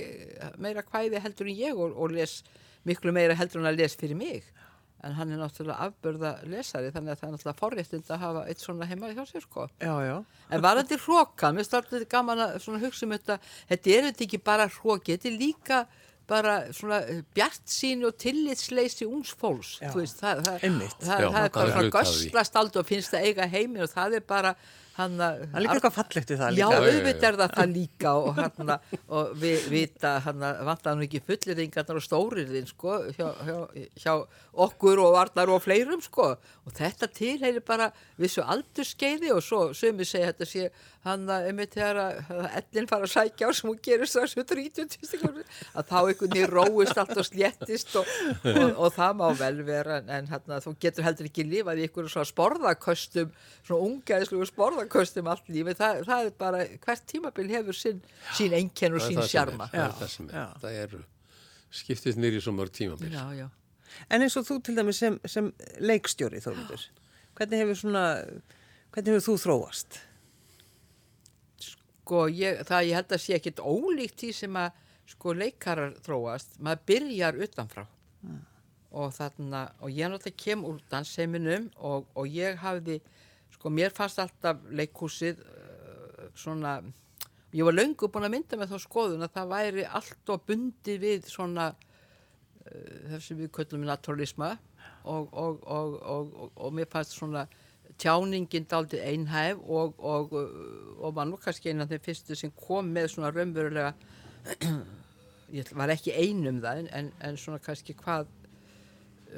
meira 0.56 0.80
kvæði 0.86 1.20
heldur 1.20 1.50
en 1.52 1.58
ég 1.60 1.76
og, 1.76 1.92
og 2.00 2.14
les 2.16 2.38
miklu 2.88 3.12
meira 3.12 3.34
heldur 3.36 3.60
en 3.60 3.68
að 3.68 3.82
les 3.82 3.96
fyrir 4.00 4.16
mig 4.16 4.46
en 5.04 5.14
hann 5.16 5.32
er 5.32 5.40
náttúrulega 5.40 5.86
afbörða 5.86 6.32
lesari 6.50 6.90
þannig 6.92 7.14
að 7.14 7.20
það 7.20 7.28
er 7.28 7.34
náttúrulega 7.36 7.60
forréttind 7.60 8.10
að 8.10 8.22
hafa 8.24 8.44
eitt 8.52 8.64
svona 8.64 8.88
heima 8.90 9.12
hjá 9.14 9.22
sér 9.30 9.46
sko 9.46 9.66
Já, 9.80 9.94
já. 10.04 10.16
En 10.50 10.62
var 10.64 10.80
þetta 10.82 11.00
hróka, 11.06 11.52
mér 11.56 11.68
startið 11.68 12.06
gaman 12.10 12.44
að 12.46 12.58
svona 12.64 12.82
hugsa 12.84 13.06
um 13.06 13.16
þetta, 13.16 13.38
þetta 13.72 13.96
er 13.96 14.08
þetta 14.10 14.24
ekki 14.26 14.42
bara 14.50 14.68
hróki, 14.76 15.16
þetta 15.16 15.30
er 15.32 15.38
líka 15.40 15.80
bara 16.30 16.58
svona 16.76 17.00
bjart 17.34 17.64
sín 17.66 18.04
og 18.06 18.14
tillitsleysi 18.22 19.08
ungs 19.08 19.32
fólks, 19.34 19.78
Já. 19.80 19.88
þú 19.90 20.02
veist, 20.04 20.20
það, 20.22 20.44
það, 20.46 20.66
Einmitt. 20.68 20.94
það, 21.00 21.24
Já, 21.24 21.26
það 21.26 21.26
er 21.26 21.32
það 21.32 21.48
er 21.48 21.54
bara 21.56 21.72
svona 21.72 21.94
göslast 21.96 22.60
aldrei 22.60 22.80
og 22.84 22.86
finnst 22.90 23.14
það 23.16 23.26
eiga 23.26 23.48
heiminn 23.50 23.82
og 23.86 23.90
það 23.90 24.14
er 24.20 24.28
bara 24.28 24.52
hann 25.00 25.16
að... 25.18 25.40
Það 25.42 25.58
er 25.58 25.64
líka 25.64 25.74
eitthvað 25.76 25.96
fallegt 25.96 26.32
við 26.32 26.40
það 26.40 26.54
líka. 26.54 26.60
Já, 26.60 26.78
auðvitað 26.80 27.28
er 27.30 27.38
það 27.40 27.54
það 27.56 27.74
líka 27.74 28.12
og, 28.20 28.40
hana, 28.40 28.76
og 29.18 29.32
við 29.40 29.66
vita 29.72 30.12
vantar 30.68 30.96
nú 30.98 31.06
ekki 31.06 31.22
fullirðingarnar 31.26 32.00
og 32.00 32.06
stórirðin 32.06 32.70
sko, 32.70 32.96
hjá, 33.16 33.26
hjá, 33.48 33.58
hjá 34.04 34.14
okkur 34.66 35.02
og 35.04 35.14
varnar 35.16 35.52
og 35.54 35.62
fleirum 35.64 36.04
sko 36.04 36.30
og 36.36 36.76
þetta 36.76 37.10
tilheyri 37.16 37.62
bara 37.64 37.90
vissu 38.20 38.44
aldurskeiði 38.44 39.32
og 39.34 39.44
svo 39.44 39.62
sömu 39.76 40.06
segja 40.08 40.32
þetta 40.32 40.48
sé 40.48 40.70
hann 41.06 41.22
að 41.32 41.46
einmitt 41.48 41.72
þegar 41.72 41.98
að 42.02 42.16
ellin 42.60 42.88
fara 42.90 43.06
að 43.06 43.12
sækja 43.14 43.48
á 43.48 43.50
sem 43.56 43.70
hún 43.70 43.78
gerir 43.86 44.08
strax 44.10 44.34
út 44.36 44.50
30 44.50 44.96
að 45.72 45.86
þá 45.88 45.94
einhvern 46.00 46.34
veginn 46.34 46.50
róist 46.52 46.98
allt 47.00 47.20
og 47.22 47.28
sléttist 47.28 47.94
og, 47.96 48.10
og, 48.44 48.66
og 48.84 48.92
það 48.98 49.14
má 49.20 49.24
vel 49.40 49.62
vera 49.64 50.00
en, 50.02 50.28
hann 50.28 50.56
þú 50.66 50.74
getur 50.84 51.06
heldur 51.06 51.30
ekki 51.30 51.46
lifað 51.48 51.80
í 51.80 51.86
einhverjum 51.86 52.12
svona 52.12 52.28
sporðaköstum 52.28 53.30
svona 53.62 53.88
ungaðislu 53.88 54.48
sporðaköstum 54.50 55.30
allt 55.32 55.48
lífi, 55.48 55.76
það, 55.78 56.02
það 56.10 56.26
er 56.28 56.36
bara 56.44 56.60
hvert 56.84 57.06
tímabil 57.14 57.48
hefur 57.54 57.80
sín, 57.80 58.04
sín 58.36 58.58
einkenn 58.60 58.98
og 58.98 59.00
Það 59.00 59.08
er 59.08 59.14
sín 59.14 59.22
það 59.22 59.24
sem 59.24 59.24
er, 59.24 59.32
sjarma 59.32 59.70
Það 59.72 59.86
er 59.86 59.96
það 60.02 60.12
sem 60.16 60.28
er. 60.28 60.36
já. 60.36 60.46
Það 60.60 60.78
eru 60.84 61.02
skiptist 61.80 62.18
nýri 62.20 62.42
svo 62.42 62.52
mörg 62.56 62.76
tímabil. 62.76 63.12
Já, 63.14 63.24
já 63.38 63.48
En 64.12 64.22
eins 64.22 64.36
og 64.38 64.46
þú 64.46 64.60
til 64.64 64.76
dæmis 64.76 65.00
sem, 65.02 65.16
sem 65.26 65.48
leikstjóri 65.82 66.40
þóruður, 66.44 66.84
hvernig 67.38 67.64
hefur 67.64 67.78
svona, 67.80 68.04
hvernig 68.94 69.16
hefur 69.16 69.26
þú 69.26 69.34
þróast? 69.42 69.98
Sko 72.10 72.26
ég, 72.34 72.64
það 72.66 72.88
ég 72.88 72.96
held 72.98 73.12
að 73.14 73.22
sé 73.22 73.34
ekkit 73.36 73.60
ólíkt 73.62 74.18
því 74.18 74.30
sem 74.34 74.56
að 74.58 74.78
sko 75.10 75.34
leikarar 75.34 75.92
þróast, 76.02 76.56
maður 76.58 76.80
byrjar 76.90 77.36
utanfrá. 77.46 77.84
Og 78.90 79.12
þarna 79.14 79.60
og 79.78 79.92
ég 79.94 80.10
náttúrulega 80.10 80.42
kem 80.42 80.64
úr 80.66 80.80
dansheiminum 80.90 81.68
og, 81.78 82.08
og 82.18 82.26
ég 82.26 82.58
hafði 82.58 82.98
sko 83.54 83.70
mér 83.70 83.94
fannst 83.94 84.18
alltaf 84.18 84.64
leikhúsið 84.74 85.38
uh, 85.38 86.26
svona 86.34 86.80
ég 87.54 87.62
var 87.66 87.78
löngu 87.78 88.10
búin 88.10 88.26
að 88.26 88.34
mynda 88.34 88.58
með 88.58 88.74
þá 88.74 88.82
skoðun 88.82 89.26
að 89.26 89.36
það 89.36 89.54
væri 89.54 89.86
allt 89.86 90.34
og 90.34 90.44
bundi 90.50 90.98
við 90.98 91.30
svona 91.30 91.70
uh, 91.70 92.98
þessi 93.14 93.38
við 93.38 93.54
köllum 93.54 93.86
naturalisma. 93.86 94.56
Og, 95.06 95.30
og, 95.30 95.62
og, 95.62 95.94
og, 96.02 96.50
og 96.58 96.74
mér 96.74 96.90
fannst 96.90 97.14
svona 97.14 97.46
tjáningin 98.00 98.66
daldið 98.70 99.04
einhæf 99.06 99.60
og, 99.66 99.98
og, 99.98 100.34
og 100.98 101.14
var 101.16 101.28
nú 101.28 101.38
kannski 101.40 101.72
eina 101.72 101.86
af 101.86 101.92
þeim 101.92 102.04
fyrstu 102.06 102.38
sem 102.38 102.52
kom 102.56 102.90
með 102.94 103.10
svona 103.14 103.32
raunverulega 103.34 103.92
ég 105.58 105.72
var 105.76 105.92
ekki 105.92 106.14
einum 106.16 106.60
það 106.62 106.84
en, 106.88 107.10
en, 107.20 107.38
svona 107.40 107.60
kannski 107.62 107.96
hvað 107.98 108.28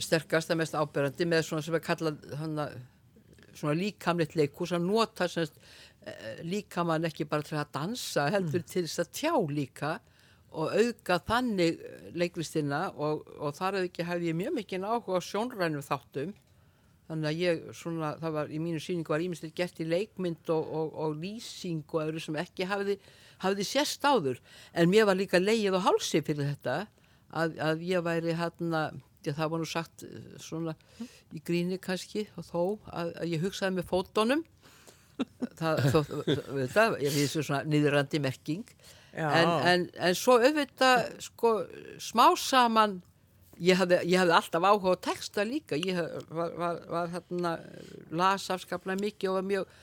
sterkast 0.03 0.53
að 0.53 0.63
mest 0.63 0.77
áberandi 0.79 1.29
með 1.29 1.47
svona 1.49 1.65
sem 1.67 1.77
er 1.77 1.85
kallað 1.85 2.23
hana, 2.41 2.69
svona 3.53 3.77
líkamleitt 3.77 4.37
leikhús 4.39 4.73
að 4.77 4.87
nota 4.87 5.29
semst, 5.29 5.59
líkamann 6.43 7.07
ekki 7.07 7.29
bara 7.31 7.45
til 7.47 7.59
að 7.61 7.75
dansa 7.77 8.27
heldur 8.33 8.65
til 8.67 8.87
þess 8.87 9.03
að 9.05 9.13
tjá 9.19 9.35
líka 9.53 9.93
og 10.53 10.73
auka 10.77 11.19
þannig 11.25 11.79
eh, 11.81 12.09
leiklistina 12.19 12.89
og, 12.93 13.23
og 13.39 13.55
þar 13.57 13.79
hefði 13.79 13.91
ekki 13.91 14.07
hefði 14.09 14.31
ég 14.33 14.39
mjög 14.41 14.57
mikið 14.59 14.87
áhuga 14.89 15.21
á 15.21 15.29
sjónrænum 15.29 15.85
þáttum 15.87 16.35
þannig 17.13 17.29
að 17.29 17.41
ég 17.43 17.65
svona, 17.77 18.15
það 18.23 18.37
var 18.39 18.53
í 18.53 18.59
mínu 18.63 18.81
síningu 18.81 19.13
var 19.13 19.23
ímyndið 19.25 19.53
gert 19.59 19.81
í 19.83 19.87
leikmynd 19.89 20.53
og, 20.55 20.71
og, 20.81 20.95
og 21.05 21.17
lýsing 21.21 21.85
og 21.93 22.07
öðru 22.07 22.23
sem 22.25 22.39
ekki 22.41 22.69
hafði, 22.71 22.97
hafði 23.45 23.67
sérst 23.69 24.07
áður. 24.09 24.41
En 24.73 24.89
mér 24.89 25.09
var 25.11 25.19
líka 25.21 25.41
leið 25.43 25.77
og 25.77 25.85
hálsi 25.85 26.23
fyrir 26.25 26.55
þetta 26.55 26.79
að, 27.37 27.59
að 27.61 27.85
ég 27.91 28.07
væri 28.07 28.37
hérna 28.39 28.87
já, 29.27 29.35
það 29.35 29.53
var 29.53 29.63
nú 29.63 29.69
sagt 29.69 30.07
eh, 30.07 30.33
svona 30.41 30.75
í 31.33 31.43
gríni 31.45 31.79
kannski 31.83 32.27
og 32.41 32.49
þó 32.49 32.63
að, 32.89 33.13
að 33.13 33.37
ég 33.37 33.45
hugsaði 33.45 33.77
með 33.77 33.89
fótonum 33.93 34.45
það, 35.61 35.85
þó, 35.93 36.01
það, 36.73 36.99
ég 37.05 37.15
finnst 37.15 37.41
svona 37.43 37.63
niðurandi 37.69 38.21
merking. 38.25 38.77
En, 39.13 39.51
en, 39.69 39.83
en 40.01 40.15
svo 40.17 40.39
auðvitað 40.41 41.11
sko 41.21 41.59
smá 42.01 42.31
saman 42.41 43.03
ég 43.63 43.79
hafði, 43.79 43.99
alltaf 44.19 44.65
áhuga 44.67 44.95
á 44.99 45.05
texta 45.09 45.45
líka. 45.47 45.79
Ég 45.79 45.97
hef- 45.99 46.29
var, 46.35 46.53
var, 46.59 46.81
var 46.91 47.11
hérna 47.15 47.53
las 48.11 48.49
afskaplega 48.51 49.01
mikið 49.01 49.31
og 49.31 49.39
var 49.41 49.49
mjög 49.51 49.75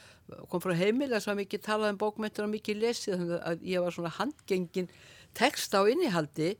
kom 0.49 0.61
frá 0.61 0.75
heimilega 0.77 1.19
sem 1.23 1.31
var 1.33 1.39
mikið 1.41 1.63
talað 1.65 1.93
um 1.95 1.99
bókmyndir 2.03 2.45
og 2.45 2.51
mikið 2.53 2.81
lesið 2.83 3.15
þannig 3.17 3.39
að 3.49 3.63
ég 3.71 3.81
var 3.85 3.95
svona 3.95 4.11
handgengin 4.19 4.89
texta 5.37 5.81
á 5.81 5.89
innihaldi 5.89 6.51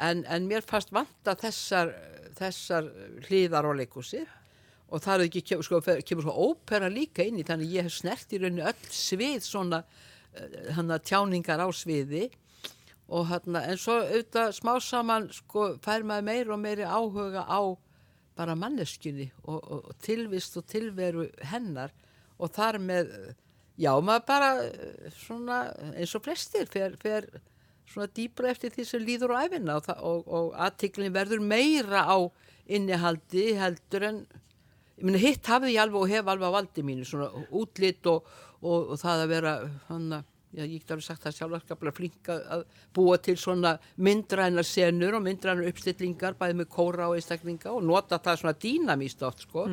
en, 0.00 0.22
en 0.24 0.46
mér 0.48 0.64
fannst 0.64 0.92
vanta 0.94 1.34
þessar, 1.36 1.92
þessar 2.38 2.88
hliðar 3.26 3.68
á 3.68 3.72
leikúsi 3.76 4.22
og 4.88 5.02
það 5.04 5.26
ekki, 5.26 5.42
sko, 5.60 5.82
kemur 5.84 6.24
svo 6.24 6.34
ópera 6.48 6.88
líka 6.88 7.26
inn 7.26 7.40
í 7.40 7.44
þannig 7.44 7.68
að 7.68 7.76
ég 7.76 7.88
hef 7.88 7.98
snert 7.98 8.32
í 8.32 8.40
rauninni 8.40 8.64
öll 8.64 8.92
svið 8.96 9.44
svona 9.44 9.82
hann 10.76 10.94
tjáningar 11.04 11.60
á 11.60 11.68
sviði 11.74 12.28
og 13.08 13.28
hann 13.30 13.56
en 13.56 13.80
svo 13.80 13.98
auðvitað 14.02 14.54
smá 14.58 14.74
saman 14.84 15.28
sko 15.32 15.70
fær 15.84 16.04
maður 16.06 16.26
meir 16.28 16.50
og 16.52 16.60
meiri 16.60 16.84
áhuga 16.84 17.44
á 17.48 17.60
bara 18.38 18.54
manneskjunni 18.54 19.30
og, 19.44 19.58
og, 19.58 19.86
og 19.90 19.94
tilvist 20.04 20.56
og 20.60 20.66
tilveru 20.70 21.26
hennar. 21.50 21.94
Og 22.38 22.52
þar 22.54 22.78
með 22.78 23.14
já 23.78 23.92
maður 24.02 24.26
bara 24.28 24.50
eh, 24.66 25.08
svona 25.14 25.62
eins 25.94 26.14
og 26.14 26.26
flestir 26.26 26.68
fer, 26.70 26.94
fer 27.02 27.26
svona 27.88 28.10
dýbra 28.14 28.52
eftir 28.52 28.74
því 28.74 28.86
sem 28.86 29.04
líður 29.04 29.34
á 29.34 29.46
æfinna 29.46 29.78
og, 29.78 30.26
og, 30.26 30.52
aðtiklinn 30.66 31.14
verður 31.14 31.42
meira 31.42 32.04
á 32.04 32.18
innihaldi 32.68 33.54
heldur 33.58 34.04
en 34.10 34.20
meina 35.00 35.20
hitt 35.22 35.46
hafði 35.48 35.76
ég 35.76 35.82
alveg 35.86 36.02
og 36.02 36.12
hef 36.12 36.28
alveg 36.28 36.52
á 36.52 36.56
valdi 36.58 36.84
mínu 36.84 37.06
svona 37.08 37.46
útlit 37.54 38.06
og, 38.10 38.26
og, 38.60 38.92
og 38.92 39.00
það 39.00 39.24
að 39.24 39.32
vera 39.32 39.54
hann 39.88 40.10
að 40.18 40.34
Já, 40.56 40.62
ég 40.64 40.80
get 40.80 40.92
alveg 40.94 41.04
sagt 41.04 41.26
það 41.26 41.34
sjálfarskaplega 41.36 41.92
flink 41.92 42.28
að 42.32 42.44
að 42.56 42.62
búa 42.96 43.18
til 43.20 43.34
svona 43.36 43.74
myndrænar 44.00 44.64
senur 44.64 45.18
og 45.18 45.24
myndrænar 45.26 45.68
uppstillingar 45.68 46.38
bæði 46.40 46.56
með 46.62 46.70
kóra 46.72 47.10
og 47.10 47.18
einstaklinga 47.18 47.74
og 47.74 47.84
nota 47.84 48.16
það 48.24 48.40
svona 48.40 48.54
dýnamíst 48.64 49.24
oft 49.28 49.44
sko. 49.44 49.66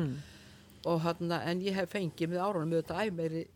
Og 0.86 1.00
hann 1.06 1.32
en 1.32 1.62
ég 1.64 1.74
hef 1.80 1.94
fengið 1.96 2.34
með 2.34 2.42
árunum 2.44 2.74
með 2.74 2.82
þetta 2.82 3.06
æmeiri 3.08 3.46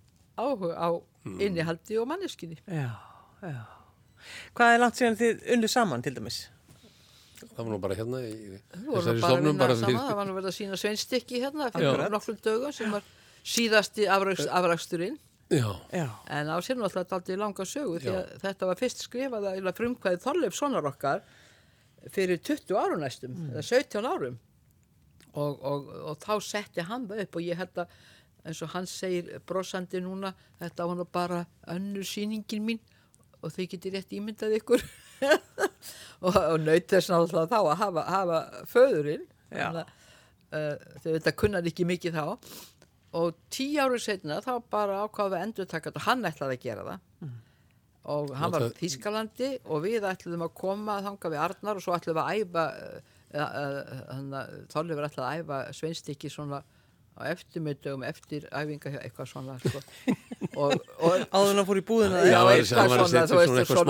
áhuga 0.41 0.73
á 0.81 0.89
innihaldi 1.37 2.01
og 2.01 2.09
manneskinni 2.09 2.57
Já, 2.65 2.97
já. 3.45 3.61
Hvað 4.57 4.75
er 4.75 4.83
langt 4.83 4.99
síðan 4.99 5.21
þið 5.21 5.47
unnu 5.55 5.69
saman 5.71 6.03
til 6.05 6.17
dæmis? 6.17 6.41
Það 7.41 7.61
var 7.61 7.71
nú 7.73 7.79
bara 7.81 7.97
hérna 7.97 8.21
í 8.25 8.33
þessari 8.41 8.91
bara 8.91 9.13
að 9.13 9.23
stofnum 9.25 9.61
bara 9.61 9.77
saman, 9.77 9.89
fyrir 9.91 10.09
það 10.09 10.19
var 10.19 10.29
nú 10.29 10.37
verið 10.37 10.51
að 10.51 10.57
sína 10.57 10.79
sveinstykki 10.81 11.41
hérna 11.45 11.69
fyrir 11.73 12.13
nokkrum 12.13 12.41
dögum 12.45 12.75
sem 12.77 12.93
var 12.93 13.05
síðasti 13.41 14.09
afrakst, 14.13 14.49
afraksturinn 14.49 15.17
Já, 15.51 15.81
Já. 15.91 16.07
En 16.31 16.47
á 16.47 16.57
sér 16.63 16.79
náttúrulega 16.79 17.17
aldrei 17.17 17.37
langa 17.37 17.65
sögu 17.67 17.99
því 17.99 18.13
að 18.15 18.29
þetta 18.45 18.67
var 18.71 18.79
fyrst 18.79 19.03
skrifað 19.03 19.49
að 19.51 19.73
frumkvæði 19.75 20.21
Þorleif 20.23 20.55
sonar 20.55 20.87
okkar 20.87 21.25
fyrir 22.15 22.39
20 22.39 22.79
árum 22.79 23.03
næstum, 23.03 23.35
eða 23.51 23.65
17 23.67 24.07
árum. 24.07 24.39
Og, 25.35 25.59
og, 25.59 25.91
og 26.11 26.17
þá 26.23 26.33
setti 26.43 26.87
hann 26.87 27.09
það 27.11 27.25
upp 27.25 27.37
og 27.39 27.45
ég 27.45 27.59
held 27.59 27.83
að 27.83 27.99
eins 28.47 28.63
og 28.65 28.73
hann 28.75 28.87
segir 28.89 29.43
brosandi 29.47 30.01
núna 30.03 30.33
þetta 30.63 30.87
var 30.87 31.05
bara 31.13 31.43
önnur 31.75 32.07
sýningin 32.07 32.65
mín 32.65 32.81
og 33.43 33.53
þau 33.53 33.67
getur 33.67 33.95
rétt 33.97 34.15
ímyndað 34.17 34.59
ykkur. 34.61 34.85
Og, 36.21 36.37
og 36.37 36.59
naut 36.61 36.85
þess 36.89 37.09
náttúrulega 37.09 37.49
þá 37.49 37.59
að 37.59 37.79
hafa, 37.81 38.03
hafa 38.13 38.39
föðurinn. 38.69 39.23
Að 39.57 39.79
uh, 39.81 40.75
þau 41.01 41.09
þetta 41.15 41.33
kunnar 41.41 41.69
ekki 41.71 41.87
mikið 41.89 42.19
þá 42.19 42.25
og 43.19 43.39
tíu 43.51 43.81
árið 43.83 44.05
setna 44.05 44.41
þá 44.45 44.53
bara 44.71 45.05
ákvaðum 45.05 45.35
við 45.35 45.45
endur 45.47 45.71
taka 45.71 45.91
þetta. 45.91 46.03
Og 46.03 46.07
hann 46.07 46.29
ætlaði 46.31 46.59
að 46.59 46.67
gera 46.67 46.85
það. 46.89 47.07
Og 48.11 48.35
hann 48.41 48.53
var 48.55 48.65
í 48.65 48.75
Þískalandi 48.79 49.49
og 49.69 49.83
við 49.85 50.07
ætluðum 50.09 50.47
að 50.47 50.55
koma 50.61 51.01
þanga 51.05 51.33
við 51.33 51.43
Arnar 51.45 51.81
og 51.81 51.85
svo 51.85 51.97
ætluðum 51.97 52.21
við 52.21 52.25
að 52.25 52.39
æfa 52.41 52.67
uh, 52.71 53.17
uh, 53.35 54.15
uh, 54.15 54.55
Þorleifur 54.73 55.09
ætlaði 55.11 55.27
að 55.27 55.43
æfa 55.43 55.59
sveinstykki 55.81 56.31
svona 56.33 56.63
á 57.21 57.23
eftirmiðdögum 57.35 58.07
eftir 58.09 58.49
æfinga 58.51 58.95
eitthvað 59.05 59.31
svona 59.31 59.59
sko. 59.61 59.83
og, 60.61 60.75
og 61.05 61.27
Áður 61.31 61.53
en 61.53 61.61
hann 61.61 61.69
fór 61.69 61.81
í 61.81 61.85
búðina. 61.87 62.25
Já, 62.25 62.41
eitthvað 62.49 62.81
að 62.81 62.97
svona, 62.97 63.25
þú 63.31 63.41
veist, 63.41 63.51
svona 63.51 63.51
og 63.51 63.61
eitthvað 63.61 63.77
svo 63.77 63.85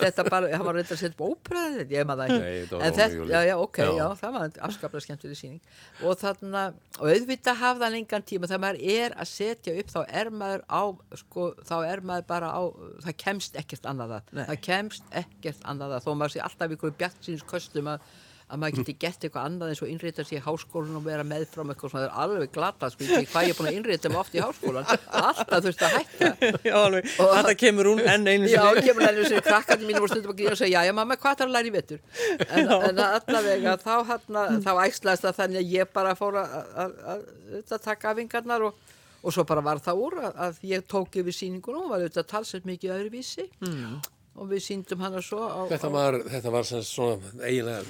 og 0.00 0.20
þetta 0.20 0.24
bara- 0.30 0.50
hann 0.56 0.66
var 0.66 0.74
reyndist 0.78 0.94
að 0.94 1.00
setja 1.02 1.14
upp 1.14 1.24
ópera, 1.26 1.64
ég 1.90 2.06
maður 2.08 2.20
það 2.20 2.44
ekki. 2.46 2.78
En 2.80 2.96
þetta, 2.96 3.28
já, 3.30 3.40
já, 3.48 3.54
ok, 3.60 3.80
Já. 3.80 4.06
það 4.20 4.34
var 4.36 4.56
afskaplega 4.68 5.04
skemmtileg 5.06 5.38
síning. 5.38 5.60
Og 6.04 6.16
þarna, 6.20 6.64
og 6.98 7.06
auðvitað 7.10 7.60
hafði 7.60 7.86
hann 7.86 7.98
engan 8.00 8.26
tíma, 8.30 8.50
þegar 8.50 8.64
maður 8.64 8.80
er 8.96 9.16
að 9.16 9.30
setja 9.30 9.76
upp, 9.80 9.92
þá 9.94 10.00
er 10.22 10.32
maður 10.42 10.64
á, 10.70 10.82
sko, 11.22 11.46
þá 11.66 11.76
er 11.90 12.04
maður 12.10 12.26
bara 12.30 12.52
á, 12.54 12.62
það 13.06 13.18
kemst 13.24 13.60
ekkert 13.60 13.90
annað 13.90 14.16
að, 14.18 14.34
Nei. 14.38 14.44
það 14.50 14.62
kemst 14.68 15.14
ekkert 15.22 15.68
annað 15.70 15.96
að, 15.98 16.04
þó 16.06 16.10
maður 16.20 16.36
sé 16.36 16.44
alltaf 16.46 16.76
ykkur 16.76 16.96
bjart 17.00 17.24
síns 17.26 17.46
kostum 17.48 17.90
að, 17.94 18.04
að 18.50 18.60
maður 18.60 18.80
geti 18.80 18.94
gert 18.98 19.24
eitthvað 19.24 19.46
annað 19.46 19.70
eins 19.72 19.80
og 19.84 19.90
innrita 19.90 20.24
sig 20.26 20.38
í 20.38 20.42
háskólan 20.42 20.96
og 20.98 21.04
vera 21.06 21.24
meðfram 21.26 21.70
eitthvað 21.72 21.92
svona, 21.92 22.02
það 22.04 22.10
er 22.10 22.16
alveg 22.24 22.52
glata, 22.54 22.88
sko, 22.90 23.06
ég 23.06 23.28
hvað 23.30 23.48
ég 23.48 23.58
búin 23.58 23.68
að 23.70 23.76
innrita 23.78 24.10
mig 24.10 24.20
oft 24.20 24.34
í 24.34 24.42
háskólan, 24.42 24.88
alltaf 25.20 25.64
þurfti 25.66 25.86
að 25.86 25.94
hætta. 25.96 26.30
Já, 26.66 26.74
alveg. 26.80 27.10
Þetta 27.20 27.54
kemur 27.62 27.90
hún 27.92 28.02
enn 28.02 28.26
einu 28.26 28.50
Já, 28.50 28.62
kemur 28.80 29.06
henni 29.06 29.26
sem 29.30 29.42
krakkandi 29.46 29.88
mínu 29.88 30.02
voru 30.02 30.12
stundum 30.12 30.34
að 30.34 30.38
gríða 30.42 30.54
og 30.56 30.60
segja, 30.60 30.76
já, 30.80 30.90
já, 30.90 30.94
mamma, 30.98 31.18
hvað 31.20 31.40
þarf 31.40 31.50
að 31.50 31.56
læra 31.56 31.70
í 31.70 31.74
vetur? 31.78 32.00
En, 32.50 32.70
en 32.90 33.02
allavega, 33.06 33.76
þá, 33.86 33.94
hana, 34.10 34.46
þá 34.66 34.72
æslaðist 34.86 35.26
það 35.28 35.40
þannig 35.40 35.62
að 35.62 35.74
ég 35.78 35.92
bara 35.94 36.16
fór 36.18 36.40
að, 36.42 36.96
taka 37.78 38.14
afingarnar 38.14 38.70
og, 38.70 38.94
og 39.22 39.34
svo 39.34 39.42
bara 39.46 39.62
var 39.64 39.82
það 39.84 40.06
úr 40.06 40.22
að, 40.26 40.40
að 40.48 40.64
ég 40.74 40.86
tók 40.90 41.20
yfir 41.22 41.36
sýningunum 41.36 41.86
og 41.86 41.94
var 41.94 42.00
auðvitað 42.02 42.32
og 44.36 44.48
við 44.50 44.62
síndum 44.64 45.00
hana 45.02 45.20
svo 45.24 45.40
á, 45.42 45.66
Þetta 45.72 45.90
var, 45.92 46.18
þetta 46.30 46.52
var 46.54 46.64
sem 46.68 46.82
svona 46.86 47.32
eiginlega, 47.44 47.82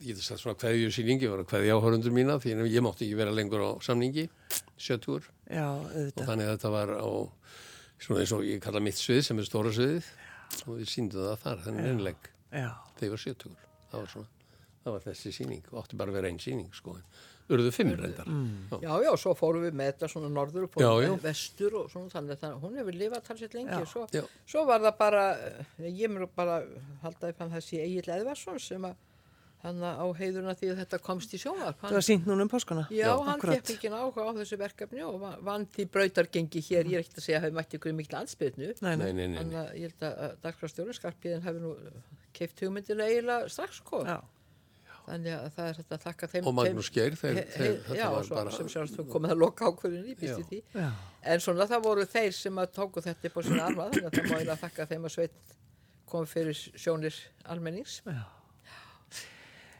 ég 0.00 0.14
get 0.14 0.22
sagt 0.24 0.40
svona 0.42 0.56
kveðju 0.60 0.92
síningi, 0.94 1.28
var 1.32 1.42
kveðja 1.48 1.74
áhörundur 1.78 2.14
mína 2.14 2.38
því 2.42 2.54
ég 2.70 2.84
mátti 2.86 3.08
ekki 3.08 3.18
vera 3.18 3.34
lengur 3.34 3.64
á 3.66 3.70
samningi, 3.84 4.28
70 4.78 5.26
Já, 5.50 5.66
og 5.66 5.90
auðvitað. 5.90 6.24
þannig 6.30 6.48
að 6.48 6.54
þetta 6.56 6.72
var 6.76 6.94
á 6.96 7.08
svona 7.98 8.22
eins 8.22 8.32
og 8.36 8.44
ég 8.46 8.62
kalla 8.62 8.80
mitt 8.84 8.98
svið 9.00 9.22
sem 9.26 9.38
er 9.42 9.48
stóra 9.48 9.72
sviðið. 9.74 10.06
Og 10.64 10.78
við 10.78 10.88
síndum 10.88 11.26
það 11.26 11.40
þar, 11.42 11.58
þennan 11.66 11.88
einleg 11.92 12.28
Já. 12.54 12.68
þegar 12.96 13.08
ég 13.08 13.10
var 13.12 13.24
70 13.26 13.56
það 13.90 13.98
var 13.98 14.12
svona, 14.14 14.28
það 14.84 14.94
var 14.94 15.02
þessi 15.08 15.32
síning 15.36 15.66
og 15.72 15.82
átti 15.82 15.98
bara 16.00 16.14
að 16.14 16.16
vera 16.20 16.30
einn 16.30 16.38
síning 16.40 16.70
sko 16.72 16.94
urðu 17.48 17.70
fimm 17.72 17.94
reyndar 17.96 18.26
Já. 18.28 18.78
Já, 18.82 18.92
já, 19.06 19.10
svo 19.16 19.32
fórum 19.38 19.62
við 19.64 19.72
með 19.80 19.92
þetta 19.92 20.08
svona 20.12 20.28
norður 20.28 20.66
og 20.68 20.70
Já, 20.76 20.84
fórum 20.88 21.02
já. 21.06 21.12
við 21.16 21.22
vestur 21.28 21.74
og 21.80 21.90
svona 21.90 22.12
þannig 22.12 22.44
að 22.44 22.60
hún 22.62 22.78
hefur 22.82 22.98
lifað 23.02 23.22
talsett 23.28 23.54
lengi 23.56 23.72
Já. 23.72 23.80
og 23.80 23.88
svo, 23.88 24.06
Já. 24.12 24.22
svo 24.46 24.64
var 24.68 24.80
það 24.84 24.96
bara, 24.98 25.26
eh, 25.38 25.90
ég 25.90 26.08
mér 26.12 26.28
bara 26.36 26.62
halda 27.02 27.28
upp 27.32 27.38
hann 27.44 27.50
þessi 27.56 27.80
Egil 27.84 28.10
Edvarsson 28.18 28.58
sem 28.60 28.82
að 28.84 28.96
hann 29.64 29.80
á 29.82 30.06
heiðurna 30.14 30.52
því 30.54 30.68
að 30.70 30.76
þetta 30.84 30.98
komst 31.02 31.32
í 31.34 31.38
sjónvarp. 31.42 31.80
Það 31.80 31.88
Hann, 31.88 31.94
var 31.98 32.04
sínt 32.06 32.26
núna 32.30 32.42
um 32.44 32.48
páskana. 32.48 32.84
já, 32.94 33.08
hann 33.10 33.40
akkúrat. 33.40 33.58
fekk 33.66 33.72
ekki 33.74 33.88
áhuga 33.90 34.22
á 34.22 34.30
þessu 34.38 34.56
verkefni 34.60 35.02
og 35.02 35.16
va- 35.20 35.36
vann 35.42 35.66
því 35.66 35.86
brautargengi 35.90 36.60
hér, 36.62 36.84
ég 36.86 36.94
er 36.94 37.02
ekkert 37.02 37.18
að 37.18 37.24
segja 37.26 37.38
að 37.40 37.42
hafi 37.48 37.56
mætti 37.58 37.78
ykkur 37.80 37.92
miklu 37.98 38.18
ansbytnu. 38.20 38.68
Nei, 38.82 38.94
Nei, 38.94 38.96
nei. 38.96 39.12
nei, 39.12 39.26
nei, 39.26 39.38
Þannig 39.40 39.56
nei. 39.58 39.64
að 39.66 39.74
ég 39.74 39.82
held 39.90 40.06
að 40.06 40.36
dagskrástjórun 40.46 40.94
Skarpiðin 41.00 41.42
hafi 41.42 41.58
nú 41.64 41.74
keift 42.32 42.60
hugmyndina 42.62 43.02
eiginlega 43.10 43.48
strax 43.50 43.80
sko. 43.82 44.04
Já. 44.06 44.20
Þannig 45.08 45.34
að 45.38 45.46
það 45.56 45.68
er 45.70 45.76
þetta 45.78 45.96
að 45.98 46.02
þakka 46.04 46.28
þeim. 46.32 46.46
og 46.50 46.54
Magnús 46.58 46.90
Geir, 46.92 47.14
þeir, 47.16 47.34
He- 47.38 47.44
þeir, 47.54 47.68
he- 47.68 47.82
þetta 47.88 47.98
já, 47.98 48.08
var 48.14 48.24
svo, 48.28 48.34
bara 48.36 48.50
sem 48.58 48.68
sjálfst 48.68 48.96
komið 49.08 49.30
að 49.34 49.38
loka 49.42 49.68
ákvörðinni, 49.70 50.08
ég 50.14 50.18
býst 50.20 50.38
í 50.38 50.42
Já. 50.42 50.48
því. 50.50 50.62
Já. 50.82 50.88
En 51.32 51.40
svona 51.40 51.66
það 51.70 51.82
voru 51.88 52.04
þeir 52.06 52.32
sem 52.36 52.54
að 52.60 52.72
tóku 52.76 53.02
þetta 53.06 53.30
upp 53.30 53.38
á 53.38 53.42
sína 53.48 53.62
arma, 53.70 53.86
þannig 53.88 54.04
að 54.04 54.18
það 54.18 54.28
má 54.28 54.36
eiginlega 54.38 54.58
þakka 54.64 54.86
þeim 54.92 55.04
að 55.08 55.14
sveit 55.16 55.54
kom 56.08 56.26
fyrir 56.26 56.60
sjónir 56.76 57.14
almennings. 57.48 58.00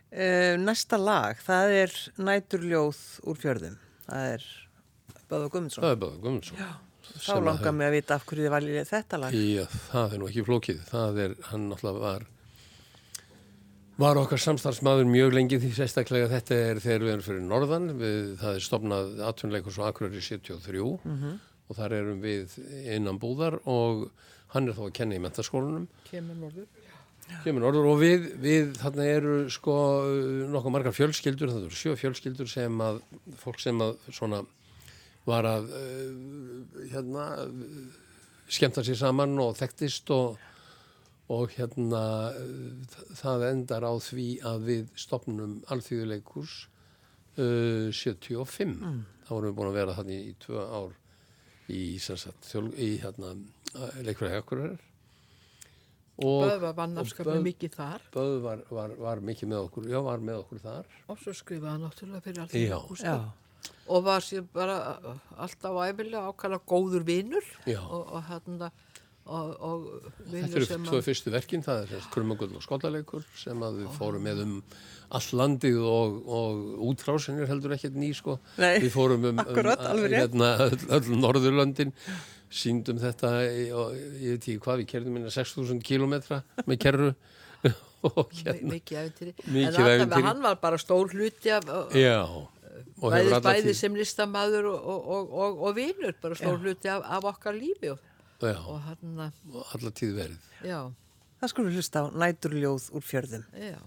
Uh, 0.08 0.56
næsta 0.56 0.96
lag, 0.96 1.36
það 1.44 1.74
er 1.82 1.92
Næturljóð 2.24 3.00
úr 3.28 3.36
fjörðum. 3.36 3.74
Það 4.08 4.30
er 4.38 4.44
Böða 5.28 5.50
Guðmundsson. 5.52 5.84
það 5.84 5.90
er 5.92 5.98
bara 6.00 6.20
Guðmundsson 6.22 6.62
Þá 7.08 7.20
sem 7.26 7.36
að 7.36 7.44
langar 7.48 7.72
mig 7.76 7.86
að 7.88 7.94
vita 7.98 8.14
af 8.16 8.24
hverju 8.28 8.44
þið 8.46 8.52
valjið 8.54 8.88
þetta 8.88 9.18
lag. 9.20 9.32
Já, 9.36 9.64
það 9.92 10.12
er 10.16 10.18
nú 10.22 10.26
ekki 10.30 10.44
flókið. 10.48 10.80
Það 10.88 11.20
er, 11.24 11.34
hann 11.50 11.68
náttúrulega 11.70 12.00
var, 12.04 12.24
var 13.98 14.18
okkar 14.20 14.40
samstarfsmaður 14.42 15.08
mjög 15.10 15.34
lengi 15.34 15.58
því 15.58 15.72
sérstaklega 15.74 16.30
þetta 16.30 16.58
er 16.68 16.80
þegar 16.82 17.04
við 17.04 17.12
erum 17.12 17.26
fyrir 17.26 17.46
norðan. 17.46 17.92
Við, 17.98 18.18
það 18.40 18.58
er 18.58 18.66
stopnað 18.66 19.22
atvinnleikus 19.26 19.78
og 19.80 19.88
akureyri 19.90 20.22
73 20.22 20.82
og 21.68 21.76
þar 21.76 21.94
erum 21.98 22.20
við 22.22 22.54
innan 22.94 23.18
búðar 23.20 23.58
og 23.68 24.08
hann 24.54 24.68
er 24.68 24.76
þá 24.76 24.84
að 24.86 24.94
kenna 25.00 25.18
í 25.18 25.22
mentaskólanum. 25.22 25.88
Kemur 26.08 26.38
norður. 26.38 26.68
Kemur 27.44 27.60
norður 27.66 27.88
og 27.90 27.98
við, 28.00 28.28
við 28.40 28.70
þarna 28.80 29.08
eru 29.18 29.34
sko 29.52 29.74
nokkuð 30.54 30.72
margar 30.72 30.96
fjölskyldur, 30.96 31.50
það 31.52 31.66
eru 31.66 31.76
sjö 31.76 31.96
fjölskyldur 32.00 32.48
sem 32.48 32.80
að, 32.80 33.02
fólk 33.42 33.60
sem 33.60 33.82
að 33.84 33.98
svona 34.08 34.40
var 35.28 35.44
að 35.44 35.66
uh, 35.76 36.86
hérna 36.88 37.26
skemmta 38.48 38.84
sér 38.86 38.96
saman 38.96 39.36
og 39.42 39.58
þekktist 39.58 40.08
og, 40.14 40.38
og 41.28 41.52
hérna 41.58 42.02
það 43.20 43.42
endar 43.50 43.84
á 43.84 43.92
því 44.00 44.26
að 44.48 44.62
við 44.70 44.86
stopnum 44.96 45.58
alþjóðuleikurs 45.74 46.54
uh, 47.38 47.88
75 47.92 48.76
þá 49.28 49.30
vorum 49.34 49.50
við 49.50 49.56
búin 49.58 49.70
að 49.72 49.78
vera 49.82 49.96
þannig 49.98 50.28
í 50.30 50.34
tvö 50.44 50.64
ár 50.64 50.94
í, 51.68 51.82
þjól, 52.00 52.68
í 52.80 52.90
hérna 53.02 53.34
leikfræði 54.06 54.38
akkurar 54.40 54.78
og 56.18 56.40
Böða 56.48 56.70
vann 56.74 56.96
og 56.98 57.04
afskaplega 57.04 57.36
Böð- 57.38 57.44
mikið 57.46 57.74
þar 57.76 58.06
Böð 58.16 58.38
var, 58.42 58.62
var, 58.74 58.94
var 58.98 59.20
mikið 59.28 59.52
með 59.52 59.66
okkur, 59.68 59.90
já 59.92 60.00
var 60.02 60.24
með 60.24 60.40
okkur 60.42 60.62
þar 60.64 60.88
og 61.12 61.20
svo 61.22 61.34
skrifaði 61.36 61.82
náttúrulega 61.84 62.24
fyrir. 62.24 62.72
Já. 63.04 63.18
og 63.92 64.02
var 64.08 64.24
sér 64.26 64.48
bara 64.54 64.78
uh, 65.12 65.20
alltaf 65.44 65.78
æfilega 65.84 66.24
ákala 66.32 66.58
góður 66.72 67.04
vinur 67.06 67.44
Já. 67.68 67.78
og, 67.84 68.08
og 68.16 68.24
hann 68.32 68.58
og, 69.28 69.48
og 69.60 69.82
Þetta 70.28 70.30
vinur 70.32 70.62
eru 70.62 70.98
að 70.98 71.06
fyrstu 71.06 71.32
verkin, 71.32 71.64
það 71.64 71.82
er 71.82 71.90
semst 71.92 72.10
Krummagull 72.14 72.54
og 72.56 72.64
skollaleikur 72.64 73.26
sem 73.38 73.64
að 73.64 73.82
við 73.82 73.90
fórum 73.98 74.24
með 74.24 74.42
um 74.44 74.54
all 75.18 75.28
landið 75.40 75.78
og, 75.88 76.16
og 76.38 76.82
útrásin 76.90 77.40
er 77.40 77.48
heldur 77.48 77.74
ekkert 77.76 77.96
ný 77.96 78.10
sko. 78.16 78.38
Nei, 78.60 78.76
Við 78.84 78.92
fórum 78.92 79.24
um, 79.24 79.30
um 79.32 79.42
akkurat, 79.44 79.84
alveg 79.90 80.12
rétt. 80.12 80.26
hérna, 80.26 80.50
öll, 80.66 80.78
öll 80.98 81.20
Norðurlöndin, 81.22 81.94
síndum 82.52 83.00
þetta, 83.00 83.32
og, 83.76 83.96
ég 84.20 84.36
veit 84.36 84.42
ekki 84.42 84.58
hvað, 84.64 84.82
við 84.82 84.90
kerðum 84.92 85.18
minna 85.18 85.32
6.000 85.32 85.84
kilometra 85.84 86.42
með 86.66 86.80
kerru. 86.84 87.10
Og 88.06 88.28
hérna, 88.30 88.76
mikið 88.76 88.98
æfintýri 89.00 89.32
Mikið 89.50 89.78
en 89.90 90.02
alltaf 90.04 90.26
hann 90.28 90.42
var 90.44 90.60
bara 90.62 90.78
stór 90.78 91.10
hluti 91.10 91.50
af 91.50 91.64
já, 91.98 92.20
og 93.02 93.10
bæði, 93.10 93.40
bæði 93.42 93.74
sem 93.74 93.96
listamaður 93.98 94.68
og, 94.70 94.84
og, 94.92 95.08
og, 95.16 95.32
og, 95.34 95.64
og 95.66 95.74
vinur 95.74 96.14
bara 96.22 96.38
stór 96.38 96.60
hluti 96.62 96.90
af, 96.92 97.02
af 97.02 97.26
okkar 97.32 97.56
lífi. 97.58 97.90
Og, 97.90 98.07
já, 98.46 98.56
og 98.70 98.80
hann 98.86 99.18
og 99.52 99.66
alla 99.74 99.90
tíð 99.90 100.14
verið. 100.22 100.38
já, 100.64 100.80
Það 101.40 101.50
skulum 101.52 101.70
hlusta 101.74 102.00
á 102.02 102.04
Næturljóð 102.18 102.88
úr 102.98 103.02
fjörðum. 103.06 103.44
já 103.54 103.78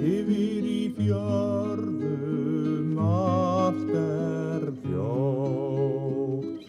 Yfir 0.00 0.64
í 0.66 0.80
fjörðum 0.96 2.96
allt 3.04 3.90
er 4.00 4.64
hljótt 4.80 6.64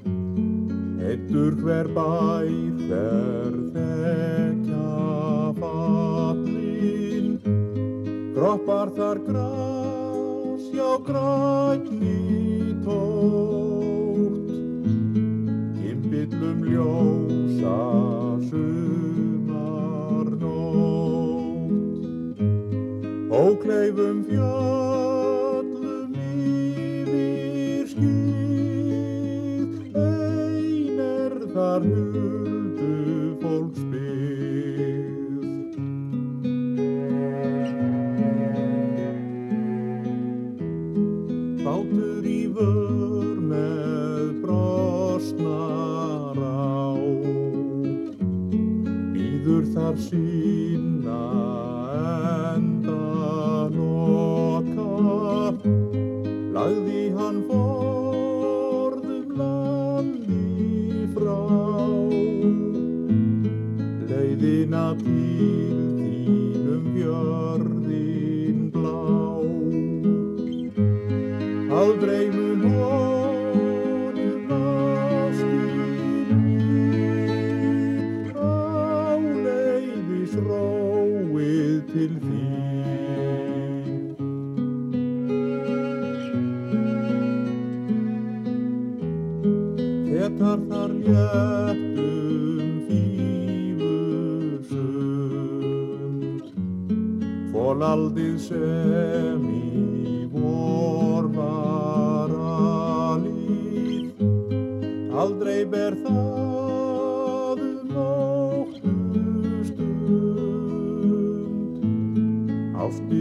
Eittur 1.12 1.56
hver 1.63 1.88
bær 1.96 2.52
hver 2.82 3.54
Kroppar 8.52 8.90
þar 8.92 9.20
grás, 9.24 10.64
já 10.76 10.90
grænni 11.08 12.40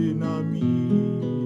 Ástina 0.01 0.41
mína 0.41 1.40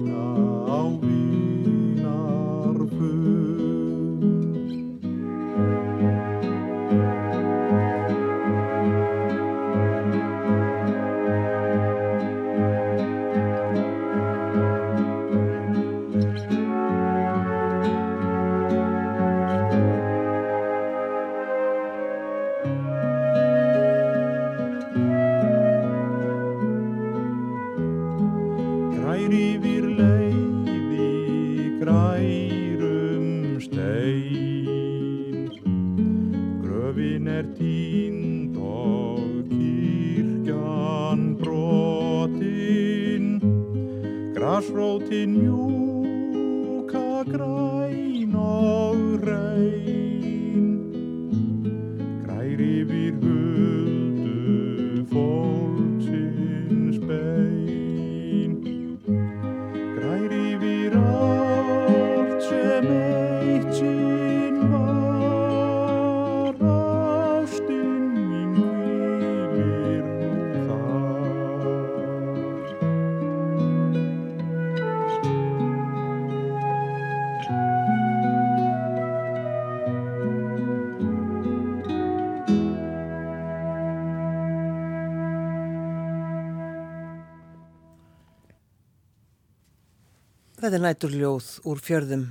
Þetta 90.86 91.08
er 91.08 91.10
næturljóð 91.10 91.46
úr 91.66 91.80
fjörðum. 91.82 92.26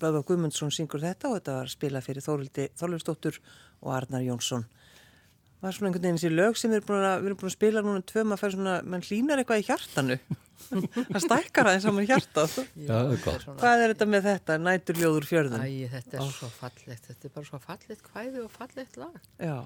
Böðvar 0.00 0.24
Guðmundsson 0.26 0.72
syngur 0.74 1.02
þetta 1.04 1.28
og 1.28 1.36
þetta 1.38 1.52
var 1.60 1.68
spilað 1.70 2.06
fyrir 2.08 2.24
Þórildi 2.24 2.64
Þorleifsdóttur 2.80 3.36
og 3.84 3.92
Arnar 3.94 4.24
Jónsson. 4.24 4.64
Það 4.64 5.68
var 5.68 5.76
svona 5.76 5.88
einhvern 5.90 6.04
veginn 6.04 6.18
þessi 6.18 6.32
lög 6.32 6.58
sem 6.58 6.72
við 6.72 6.80
erum 6.80 6.88
búin 6.88 7.06
að, 7.06 7.14
við 7.20 7.28
erum 7.30 7.38
búin 7.40 7.50
að 7.50 7.54
spila 7.54 7.82
núna 7.84 8.02
tvö, 8.10 8.24
maður 8.24 8.40
fær 8.42 8.54
svona, 8.56 8.74
mann 8.82 9.04
hlýnar 9.06 9.42
eitthvað 9.42 9.62
í 9.62 9.66
hjartanu. 9.68 10.16
Það 11.12 11.20
stækkar 11.24 11.70
aðeins 11.70 11.86
saman 11.86 12.08
hjartað. 12.08 12.56
Já, 12.74 12.90
það 12.90 13.14
er 13.14 13.22
gott. 13.24 13.46
Hvað 13.62 13.84
er 13.84 13.94
þetta 13.94 14.08
með 14.10 14.28
þetta, 14.28 14.58
næturljóð 14.64 15.18
úr 15.20 15.28
fjörðum? 15.28 15.64
Æ, 15.64 15.70
þetta 15.94 16.18
er 16.18 16.34
svo 16.34 16.50
fallegt, 16.58 17.08
þetta 17.10 17.28
er 17.28 17.34
bara 17.38 17.48
svo 17.48 17.60
fallegt 17.64 18.04
kvæði 18.10 18.42
og 18.44 18.52
fallegt 18.54 19.00
lag. 19.00 19.16
Já, 19.38 19.56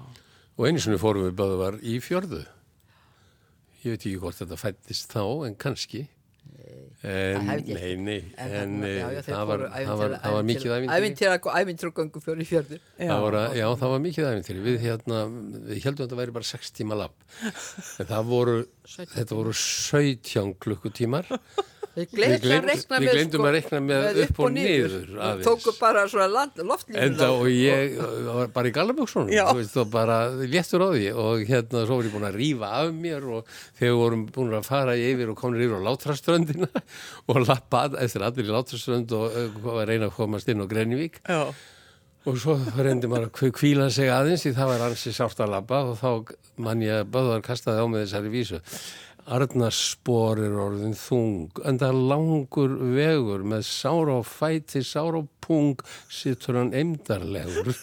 Og 0.59 0.67
einu 0.67 0.81
sinni 0.83 0.99
fórum 0.99 1.23
við 1.23 1.35
báðu 1.39 1.59
var 1.61 1.75
í 1.79 1.99
fjörðu. 2.03 2.41
Ég 3.79 3.93
veit 3.93 4.01
ekki 4.01 4.17
hvort 4.19 4.35
þetta 4.41 4.57
fættist 4.59 5.13
þá, 5.13 5.21
en 5.47 5.53
kannski. 5.55 6.01
Það 6.99 7.69
nei, 7.71 7.91
nei, 7.95 8.17
En 8.35 8.73
það, 9.23 9.43
var, 9.47 9.61
það, 9.71 10.01
það 10.19 10.33
mikið 10.49 10.73
ævintýri. 10.75 10.97
Ævintýra, 10.97 11.37
ævintýra 11.61 11.91
gangu 11.95 12.21
fjóri 12.23 12.47
fjörður. 12.49 12.81
já. 12.99 13.07
Það 13.07 13.23
var, 13.25 13.37
það 13.79 13.93
mikið 14.05 14.27
ævintýri. 14.29 14.63
Við, 14.65 14.79
hérna, 14.83 15.21
við 15.69 15.81
heldum 15.85 16.03
að 16.03 16.09
þetta 16.09 16.19
væri 16.19 16.35
bara 16.35 16.49
6 16.51 16.75
tíma 16.75 16.99
lapp. 16.99 17.27
En 18.03 18.09
það 18.11 18.31
voru, 18.33 18.57
17 18.83 19.15
þetta 19.15 19.39
voru 19.39 19.55
17 19.61 20.55
klukkutímar. 20.65 21.31
Við 21.99 22.09
Við 22.39 23.11
glemdum 23.13 23.45
að 23.47 23.53
rekna 23.57 23.79
við 23.79 23.85
með, 23.89 24.03
með 24.05 24.19
upp 24.25 24.39
og 24.45 24.51
niður 24.55 24.93
aðeins. 25.19 25.45
Tóku 25.47 25.73
bara 25.79 26.03
svona 26.11 26.27
land, 26.31 26.61
loftlínulag. 26.69 27.05
Enda 27.09 27.29
og 27.35 27.47
ég 27.51 27.95
var 28.27 28.51
bara 28.55 28.69
í 28.69 28.73
gallaböksunum, 28.75 29.31
Já. 29.33 29.43
þú 29.49 29.55
veist, 29.59 29.77
og 29.83 29.89
bara 29.93 30.19
léttur 30.43 30.85
á 30.85 30.89
því 30.95 31.07
og 31.13 31.43
hérna 31.49 31.83
svo 31.85 31.97
var 31.99 32.07
ég 32.09 32.13
búin 32.15 32.27
að 32.29 32.37
rífa 32.39 32.69
af 32.79 32.93
mér 32.95 33.25
og 33.39 33.49
þegar 33.79 33.89
við 33.91 33.97
vorum 34.03 34.23
búin 34.37 34.53
að 34.59 34.69
fara 34.69 34.95
yfir 34.99 35.33
og 35.33 35.39
komin 35.41 35.65
yfir 35.65 35.81
á 35.81 35.87
Látraströndina 35.89 36.69
og 37.33 37.41
lappa 37.47 37.83
að- 37.89 37.99
eftir 38.05 38.23
allir 38.29 38.47
í 38.47 38.53
Látraströnd 38.55 39.11
og 39.19 39.59
var 39.67 39.89
reyna 39.89 40.07
að 40.07 40.15
komast 40.21 40.47
inn 40.53 40.63
á 40.63 40.67
Grenvík 40.71 41.19
Já, 41.27 41.41
og 42.29 42.35
svo 42.39 42.55
reyndi 42.77 43.07
maður 43.09 43.29
að 43.31 43.51
kvíla 43.57 43.89
sig 43.91 44.09
aðeins 44.11 44.43
því 44.45 44.51
það 44.57 44.71
var 44.73 44.87
ansi 44.89 45.13
sárt 45.15 45.39
að 45.43 45.53
lappa 45.55 45.83
og 45.89 45.95
þá 45.99 46.33
mann 46.59 46.81
ég 46.83 47.01
að 47.03 47.11
Böðvar 47.13 47.41
kastaði 47.45 47.79
á 47.79 47.85
mig 47.87 48.03
þessari 48.03 48.31
vísu. 48.33 48.59
Arnarspor 49.29 50.39
er 50.41 50.55
orðin 50.57 50.95
þung, 50.97 51.51
enda 51.67 51.91
langur 51.93 52.71
vegur 52.95 53.43
með 53.45 53.61
sár 53.67 54.09
á 54.09 54.17
fæti, 54.25 54.81
sár 54.81 55.19
á 55.19 55.21
pung, 55.43 55.77
sittur 56.09 56.57
hann 56.57 56.73
eimdarlegur. 56.73 57.69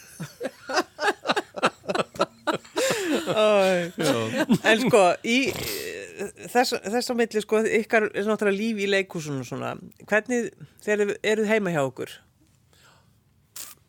en 4.67 4.83
sko, 4.87 5.03
í 5.23 5.39
eh, 5.53 6.31
þess, 6.51 6.75
þess 6.83 7.11
á 7.11 7.15
milli, 7.19 7.43
sko, 7.45 7.63
ykkar 7.79 8.09
er 8.11 8.27
náttúrulega 8.27 8.59
líf 8.59 8.83
í 8.83 8.91
leikúsunum 8.91 9.47
svona. 9.47 9.77
Hvernig, 10.03 10.51
þegar 10.83 10.99
þið 11.05 11.17
eruð 11.35 11.51
heima 11.55 11.75
hjá 11.75 11.83
okkur, 11.85 12.11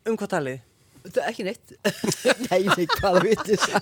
um 0.06 0.14
hvað 0.14 0.34
talið? 0.36 0.67
Er 1.08 1.28
ekki 1.28 1.46
neitt. 1.46 1.74
Nei. 2.48 2.60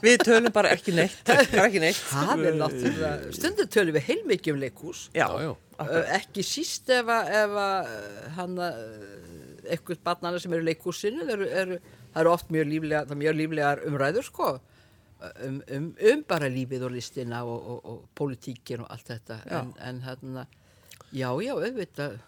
Við 0.03 0.25
tölum 0.25 0.53
bara 0.55 0.73
ekki 0.77 0.95
neitt, 0.97 1.33
ekki 1.67 1.83
neitt. 1.83 2.03
Það 2.11 2.45
er 2.51 2.59
náttúrulega, 2.61 3.13
stundum 3.37 3.71
tölum 3.73 3.97
við 3.99 4.09
heilmikið 4.11 4.55
um 4.55 4.63
leikhús. 4.65 5.07
Já, 5.17 5.27
Já, 5.43 5.53
ekki 6.17 6.45
síst 6.47 6.89
ef 6.95 7.11
að, 7.13 7.33
ef 7.43 7.59
að 7.65 7.91
hann 8.39 8.61
eitthvað 9.67 10.03
barnana 10.07 10.41
sem 10.41 10.55
eru 10.55 10.65
í 10.65 10.69
leikhúsinu 10.71 11.27
eru, 11.33 11.49
eru, 11.51 11.79
það 12.15 12.31
oft 12.33 12.53
mjög 12.55 12.71
líflega, 12.71 13.03
það 13.05 13.15
er 13.17 13.21
mjög 13.23 13.39
líflegar 13.41 13.83
umræður 13.89 14.27
sko 14.27 14.49
um, 14.55 15.59
um, 15.73 15.91
um 16.13 16.23
bara 16.29 16.51
lífið 16.53 16.87
og 16.87 16.95
listina 16.95 17.43
og, 17.49 17.69
og, 17.75 17.91
og 17.93 18.01
politíkin 18.19 18.85
og 18.85 18.93
allt 18.95 19.13
þetta 19.15 19.41
Já. 19.43 19.59
en, 19.61 19.75
en 19.89 20.01
hérna 20.07 20.47
já, 21.11 21.29
já, 21.43 21.53
auðvitað 21.55 22.19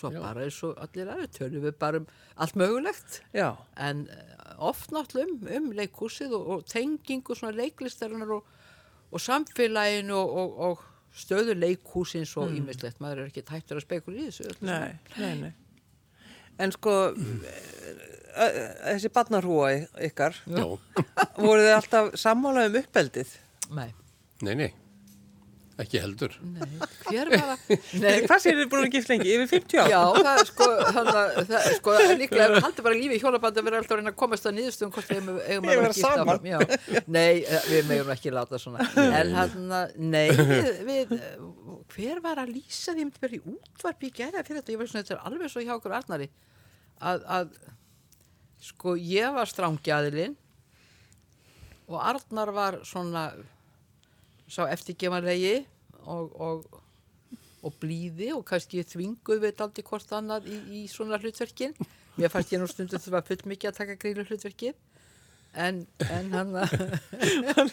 svo 0.00 0.10
bara 0.16 0.44
eins 0.46 0.58
og 0.66 0.78
allir 0.82 1.10
aðra 1.12 1.30
tölum 1.36 1.64
við 1.68 1.78
bara 1.80 2.00
um 2.02 2.06
allt 2.40 2.56
mögulegt. 2.58 3.20
Já, 3.36 3.50
en 3.76 4.06
eh, 4.10 4.54
oft 4.58 4.94
náttúrulega 4.94 5.36
um, 5.36 5.50
um 5.58 5.72
leikhúsið 5.76 6.36
og, 6.36 6.46
og 6.56 6.68
tengingu 6.70 7.36
svona 7.36 7.56
leiklistarinnar 7.60 8.36
og, 8.40 8.54
og 9.10 9.22
samfélaginu 9.22 10.16
og, 10.16 10.36
og, 10.42 10.60
og 10.68 10.86
stöðu 11.16 11.56
leikhúsins 11.58 12.36
og 12.38 12.54
ímislegt, 12.54 13.00
maður 13.02 13.24
er 13.24 13.30
ekki 13.32 13.42
tættur 13.46 13.80
að 13.80 13.86
spekula 13.86 14.20
í 14.20 14.28
þessu 14.28 14.46
öllu 14.52 14.68
nei, 14.68 14.92
nei, 15.18 15.32
nei. 15.40 15.52
En 16.60 16.72
sko, 16.74 16.92
þessi 18.36 19.10
barnarhúa 19.14 19.70
ykkar, 20.06 20.36
Já, 20.44 20.66
voru 21.38 21.64
þið 21.64 21.72
alltaf 21.74 22.12
sammála 22.20 22.66
um 22.68 22.76
uppeldið? 22.82 23.32
Nei, 23.78 23.88
nei, 24.44 24.54
nei, 24.60 24.70
ekki 25.84 26.00
heldur. 26.02 26.34
nei, 26.40 26.66
hver 27.06 27.30
var 27.32 27.52
að 27.54 27.72
Nei, 28.02 28.16
Hvað 28.24 28.42
sér 28.44 28.58
þið 28.60 28.68
búin 28.72 28.86
að 28.86 28.94
gift 28.94 29.10
lengi? 29.12 29.32
Yfir 29.34 29.48
50 29.50 29.80
ár? 29.82 29.90
Já, 29.92 30.00
það 30.16 30.30
er 30.32 30.48
sko, 30.50 30.68
þannig 30.96 31.18
að 31.20 31.38
það 31.38 31.56
er 31.60 31.76
sko, 31.78 31.94
líklega 32.20 32.48
við 32.54 32.66
haldum 32.66 32.86
bara 32.88 32.98
lífi 33.00 33.16
í 33.16 33.22
hjólabandi 33.22 33.62
að 33.62 33.68
vera 33.68 33.80
alltaf 33.80 33.94
að 33.96 34.00
reyna 34.02 34.12
að 34.12 34.18
komast 34.22 34.48
að 34.50 34.56
nýðustum 34.58 34.92
hvort 34.94 35.10
við 35.10 35.18
eigum, 35.20 35.40
að 35.40 35.70
vera 35.70 35.84
vera 35.84 35.94
gift 35.94 36.06
saman. 36.06 36.32
áfram. 36.34 36.50
Já, 36.50 37.02
nei, 37.16 37.32
eh, 37.40 37.66
við 37.70 37.88
megum 37.90 38.12
ekki 38.16 38.34
láta 38.34 38.60
svona. 38.62 38.86
En 39.20 39.34
hann, 39.38 39.74
nei, 40.10 40.28
við, 40.36 40.70
við, 40.90 41.16
hver 41.96 42.22
var 42.24 42.42
að 42.44 42.54
lýsa 42.56 42.94
því, 42.94 43.00
ég 43.00 43.10
myndi 43.10 43.24
verið 43.24 43.40
í 43.40 43.56
útvarpi 43.56 44.10
í 44.10 44.14
gerða 44.20 44.44
fyrir 44.46 44.60
þetta, 44.62 44.74
ég 44.74 44.82
veist 44.82 44.94
svona, 44.94 45.06
þetta 45.06 45.18
er 45.18 45.26
alveg 45.30 45.52
svo 45.52 45.64
hjá 45.64 45.74
okkur 45.76 45.96
Arnari, 46.00 46.30
að, 47.00 47.26
að 47.38 47.56
sko, 48.70 48.94
ég 49.00 49.34
var 49.34 49.48
strángjaðilinn 49.50 50.36
og 51.90 51.98
Arnar 52.04 52.52
var 52.54 52.78
svona 52.86 53.30
sá 54.50 54.66
eftirgemanlegi 54.70 55.64
og, 56.04 56.34
og, 56.34 56.80
og 57.62 57.76
blíði 57.82 58.32
og 58.34 58.44
kannski 58.48 58.84
þvinguð 58.86 59.44
við 59.46 59.64
aldrei 59.64 59.86
hvort 59.86 60.14
annað 60.16 60.50
í, 60.50 60.60
í 60.80 60.84
svona 60.90 61.20
hlutverkin. 61.22 61.76
Mér 62.18 62.32
fannst 62.32 62.52
ég 62.52 62.60
nú 62.60 62.68
stundum 62.68 63.00
það 63.00 63.16
var 63.16 63.26
full 63.28 63.42
mikið 63.52 63.70
að 63.70 63.78
taka 63.80 63.98
grílu 64.00 64.26
hlutverkið 64.26 64.74
en, 65.54 65.86
en 66.06 66.32
hann 66.32 66.54
en 66.60 67.70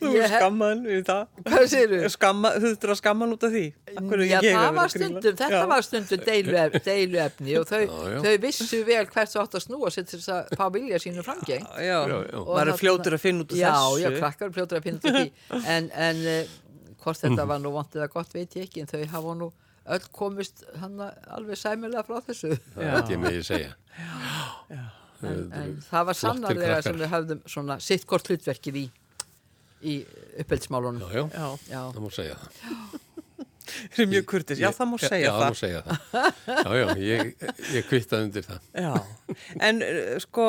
Þú 0.00 0.10
ég 0.12 0.24
er 0.26 0.32
skamman 0.34 0.82
við 0.84 1.04
það. 1.08 1.22
hvað 1.46 1.64
segir 1.72 2.04
Skamma, 2.12 2.50
þú 2.58 2.64
þurftur 2.68 2.92
að 2.94 2.98
skamman 3.00 3.32
út 3.34 3.46
af 3.48 3.54
því. 3.54 3.62
Já, 3.64 4.02
ég 4.24 4.34
að 4.36 4.58
það 4.58 4.74
var 4.78 4.92
stundum, 4.92 5.36
þetta 5.40 5.48
Já. 5.54 5.66
var 5.70 5.86
stundum 5.86 6.24
deiluefni, 6.28 6.80
deiluefni 6.88 7.56
og 7.60 7.66
þau, 7.70 7.80
Já, 7.80 7.94
já. 8.14 8.18
þau 8.26 8.34
vissu 8.44 8.80
vel 8.88 9.06
hvert 9.14 9.32
það 9.32 9.42
átt 9.44 9.56
að 9.60 9.64
snúa 9.64 9.92
sér 9.94 10.08
til 10.10 10.18
þess 10.20 10.32
að 10.36 10.54
fá 10.60 10.64
vilja 10.76 11.00
sínu 11.04 11.24
framgeng 11.26 11.64
Já, 11.64 11.84
Já, 11.88 11.98
já. 12.04 12.38
Og 12.42 12.50
maður 12.52 12.72
er 12.74 12.80
fljótur 12.82 13.16
að 13.18 13.24
finna 13.24 13.46
út 13.46 13.54
af 13.54 13.60
já, 13.62 13.70
þessu. 13.72 14.02
Já, 14.04 14.10
krakkar 14.20 14.48
eru 14.50 14.56
fljótur 14.58 14.80
að 14.80 14.88
finna 14.88 15.00
út 15.00 15.08
af 15.10 15.16
því 15.18 15.68
en, 15.76 15.90
en 16.08 16.24
uh, 16.34 16.56
hvort 17.04 17.22
þetta 17.24 17.46
var 17.54 17.62
nú 17.64 17.72
vant 17.74 17.96
eða 18.00 18.10
gott 18.12 18.34
veit 18.36 18.58
ég 18.58 18.68
ekki 18.68 18.84
en 18.84 18.90
þau 18.92 19.00
hafa 19.14 19.38
nú 19.40 19.50
öll 19.94 20.04
komist 20.16 20.62
hann 20.80 21.00
alveg 21.04 21.58
sæmilega 21.60 22.04
frá 22.08 22.20
þessu 22.24 22.54
Það 22.74 22.92
er 23.00 23.10
ég 23.12 23.24
megi 23.24 23.42
segja. 23.44 23.72
En, 25.22 25.40
en 25.52 25.72
það 25.90 26.06
var 26.10 26.18
sannarlega 26.20 26.82
sem 26.82 26.98
við 27.00 27.12
höfðum 27.14 27.40
svona 27.54 27.78
sitt 27.80 28.06
hvort 28.10 28.28
hlutverkið 28.32 28.76
í 28.82 28.84
í 29.84 29.94
uppeldismálunum 30.40 31.02
Já, 31.04 31.10
já, 31.12 31.24
Já, 31.34 31.48
Já. 31.68 31.80
það 31.92 32.00
má 32.06 32.10
segja 32.16 32.36
það. 32.40 33.00
það 33.94 34.00
er 34.04 34.08
mjög 34.12 34.24
kurtis. 34.30 34.58
Já, 34.60 34.68
það 34.76 34.88
má 34.90 34.96
segja 35.02 35.24
já, 35.26 35.30
það. 35.32 35.40
það. 35.40 35.50
má 35.54 35.58
segja 35.60 35.82
það. 35.84 35.98
Já, 36.48 36.76
já, 36.80 36.86
ég, 37.04 37.32
ég 37.74 37.86
kvittaði 37.90 38.28
undir 38.28 38.46
það. 38.48 38.68
Já, 38.84 38.92
en 39.68 39.82
uh, 39.84 40.00
sko 40.24 40.46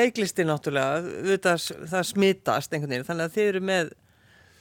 leiklisti 0.00 0.46
náttúrulega, 0.48 1.36
það, 1.44 1.66
það 1.92 2.06
smitast 2.14 2.72
einhvern 2.76 2.94
veginn, 2.94 3.06
þannig 3.10 3.28
að 3.28 3.36
þið 3.36 3.48
eru 3.52 3.62
með, 3.70 3.92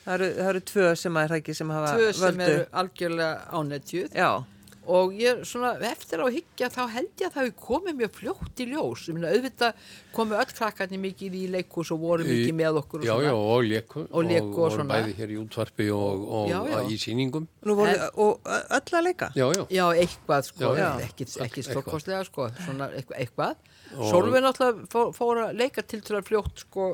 það 0.06 0.14
eru, 0.18 0.30
það 0.40 0.52
eru 0.54 0.64
tvö 0.74 0.88
sem 1.04 1.20
að 1.22 1.28
er 1.30 1.36
ekki 1.40 1.58
sem 1.60 1.74
hafa 1.76 1.92
tvö 1.96 2.10
sem 2.20 2.28
völdu. 2.28 2.48
eru 2.50 2.68
algjörlega 2.84 3.60
ánættjuð 3.60 4.20
Já, 4.20 4.30
og 4.90 5.14
ég 5.20 5.44
svona 5.46 5.72
eftir 5.90 6.22
á 6.22 6.26
að 6.26 6.36
hyggja 6.40 6.70
þá 6.74 6.80
held 6.96 7.12
ég 7.22 7.28
að 7.30 7.34
það 7.36 7.46
hefur 7.46 7.60
komið 7.68 7.98
mjög 8.00 8.14
fljótt 8.20 8.62
í 8.64 8.68
ljós 8.72 9.04
ég 9.10 9.16
meina 9.18 9.32
auðvitað 9.36 9.84
komu 10.16 10.38
öll 10.40 10.54
krakkarnir 10.60 11.02
mikið 11.04 11.36
í 11.40 11.44
leikhús 11.54 11.92
og 11.96 12.02
voru 12.04 12.26
mikið 12.28 12.56
með 12.60 12.80
okkur 12.82 13.04
og 13.04 13.06
Já, 13.08 13.14
svona 13.14 13.30
já, 13.30 13.36
og 13.54 13.64
leku. 13.70 14.04
Og 14.10 14.26
léku 14.30 14.50
og 14.50 14.74
voru 14.74 14.88
bæði 14.90 15.14
hér 15.20 15.34
í 15.36 15.38
útvarpi 15.44 15.90
og, 15.94 16.26
og 16.40 16.50
Já, 16.50 16.60
já. 16.74 16.80
í 16.90 16.98
sýningum. 17.06 17.48
nú 17.70 17.76
voru, 17.80 17.94
En- 17.94 18.10
og 18.26 18.50
öll 18.50 18.96
að 19.00 19.04
leika. 19.10 19.32
Já, 19.38 19.48
já. 19.56 19.64
Já, 19.80 19.86
eitthvað 20.04 20.48
sko, 20.50 20.64
Já, 20.74 20.82
já. 20.82 20.90
ekki, 21.06 21.26
ekki 21.30 21.44
Eitthvað. 21.46 21.70
stórkostlega 21.72 22.24
sko, 22.26 22.50
svona 22.66 22.90
eitthvað. 22.98 23.56
Og- 23.98 24.10
Sólveig 24.12 24.44
náttúrulega 24.46 24.88
fór, 24.94 25.14
fór 25.18 25.40
að 25.48 25.56
leika 25.58 25.82
til 25.82 26.02
til 26.02 26.16
að 26.20 26.28
fljótt 26.30 26.60
sko 26.66 26.92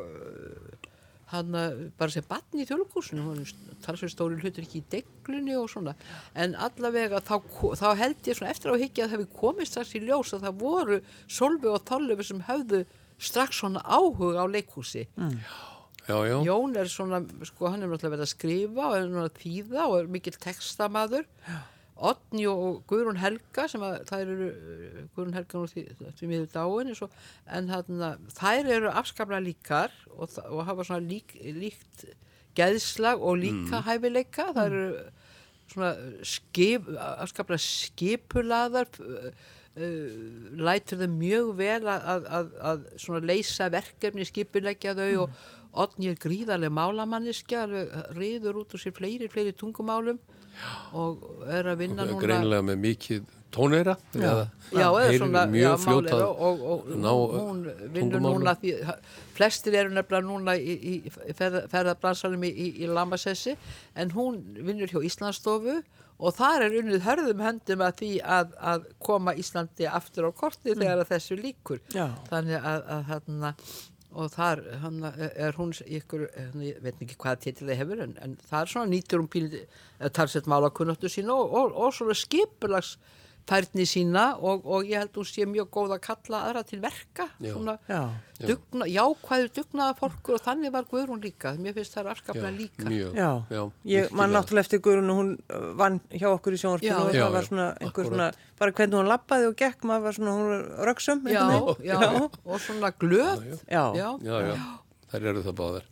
hann 1.32 1.56
bara 1.98 2.14
sem 2.14 2.26
batn 2.30 2.62
í 2.62 2.66
þjóðlugúsinu 2.70 3.24
hann 3.26 3.46
tala 3.86 3.98
svo 3.98 4.10
stóri 4.12 4.38
hlutur 4.42 4.66
ekki 4.66 4.82
í 4.84 4.88
deglunni 4.94 5.56
og 5.58 5.70
svona, 5.72 5.96
en 6.38 6.54
allavega 6.56 7.22
þá, 7.26 7.40
þá 7.82 7.88
held 7.98 8.28
ég 8.30 8.38
svona 8.38 8.52
eftir 8.54 8.70
á 8.70 8.74
að 8.76 8.84
hyggja 8.86 9.06
að 9.06 9.14
það 9.14 9.16
hefur 9.18 9.40
komist 9.40 9.74
strax 9.74 9.96
í 9.98 10.04
ljós 10.06 10.34
að 10.38 10.46
það 10.46 10.60
voru 10.62 11.00
Sólveig 11.26 11.72
og 11.74 11.86
Þorleifur 11.90 12.30
sem 12.30 12.44
höfðu 12.50 12.84
strax 13.18 13.62
svona 13.64 13.82
áhuga 13.82 14.44
á 14.44 14.46
leikhúsi 14.46 15.08
Já, 16.06 16.20
já. 16.30 16.36
Jón 16.46 16.76
er 16.78 16.86
svona, 16.86 17.24
sko, 17.50 17.66
hann 17.74 17.82
er 17.82 17.90
náttúrulega 17.90 18.14
verið 18.14 18.28
að 18.28 18.34
skrifa 18.36 18.84
og 18.92 18.94
er 18.94 19.08
náttúrulega 19.10 19.32
að 19.32 19.40
þýða 19.42 19.86
og 19.90 19.96
er 19.98 20.12
mikill 20.14 20.36
textamaður. 20.38 21.24
Odni 21.96 22.44
og 22.52 22.82
Guðrún 22.90 23.22
Helga 23.22 23.70
sem 23.72 23.84
að 23.86 24.02
þær 24.10 24.32
eru, 24.34 24.48
Guðrún 25.16 25.38
Helga 25.38 25.62
nú 25.62 25.70
því, 25.72 25.84
því 26.20 26.28
miður 26.32 26.50
dáin 26.52 26.92
og, 26.92 27.20
en 27.56 27.70
þarna, 27.72 28.10
þær 28.36 28.72
eru 28.78 28.92
afskaplega 28.92 29.46
líkar 29.46 29.96
og, 30.12 30.36
og 30.50 30.66
hafa 30.68 30.88
svona 30.90 31.08
lík, 31.08 31.38
líkt 31.56 32.08
geðslag 32.56 33.24
og 33.24 33.40
líka 33.40 33.80
hæfileika. 33.88 34.50
Það 34.56 34.66
eru 34.66 34.88
svona 35.72 35.94
skip, 36.28 36.90
afskaplega 37.16 37.64
skipulaðar 37.64 38.92
uh, 39.00 39.46
lætur 40.56 41.02
þau 41.02 41.12
mjög 41.16 41.52
vel 41.60 41.82
að, 41.92 42.06
að, 42.12 42.56
að, 42.72 42.88
svona 43.02 43.24
leysa 43.28 43.72
verkefni, 43.72 44.28
skipuleggja 44.28 44.98
þau 44.98 45.12
og 45.26 45.46
Odni 45.76 46.08
er 46.08 46.16
gríðarlega 46.16 46.72
málamanniska 46.72 47.66
alveg 47.66 47.90
riður 48.16 48.62
út 48.62 48.76
úr 48.78 48.80
sér 48.80 48.94
fleiri, 48.96 49.28
fleiri 49.28 49.52
tungumálum 49.60 50.22
og 50.96 51.26
er 51.52 51.72
að 51.72 51.82
vinna 51.84 52.06
núna 52.08 52.22
Greinilega 52.22 52.66
með 52.70 52.80
mikið 52.86 53.26
tónera. 53.56 53.96
Já, 54.14 54.48
Já, 54.76 54.88
eða 54.90 55.18
svona 55.18 55.44
mjög 55.48 55.86
já, 55.86 56.00
að 56.12 56.24
og, 56.26 56.42
og, 56.48 56.64
og 56.74 56.88
ná 57.00 57.12
hún 57.14 57.62
vinnur 57.94 58.24
núna 58.24 58.56
því, 58.60 58.74
flestir 59.38 59.78
eru 59.80 59.94
nefnilega 59.96 60.28
núna 60.28 60.56
í, 60.60 60.76
í 60.76 60.96
ferða, 61.38 61.66
ferðabransalum 61.72 62.44
í, 62.44 62.52
í, 62.52 62.72
í 62.84 62.90
Lambasessi 62.92 63.56
en 63.96 64.12
hún 64.16 64.42
vinnur 64.58 64.92
hjá 64.92 65.00
Íslandsstofu 65.08 65.80
og 66.16 66.36
þar 66.36 66.68
er 66.68 66.78
unnið 66.82 67.04
hörðum 67.04 67.44
höndum 67.44 67.84
að 67.84 67.98
því 68.02 68.12
að, 68.38 68.54
að 68.74 68.86
koma 69.04 69.36
Íslandi 69.40 69.88
aftur 69.90 70.30
á 70.30 70.32
korti 70.36 70.76
þegar 70.76 71.04
að 71.04 71.12
þessu 71.12 71.40
líkur 71.40 71.82
Já. 71.96 72.08
þannig 72.30 72.60
að, 72.60 72.86
að 72.96 73.10
þarna 73.12 73.52
og 74.16 74.32
þar 74.32 74.62
er 75.36 75.58
hún 75.58 75.74
ykkur, 75.76 76.26
ég 76.64 76.80
veit 76.84 77.02
ekki 77.04 77.18
hvaða 77.20 77.42
titill 77.44 77.68
það 77.68 77.80
hefur 77.82 78.04
en, 78.06 78.16
en 78.24 78.38
það 78.48 78.62
er 78.62 78.72
svona 78.72 78.92
nýtur 78.92 79.22
hún 79.22 79.32
píl 79.32 79.50
talsett 80.16 80.48
málakunnáttu 80.52 81.12
sína 81.12 81.36
og, 81.36 81.52
og, 81.52 81.76
og 81.76 81.96
svona 81.96 82.16
skipulags 82.18 82.96
færni 83.46 83.84
sína 83.86 84.24
og, 84.42 84.64
og 84.66 84.88
ég 84.90 84.98
held 85.04 85.14
hún 85.20 85.28
sé 85.30 85.46
mjög 85.46 85.68
góð 85.76 85.92
að 85.96 86.00
kalla 86.08 86.40
aðra 86.48 86.64
til 86.66 86.80
verka. 86.82 87.28
Já. 87.40 87.52
svona 87.54 87.76
Já. 87.88 88.00
dugna, 88.50 88.88
jákvæður 88.90 89.52
dugnaða 89.60 89.94
fólkur 90.00 90.38
og 90.40 90.42
þannig 90.48 90.74
var 90.74 90.88
Guðrún 90.90 91.22
líka. 91.24 91.54
Mér 91.62 91.76
finnst 91.78 91.94
það 91.96 92.10
afskaplega 92.16 92.52
líka. 92.58 92.88
Mjög, 92.90 93.14
Já, 93.16 93.30
já 93.54 93.62
ég 93.94 94.12
man 94.18 94.34
náttúrulega 94.34 94.66
eftir 94.66 94.82
Guðrún 94.82 95.14
og 95.14 95.20
hún 95.22 95.32
uh, 95.38 95.70
vann 95.78 96.02
hjá 96.10 96.28
okkur 96.34 96.58
í 96.58 96.62
sjónvarpinu 96.64 96.90
Já. 96.90 96.98
og 97.06 97.14
Já, 97.14 97.22
það 97.28 97.38
var 97.38 97.48
svona 97.52 97.68
einhver 97.86 98.10
svona, 98.10 98.28
bara 98.60 98.76
hvernig 98.82 99.00
hún 99.00 99.12
lappaði 99.14 99.48
og 99.52 99.56
gekk, 99.62 99.86
maður 99.86 100.08
var 100.10 100.18
svona, 100.20 100.36
hún 100.40 100.52
var 100.56 100.90
röksum 100.90 101.24
já, 101.30 101.46
já, 101.86 101.98
og 102.44 102.60
svona 102.66 102.92
glöð. 102.98 103.46
Já. 103.70 103.86
já, 103.96 104.10
Já, 104.26 104.36
já, 104.50 104.60
þær 105.14 105.30
eru 105.32 105.46
það 105.46 105.60
báðar. 105.62 105.90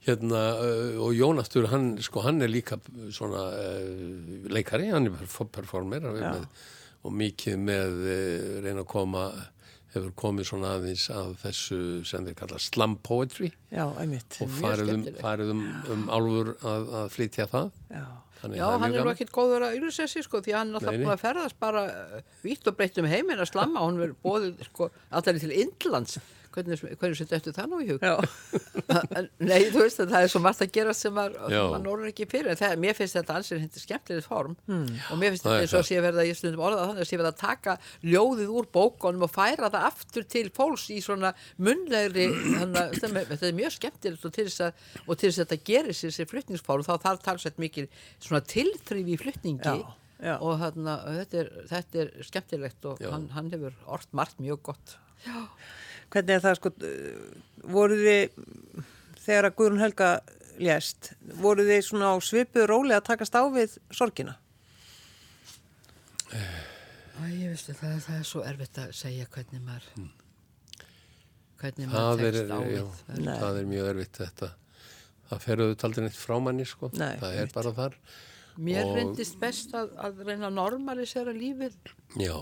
Hérna, 0.00 0.38
uh, 0.56 0.94
og 1.04 1.10
Jónastur, 1.12 1.66
hann, 1.68 1.90
sko, 2.00 2.22
hann 2.24 2.40
er 2.40 2.48
líka 2.48 2.78
svona 3.12 3.42
uh, 3.52 4.44
leikari, 4.48 4.86
hann 4.94 5.10
er 5.10 5.16
perf- 5.18 5.50
performer 5.52 6.00
hann 6.08 6.16
er 6.16 6.38
með, 6.38 6.46
og 7.06 7.16
mikið 7.16 7.58
með 7.64 7.98
uh, 8.04 8.60
reyna 8.64 8.84
að 8.84 8.88
koma, 8.92 9.26
hefur 9.94 10.14
komið 10.22 10.50
svona 10.50 10.74
aðeins 10.76 11.08
að 11.14 11.30
þessu 11.42 11.80
sem 12.06 12.26
þeir 12.28 12.38
kalla 12.38 12.62
slam 12.62 12.96
poetry. 13.02 13.50
Já, 13.72 13.84
einmitt. 13.98 14.38
og 14.44 14.50
farið 14.60 14.94
um, 14.94 15.06
farið 15.20 15.54
um, 15.56 15.62
um 15.94 16.04
álfur 16.12 16.52
að, 16.60 16.90
að 17.02 17.14
flytja 17.16 17.48
það. 17.50 17.70
Já. 17.90 18.04
Já, 18.40 18.64
það 18.64 18.78
hann 18.80 18.94
er 18.96 19.04
nú 19.04 19.10
ekkert 19.12 19.32
góður 19.34 19.64
að 19.66 19.74
ylsessi 19.76 20.22
sko 20.24 20.38
því 20.40 20.54
hann 20.56 20.70
er 20.70 20.78
alltaf 20.78 20.94
búin 20.96 21.12
að 21.12 21.20
ferðast 21.20 21.56
bara 21.60 21.82
vítt 22.40 22.70
og 22.70 22.76
breytt 22.78 22.96
um 23.02 23.08
heiminn 23.10 23.42
að 23.42 23.50
slamma. 23.50 23.82
Hún 23.84 23.98
verður 24.00 24.14
bóðið 24.24 24.62
sko 24.70 24.88
alltaf 25.10 25.40
til 25.42 25.52
Indlands 25.52 26.16
hvernig, 26.54 26.78
hvernig 27.00 27.16
setja 27.20 27.36
eftir 27.38 27.54
það 27.56 27.68
nú 27.72 27.78
í 27.84 27.88
hug 27.90 28.02
Já. 28.02 28.14
Nei, 29.50 29.68
þú 29.70 29.82
veist 29.84 30.00
að 30.02 30.10
það 30.14 30.24
er 30.26 30.30
svo 30.32 30.40
margt 30.44 30.62
að 30.64 30.72
gera 30.74 30.94
sem 30.96 31.14
maður 31.14 31.52
Já. 31.54 31.60
man 31.74 31.86
orður 31.92 32.08
ekki 32.10 32.26
fyrir 32.30 32.50
en 32.54 32.58
það, 32.60 32.74
mér 32.84 32.96
finnst 32.98 33.16
þetta 33.18 33.36
ansið 33.40 33.60
hindi 33.64 33.82
skemmtileg 33.84 34.26
form 34.26 34.56
Hmm. 34.70 34.88
og 35.12 35.20
mér 35.20 35.34
finnst 35.34 35.44
þetta 35.46 35.56
er 35.60 35.64
eins 35.66 35.74
og 35.76 35.82
að 35.84 35.88
sé 35.90 36.00
verða 36.04 36.24
ég 36.28 36.38
stundum 36.40 36.64
orða 36.66 36.86
þannig 36.90 37.04
að 37.04 37.08
sé 37.10 37.20
verða 37.20 37.32
að 37.34 37.40
taka 37.44 37.76
ljóðið 38.12 38.50
úr 38.60 38.68
bókonum 38.74 39.24
og 39.26 39.32
færa 39.34 39.70
það 39.70 39.86
aftur 39.90 40.26
til 40.36 40.44
fólks 40.56 40.88
í 40.94 40.98
svona 41.04 41.32
munlegri 41.58 42.26
að 42.30 42.74
þetta 42.74 43.12
er- 43.22 43.30
þetta 43.30 43.48
er 43.50 43.56
mjög 43.60 43.76
skemmtilegt 43.78 44.26
og 44.30 44.34
til 44.36 44.46
þess 44.50 44.66
að, 44.66 44.84
og 45.06 45.16
til 45.20 45.30
þess 45.30 45.40
að 45.40 45.46
þetta 45.46 45.64
gerir 45.70 45.98
sér 46.00 46.14
sér 46.18 46.30
flutningsform 46.30 46.86
þá 46.86 46.92
þarf 47.06 47.22
talsett 47.28 47.58
mikil 47.62 47.86
svona 48.18 48.42
tilþrif 48.50 49.10
í 49.14 49.18
flutningi 49.22 49.64
Já, 49.64 49.94
já. 50.20 50.34
og 50.40 50.58
þarna, 50.60 50.96
þetta, 51.20 51.38
er, 51.44 51.52
þetta 51.70 52.02
er 52.04 52.12
skemmtilegt 52.28 52.90
og 52.90 53.00
Já. 53.00 53.10
hann, 53.14 53.28
hann 53.36 53.50
hefur 53.54 53.76
orrt 53.86 54.10
margt 54.12 54.38
mjög 54.42 54.62
gott 54.70 54.96
Hvernig 56.10 56.34
er 56.36 56.42
það 56.44 56.56
sko, 56.58 56.70
voruð 57.70 58.00
þið, 58.06 58.44
þegar 59.24 59.48
að 59.50 59.56
Guðrún 59.60 59.82
Helga 59.84 60.08
lést, 60.60 61.12
voruð 61.40 61.70
þið 61.70 61.82
svona 61.86 62.10
á 62.12 62.16
svipu 62.24 62.64
róli 62.68 62.96
að 62.96 63.04
takast 63.12 63.36
á 63.38 63.42
við 63.54 63.76
sorgina? 63.94 64.34
Æ, 66.30 67.26
ég 67.36 67.50
veist 67.52 67.70
það, 67.74 67.98
það 68.06 68.16
er 68.20 68.26
svo 68.28 68.42
erfitt 68.46 68.78
að 68.80 68.92
segja 68.96 69.26
hvernig 69.34 69.62
maður 69.66 69.86
hvernig 71.60 71.86
Hmm. 71.86 71.92
Það 71.92 72.06
maður 72.08 72.26
er, 72.26 72.32
tekst 72.32 72.50
á 72.50 72.60
já, 72.60 72.64
við 72.64 73.14
er- 73.14 73.24
Nei. 73.26 73.38
það 73.40 73.58
er 73.60 73.66
mjög 73.70 73.88
erfitt 73.92 74.18
þetta. 74.22 74.48
Það 75.30 75.40
fer 75.44 75.56
auðvitað 75.60 75.84
aldrei 75.88 76.04
neitt 76.06 76.16
frá 76.20 76.36
manni, 76.42 76.64
sko. 76.66 76.90
Nei, 76.94 77.16
það 77.20 77.32
er 77.34 77.38
einmitt. 77.42 77.52
bara 77.54 77.72
þar. 77.76 77.94
Mér 78.58 78.84
Og- 78.86 78.96
reyndist 78.96 79.38
best 79.40 79.74
að, 79.76 79.92
að 80.00 80.22
reyna 80.26 80.48
að 80.48 80.56
normalisera 80.56 81.32
lífið 81.36 81.76
Já, 82.18 82.34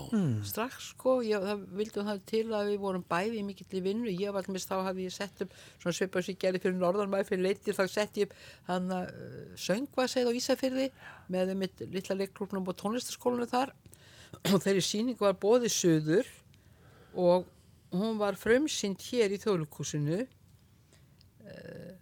strax 0.49 0.89
sko, 0.95 1.19
ég, 1.21 1.43
það 1.45 1.59
vildum 1.77 2.07
það 2.07 2.21
til 2.31 2.45
að 2.57 2.71
við 2.71 2.79
vorum 2.81 3.03
bæði 3.05 3.37
í 3.37 3.43
mikill 3.45 3.67
í 3.77 3.83
vinnu, 3.85 4.09
ég 4.09 4.33
var 4.33 4.41
allmis 4.47 4.65
þá 4.65 4.79
hafði 4.87 5.05
ég 5.05 5.13
sett 5.13 5.43
upp 5.45 5.53
svona 5.77 5.93
svipað 5.93 6.25
sem 6.25 6.33
ég 6.33 6.41
gerði 6.41 6.61
fyrir 6.63 6.79
norðanmæði 6.79 7.27
fyrir 7.29 7.43
leitir, 7.45 7.77
þá 7.77 7.85
sett 7.93 8.17
ég 8.17 8.25
upp 8.31 8.33
hann 8.71 8.89
að 8.95 9.11
uh, 9.13 9.37
söngvaseið 9.61 10.31
á 10.31 10.37
Ísafyrði 10.39 10.87
með 11.29 11.53
mitt 11.61 11.85
litla 11.93 12.17
leikklubnum 12.17 12.65
og 12.65 12.79
tónlistaskólanu 12.81 13.45
þar. 13.51 13.75
Og 14.49 14.57
þeirri 14.63 14.81
síning 14.85 15.21
var 15.21 15.37
bóðið 15.37 15.75
söður 15.75 16.33
og 17.13 17.45
hún 17.93 18.17
var 18.17 18.37
frumsýnd 18.37 19.01
hér 19.11 19.33
í 19.33 19.39
þjóðlugkúsinu 19.41 20.23
sérst, 21.49 21.93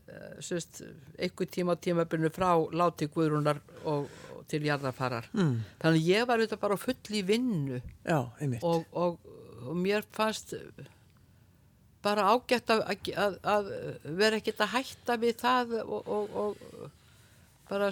einhver 1.17 1.49
tíma 1.51 1.75
á 1.75 1.81
tímabunni 1.81 2.31
frá 2.33 2.51
láti 2.71 3.09
Guðrúnar 3.11 3.61
og, 3.83 4.07
og 4.35 4.43
til 4.51 4.63
jarðarfarar 4.67 5.29
mm. 5.33 5.55
þannig 5.81 6.11
ég 6.11 6.27
var 6.27 6.39
auðvitað 6.41 6.63
bara 6.63 6.79
full 6.81 7.17
í 7.19 7.23
vinnu 7.27 7.81
Já, 8.05 8.19
einmitt. 8.39 8.63
og, 8.63 8.85
og, 8.91 9.19
og 9.67 9.75
mér 9.77 10.05
fannst 10.15 10.55
bara 12.05 12.29
ágætt 12.31 12.71
að, 12.71 12.85
að, 13.17 13.37
að 13.43 13.69
vera 14.19 14.39
ekkert 14.39 14.63
að 14.63 14.73
hætta 14.77 15.17
við 15.19 15.39
það 15.41 15.77
og, 15.83 16.11
og, 16.17 16.37
og 16.43 16.89
bara 17.67 17.91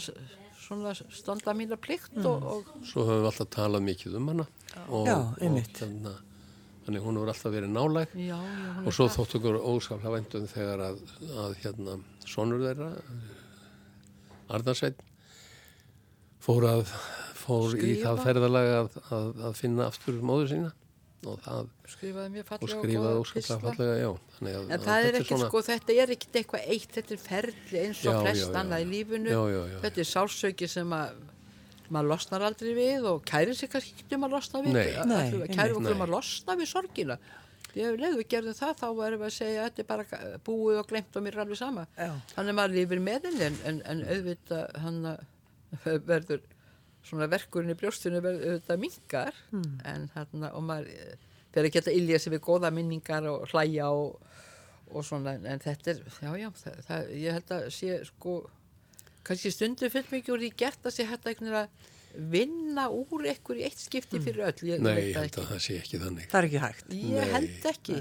svona 0.65 0.93
standa 0.95 1.53
mína 1.57 1.77
plikt 1.81 2.15
og, 2.23 2.45
og 2.53 2.85
svo 2.87 3.05
höfum 3.05 3.25
við 3.25 3.31
alltaf 3.31 3.51
talað 3.53 3.85
mikið 3.89 4.17
um 4.19 4.31
hana 4.31 4.47
og, 4.87 5.09
Já, 5.09 5.17
einmitt. 5.41 5.81
Og 6.85 6.91
þannig 6.91 7.01
hún 7.01 7.17
hefur 7.17 7.29
alltaf 7.33 7.53
verið 7.55 7.71
nálæg 7.73 8.11
já, 8.13 8.35
já, 8.37 8.73
og 8.85 8.93
svo 8.93 9.07
þótt 9.09 9.35
okkur 9.39 9.55
óskaplega 9.57 10.11
væntum 10.19 10.43
þegar 10.51 10.83
að, 10.85 10.99
að 11.41 11.55
hérna 11.63 11.95
sonur 12.29 12.61
þeirra 12.61 12.89
Arnarsveit 14.53 14.99
fór 16.45 16.67
að 16.69 16.83
fór 17.41 17.73
í 17.81 17.95
það 18.03 18.21
ferðalag 18.25 18.71
að, 18.75 18.99
að, 19.17 19.53
finna 19.57 19.87
aftur 19.89 20.21
móður 20.21 20.51
sína 20.53 20.73
og 21.25 21.39
það 21.41 21.69
skrifaði 21.89 22.41
og 22.43 22.49
fallega 22.51 22.75
skrifaði 22.75 22.99
góða 23.01 23.21
óskaplega 23.23 23.41
pistla. 23.41 23.57
fallega 23.65 23.95
já 23.97 24.09
þannig 24.35 24.57
að, 24.59 24.65
að 24.75 24.83
það 24.85 24.97
er 24.99 25.05
þetta 25.05 25.17
ekkert 25.17 25.31
svona- 25.31 25.49
sko, 25.49 25.61
þetta 25.71 25.95
er 26.03 26.13
ekkert 26.15 26.37
eitthvað 26.41 26.67
eitt, 26.75 26.91
þetta 26.99 27.15
er 27.15 27.23
ferli 27.25 27.79
eins 27.81 28.01
og 28.05 28.11
Já, 28.11 28.19
flest 28.21 28.59
annað 28.61 28.83
í 28.83 28.89
lífinu. 28.91 29.31
Já, 29.33 29.41
já, 29.55 29.61
já. 29.71 29.77
Þetta 29.87 30.03
er 30.03 30.09
sálsöki 30.11 30.69
sem 30.69 30.93
að 30.93 31.15
maður 31.93 32.09
losnar 32.13 32.45
aldrei 32.47 32.71
við 32.77 33.05
og 33.11 33.23
kærir 33.27 33.55
sig 33.57 33.69
kannski 33.73 33.93
ekki 34.05 34.17
um 34.17 34.25
að 34.27 34.35
losna 34.37 34.61
við. 34.65 34.77
Kærir 35.53 35.75
okkur 35.77 35.95
um 35.95 36.05
að 36.07 36.13
losna 36.15 36.55
við 36.59 36.71
sorgina. 36.71 37.17
Leðu 37.75 38.21
við 38.21 38.27
gerðum 38.31 38.55
það 38.55 38.73
þá 38.79 38.85
erum 39.05 39.19
við 39.19 39.27
að 39.27 39.33
segja 39.35 39.63
að 39.63 39.65
þetta 39.69 39.81
er 39.83 39.87
bara 39.89 40.35
búið 40.47 40.77
og 40.79 40.87
glemt 40.87 41.17
og 41.19 41.23
mér 41.25 41.35
er 41.35 41.41
alveg 41.43 41.59
sama. 41.59 41.83
Já. 41.99 42.11
Þannig 42.31 42.53
að 42.53 42.59
maður 42.61 42.75
lifir 42.79 43.01
með 43.03 43.25
henni 43.29 43.47
en, 43.49 43.57
en, 43.67 43.81
en 43.91 44.03
auðvitað 44.15 44.77
hann 44.85 44.99
að 45.11 45.25
verður 46.11 46.45
svona 47.05 47.27
verkurinn 47.29 47.73
í 47.73 47.77
brjóstinu 47.77 48.21
verður 48.23 48.53
auðvitað 48.55 48.79
mingar 48.85 49.41
Hmm. 49.51 49.73
en 49.85 50.05
hann 50.15 50.45
og 50.53 50.63
maður 50.65 50.87
eh, 50.95 51.17
fer 51.53 51.67
að 51.67 51.75
geta 51.75 51.91
ilja 51.93 52.19
sig 52.23 52.33
við 52.33 52.41
góða 52.47 52.71
minningar 52.73 53.27
og 53.29 53.43
hlæja 53.51 53.89
og, 53.91 54.15
og 54.89 55.05
svona 55.05 55.35
en 55.35 55.59
þetta 55.61 55.91
er, 55.93 55.99
já 56.23 56.31
já, 56.39 56.49
það, 56.63 56.79
það, 56.87 57.11
ég 57.21 57.37
held 57.37 57.53
að 57.59 57.67
sé 57.75 57.99
sko 58.07 58.37
kannski 59.25 59.51
stundu 59.53 59.89
fullt 59.93 60.11
mikið 60.13 60.35
úr 60.35 60.43
því 60.45 60.51
gert 60.59 60.87
að 60.87 60.97
sé 60.97 61.07
hægt 61.09 61.29
að 61.29 61.67
vinna 62.15 62.87
úr 62.93 63.25
ekkur 63.31 63.59
í 63.59 63.65
eitt 63.67 63.79
skipti 63.81 64.21
fyrir 64.23 64.45
öll 64.47 64.69
ég. 64.69 64.83
Nei, 64.83 65.09
ég 65.09 65.17
held 65.17 65.29
ekki. 65.29 65.41
að 65.41 65.49
það 65.53 65.63
sé 65.65 65.79
ekki 65.81 66.01
þannig 66.03 66.29
Það 66.31 66.37
er 66.39 66.47
ekki 66.49 66.61
hægt. 66.63 66.85
Ég 66.95 67.17
Nei. 67.17 67.31
held 67.33 67.65
ekki. 67.71 67.97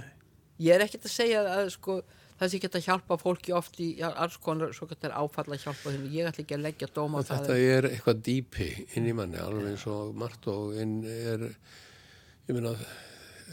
Ég 0.64 0.76
er 0.76 0.84
ekkert 0.84 1.08
að 1.08 1.14
segja 1.14 1.40
að 1.50 1.70
sko, 1.74 1.96
það 2.38 2.50
sé 2.52 2.60
ekki 2.60 2.70
að 2.70 2.84
hjálpa 2.86 3.18
fólki 3.18 3.54
oft 3.58 3.80
í 3.82 3.88
alls 4.06 4.36
konar 4.42 4.74
svo 4.76 4.86
gett 4.90 5.08
er 5.08 5.16
áfalla 5.18 5.58
að 5.58 5.64
hjálpa 5.66 5.94
þeim. 5.94 6.04
Ég 6.14 6.30
ætla 6.30 6.44
ekki 6.44 6.58
að 6.58 6.66
leggja 6.68 6.90
dóma 6.94 7.22
á 7.22 7.26
það. 7.26 7.48
þetta 7.48 7.58
er 7.72 7.88
eitthvað 7.90 8.22
dýpi 8.28 8.68
inn 8.94 9.08
í 9.10 9.16
manni, 9.18 9.40
alveg 9.42 9.72
eins 9.72 9.86
og 9.90 10.14
margt 10.22 10.46
og 10.52 10.78
inn 10.78 10.94
er, 11.10 11.48
ég 12.46 12.54
meina, 12.54 12.76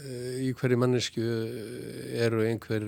eh, 0.04 0.46
í 0.46 0.52
hverju 0.54 0.78
mannesku 0.78 1.26
eru 2.22 2.46
einhver 2.46 2.86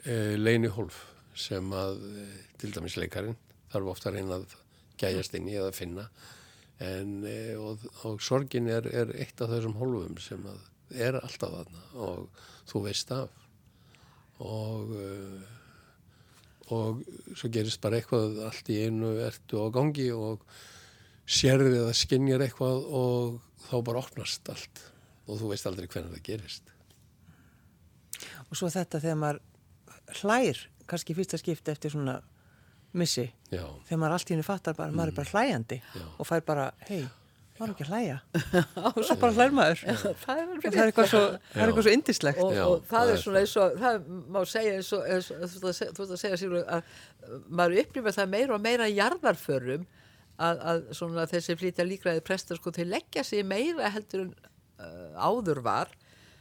e, 0.00 0.36
leinihólf 0.40 1.04
sem 1.36 1.72
að, 1.76 2.00
eh, 2.16 2.36
til 2.60 2.72
dæmis 2.72 2.96
leikarinn, 2.96 3.36
þarf 3.72 3.92
ofta 3.94 4.10
að 4.10 4.18
reyna 4.18 4.40
að 4.40 4.56
gæjast 5.00 5.36
inn 5.38 5.48
í 5.48 5.56
eða 5.58 5.76
finna. 5.76 6.08
En, 6.80 7.20
e, 7.28 7.54
og, 7.60 7.84
og 8.08 8.20
sorgin 8.24 8.68
er, 8.72 8.88
er 8.88 9.12
eitt 9.20 9.40
af 9.40 9.52
þessum 9.52 9.76
hólfum 9.80 10.16
sem 10.22 10.44
er 10.90 11.18
alltaf 11.20 11.52
þarna 11.54 11.86
og 12.08 12.44
þú 12.70 12.84
veist 12.88 13.16
af. 13.16 13.40
Og... 14.40 14.94
E, 14.96 15.56
og 16.70 17.02
svo 17.34 17.50
gerist 17.52 17.80
bara 17.82 17.98
eitthvað 17.98 18.40
allt 18.46 18.70
í 18.70 18.80
einu 18.86 19.14
ertu 19.24 19.62
á 19.62 19.66
gangi 19.74 20.10
og 20.14 20.42
sérði 21.30 21.80
eða 21.80 21.94
skinjar 21.96 22.44
eitthvað 22.46 22.84
og 22.86 23.38
þá 23.68 23.76
bara 23.86 24.02
opnast 24.02 24.50
allt 24.52 24.82
og 25.26 25.40
þú 25.40 25.52
veist 25.52 25.68
aldrei 25.70 25.88
hvernig 25.90 26.14
það 26.16 26.26
gerist 26.26 26.76
Og 28.50 28.58
svo 28.58 28.70
þetta 28.72 28.98
þegar 29.02 29.18
maður 29.20 29.40
hlær, 30.20 30.60
kannski 30.90 31.14
fyrsta 31.14 31.38
skipti 31.38 31.70
eftir 31.72 31.94
svona 31.94 32.18
missi, 32.96 33.28
já, 33.52 33.64
þegar 33.86 33.98
maður 34.02 34.14
allt 34.16 34.30
í 34.30 34.34
henni 34.34 34.44
fattar 34.46 34.74
bara, 34.78 34.90
maður 34.94 35.12
er 35.12 35.16
bara 35.20 35.30
hlæjandi 35.34 35.76
Já. 35.94 36.04
og 36.18 36.26
fær 36.28 36.40
bara, 36.48 36.64
hei, 36.88 37.02
maður 37.60 37.68
er 37.68 37.74
ekki 37.74 37.84
að 37.86 37.92
hlæja. 37.92 38.16
og 38.90 38.98
svo 39.04 39.16
bara 39.20 39.36
hlær 39.36 39.54
maður. 39.54 39.82
það 39.84 40.40
er 40.40 40.62
það 40.64 40.78
er 40.80 40.90
eitthvað 40.90 41.08
svo, 41.12 41.20
það 41.52 41.62
er 41.62 41.70
eitthvað 41.70 41.86
svo 41.86 41.94
indislegt. 41.98 42.42
og, 42.42 42.52
Já, 42.56 42.64
og 42.66 42.84
það 42.88 42.96
það 42.96 43.12
er 43.14 43.22
svona 43.24 43.42
eins 43.44 43.54
og 43.60 43.78
það 43.84 44.00
má 44.36 44.40
segja 44.54 44.74
eins 44.78 44.92
og, 44.96 45.06
þú 45.06 45.64
veist 45.68 45.70
að 45.70 46.20
segja- 46.20 46.38
þú 46.40 46.50
veist 46.54 46.70
að 46.76 46.82
uh, 46.82 47.40
maður 47.60 47.80
upplifir 47.84 48.16
það 48.18 48.32
meira 48.36 48.56
og 48.56 48.64
meira 48.64 48.88
jarðarförum 48.90 49.84
að, 50.40 50.62
að 50.72 50.82
svona 50.96 51.26
þessi 51.30 51.58
flytja 51.60 51.84
líkraði 51.84 52.24
prestar 52.24 52.56
sko 52.58 52.72
þeir 52.72 52.88
leggja 52.96 53.26
sig 53.28 53.44
meira 53.44 53.90
heldur 53.92 54.24
en 54.24 54.34
uh, 54.80 55.28
áður 55.28 55.60
var 55.66 55.92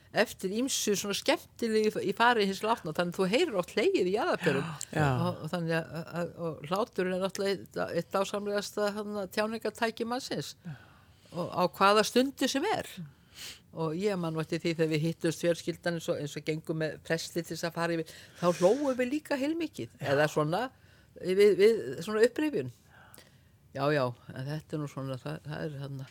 eftir 0.09 0.53
ímsu 0.57 0.95
svona 0.97 1.13
skemmtilegi 1.17 2.01
í 2.09 2.13
fari 2.17 2.47
hins 2.49 2.63
látna 2.65 2.93
þannig 2.97 3.13
að 3.13 3.19
þú 3.19 3.27
heyrir 3.29 3.59
oft 3.61 3.75
hleyið 3.75 4.09
í 4.09 4.15
jarðarförum 4.15 4.65
Já. 4.89 5.05
og, 5.05 5.43
og 5.43 5.51
þannig 5.51 5.75
að, 5.77 6.09
að 6.21 6.31
og 6.47 6.63
hlátur 6.65 7.05
er 7.05 7.21
náttúrulega 7.21 7.85
eitt, 7.93 8.17
ásamlegasta 8.17 8.89
tjáningatæki 9.35 10.07
mannsins. 10.09 10.55
Og 11.29 11.53
á 11.53 11.63
hvaða 11.69 12.05
stundu 12.07 12.49
sem 12.49 12.65
er. 12.73 12.89
Og 13.77 13.93
ég 14.01 14.17
mann 14.17 14.33
vart 14.33 14.55
í 14.55 14.57
því 14.57 14.73
þegar 14.79 14.91
við 14.95 15.05
hittumst 15.05 15.45
fjölskyldan 15.45 15.99
eins 15.99 16.09
eins 16.09 16.37
og 16.39 16.45
gengum 16.47 16.81
með 16.81 16.97
presti 17.05 17.43
til 17.43 17.53
þess 17.53 17.69
að 17.69 17.75
fara 17.77 17.97
yfir 17.99 18.13
þá 18.41 18.63
hlóum 18.63 18.97
við 18.97 19.11
líka 19.13 19.37
heilmikið. 19.37 19.93
Eða 20.01 20.25
svona 20.33 20.63
við, 21.21 21.53
við 21.59 21.83
svona 22.01 22.25
upprifjun. 22.25 22.73
Já 23.77 23.83
já, 23.93 24.07
en 24.33 24.47
þetta 24.47 24.75
er 24.75 24.81
nú 24.81 24.89
svona 24.89 25.19
það, 25.21 25.43
það 25.45 25.67
er 25.67 25.77
hann 25.83 26.01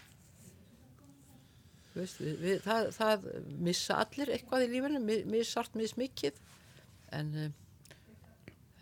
veist, 1.98 2.20
við, 2.22 2.34
við, 2.42 2.60
það, 2.64 2.88
það 2.96 3.26
missa 3.68 3.98
allir 4.04 4.32
eitthvað 4.36 4.64
í 4.66 4.70
lífinu 4.74 5.00
mi- 5.04 5.24
missart, 5.34 5.74
missmikið 5.78 6.38
en 7.18 7.30
um, 7.44 7.54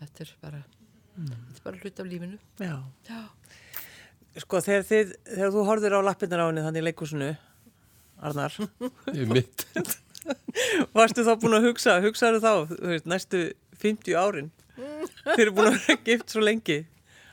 þetta 0.01 0.25
er 0.27 0.33
bara 0.43 0.61
þetta 1.17 1.37
er 1.57 1.63
bara 1.65 1.81
hlut 1.81 1.99
af 2.03 2.09
lífinu. 2.11 2.39
Já. 2.61 2.75
já, 3.09 3.21
Sko, 4.37 4.59
þegar, 4.61 4.83
þið, 4.85 5.13
þegar 5.33 5.53
þú 5.55 5.61
horfir 5.65 5.95
á 5.97 5.99
lappirnar 6.05 6.43
á 6.45 6.47
henni 6.51 6.61
þannig 6.67 6.83
í 6.83 6.87
leikúsinu, 6.91 7.29
Arnar, 8.27 8.53
Í 9.17 9.25
mitt. 9.29 9.63
Varstu 10.97 11.23
þá 11.25 11.31
búin 11.41 11.55
að 11.57 11.65
hugsa, 11.71 11.95
hugsaðu 12.03 12.41
þá, 12.43 12.51
veist, 12.91 13.07
næstu 13.09 13.41
50 13.81 14.17
árin? 14.19 14.51
Þið 14.77 15.41
eru 15.45 15.53
búin 15.57 15.69
að 15.71 15.77
vera 15.87 15.97
gift 16.05 16.33
svo 16.33 16.43
lengi. 16.45 16.79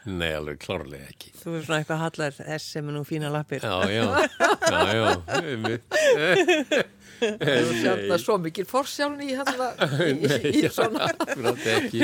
Nei, 0.04 0.30
alveg 0.36 0.58
klárlega 0.60 1.06
ekki. 1.08 1.30
Þú 1.40 1.54
er 1.56 1.62
svona 1.64 1.78
eitthvað 1.80 2.02
hallar 2.02 2.34
þess 2.36 2.72
sem 2.74 2.88
er 2.90 2.96
nú 2.96 3.04
fína 3.08 3.30
lappir. 3.32 3.64
Já, 3.64 3.88
já, 3.88 4.04
já, 4.68 4.80
já, 4.92 5.04
það 7.24 7.52
er 7.54 7.68
sjálfna 7.80 8.18
svo 8.20 8.36
mikil 8.42 8.66
forsjálni 8.68 9.30
í, 9.32 9.36
hana, 9.38 9.70
í, 10.10 10.14
í, 10.28 10.52
í 10.60 10.70
svona 10.72 11.08
Akkurat 11.14 11.64
ekki. 11.78 12.02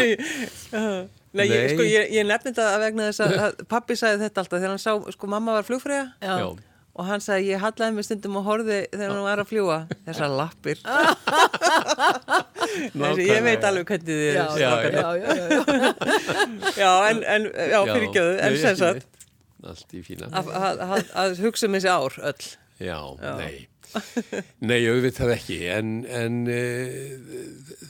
Nei, 1.30 1.44
ég, 1.46 1.53
Nei. 1.55 1.68
sko, 1.74 1.84
ég, 1.86 2.09
ég 2.16 2.26
nefndi 2.26 2.51
þetta 2.51 2.64
að 2.74 2.82
vegna 2.86 3.11
þess 3.11 3.20
að 3.26 3.61
pappi 3.70 3.94
sagði 3.98 4.24
þetta 4.24 4.42
alltaf 4.42 4.59
þegar 4.59 4.72
hann 4.74 4.82
sá, 4.82 4.92
sko, 5.14 5.28
mamma 5.30 5.55
var 5.61 5.66
flugfræða 5.68 6.07
já, 6.24 6.32
Já, 6.40 6.48
og 6.97 7.07
hann 7.07 7.22
sagði, 7.24 7.53
ég 7.55 7.62
hallaði 7.62 7.97
mig 7.97 8.07
stundum 8.07 8.38
og 8.41 8.47
horfi 8.49 8.80
þegar 8.91 9.12
hann 9.14 9.26
var 9.26 9.43
að 9.43 9.51
fljúa, 9.53 9.78
þessar 10.09 10.34
lappir. 10.41 10.82
Þessi, 13.01 13.26
ég 13.28 13.43
veit 13.47 13.64
alveg 13.66 13.88
hvernig 13.91 14.07
þið 14.11 14.22
eru. 14.30 14.45
já, 14.61 14.70
já, 14.84 14.91
já, 14.91 15.32
já. 15.51 15.61
Já, 16.80 16.91
en, 17.11 17.22
en 17.24 17.49
já, 17.51 17.80
fyrirgjöðu, 17.88 18.36
en 18.47 18.59
sem 18.61 18.78
sagt, 18.78 19.09
að, 19.64 20.55
að, 20.55 20.84
að, 20.86 21.11
að 21.24 21.43
hugsa 21.45 21.68
um 21.68 21.76
þessi 21.78 21.93
ár 21.93 22.20
öll. 22.30 22.49
Já, 22.80 22.99
nei 23.20 23.66
Nei, 24.62 24.84
auðvitað 24.86 25.32
ekki 25.34 25.57
en, 25.72 25.88
en 26.07 26.36
e, 26.51 26.59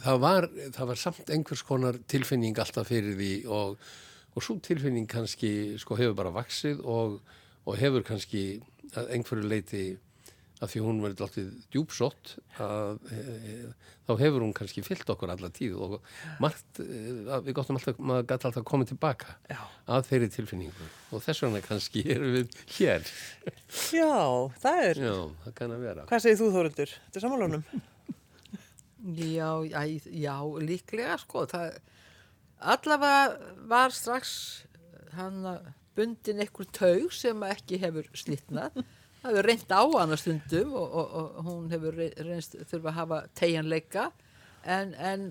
það, 0.00 0.20
var, 0.22 0.46
það 0.76 0.88
var 0.92 1.00
samt 1.00 1.32
einhvers 1.34 1.62
konar 1.66 1.98
tilfinning 2.10 2.56
alltaf 2.62 2.88
fyrir 2.88 3.18
því 3.18 3.32
og, 3.52 3.74
og 4.32 4.46
svo 4.46 4.56
tilfinning 4.64 5.08
kannski 5.10 5.76
sko 5.82 5.98
hefur 6.00 6.16
bara 6.22 6.32
vaksið 6.34 6.80
og, 6.88 7.18
og 7.66 7.76
hefur 7.80 8.06
kannski 8.06 8.44
að 8.98 9.12
einhverju 9.16 9.50
leiti 9.50 9.82
að 10.60 10.74
því 10.74 10.80
hún 10.84 10.98
verið 11.00 11.22
alltaf 11.24 11.68
djúpsott 11.72 12.32
að 12.60 12.98
e, 13.16 13.20
þá 14.04 14.12
hefur 14.20 14.44
hún 14.44 14.52
kannski 14.56 14.82
fyllt 14.84 15.08
okkur 15.12 15.32
alla 15.32 15.48
tíð 15.56 15.76
og 15.86 15.94
margt, 16.42 16.80
e, 16.82 16.98
að 17.32 17.46
við 17.48 17.56
gottum 17.56 17.78
alltaf, 17.80 18.00
maður 18.10 18.26
gæti 18.28 18.48
alltaf 18.50 18.66
komið 18.68 18.90
tilbaka 18.92 19.36
Já. 19.48 19.60
að 19.96 20.10
þeirri 20.10 20.28
tilfinningu 20.34 20.90
og 21.16 21.24
þess 21.24 21.46
vegna 21.46 21.62
kannski 21.64 22.04
erum 22.12 22.36
við 22.36 22.58
hér. 22.76 23.08
Já, 23.96 24.12
það 24.66 24.82
er, 24.90 25.02
Já, 25.06 25.14
það 25.46 25.56
kann 25.62 25.76
að 25.76 25.86
vera. 25.88 26.06
hvað 26.12 26.24
segir 26.26 26.40
þú 26.42 26.50
Þórildur? 26.58 26.94
Þetta 27.06 27.22
er 27.22 27.26
samanlónum? 27.26 27.64
Já, 29.16 29.50
já, 29.64 29.80
já, 30.12 30.36
líklega 30.60 31.16
sko 31.22 31.46
það, 31.48 31.78
allavega 32.60 33.54
var 33.70 33.96
strax 33.96 34.34
hann 35.16 35.40
bundin 35.98 36.40
einhver 36.44 36.68
taug 36.76 37.12
sem 37.14 37.42
ekki 37.48 37.78
hefur 37.82 38.08
slitnað. 38.16 38.80
Það 39.20 39.30
hefur 39.34 39.48
reynd 39.50 39.72
á 39.76 39.82
hana 39.98 40.16
stundum 40.16 40.74
og, 40.80 40.94
og, 40.96 41.14
og 41.20 41.48
hún 41.50 41.70
hefur 41.74 41.96
re- 41.98 42.12
reynst 42.24 42.54
þurfa 42.70 42.92
að 42.92 42.98
hafa 43.00 43.18
tegjanleika 43.36 44.06
en, 44.64 44.94
en 44.96 45.26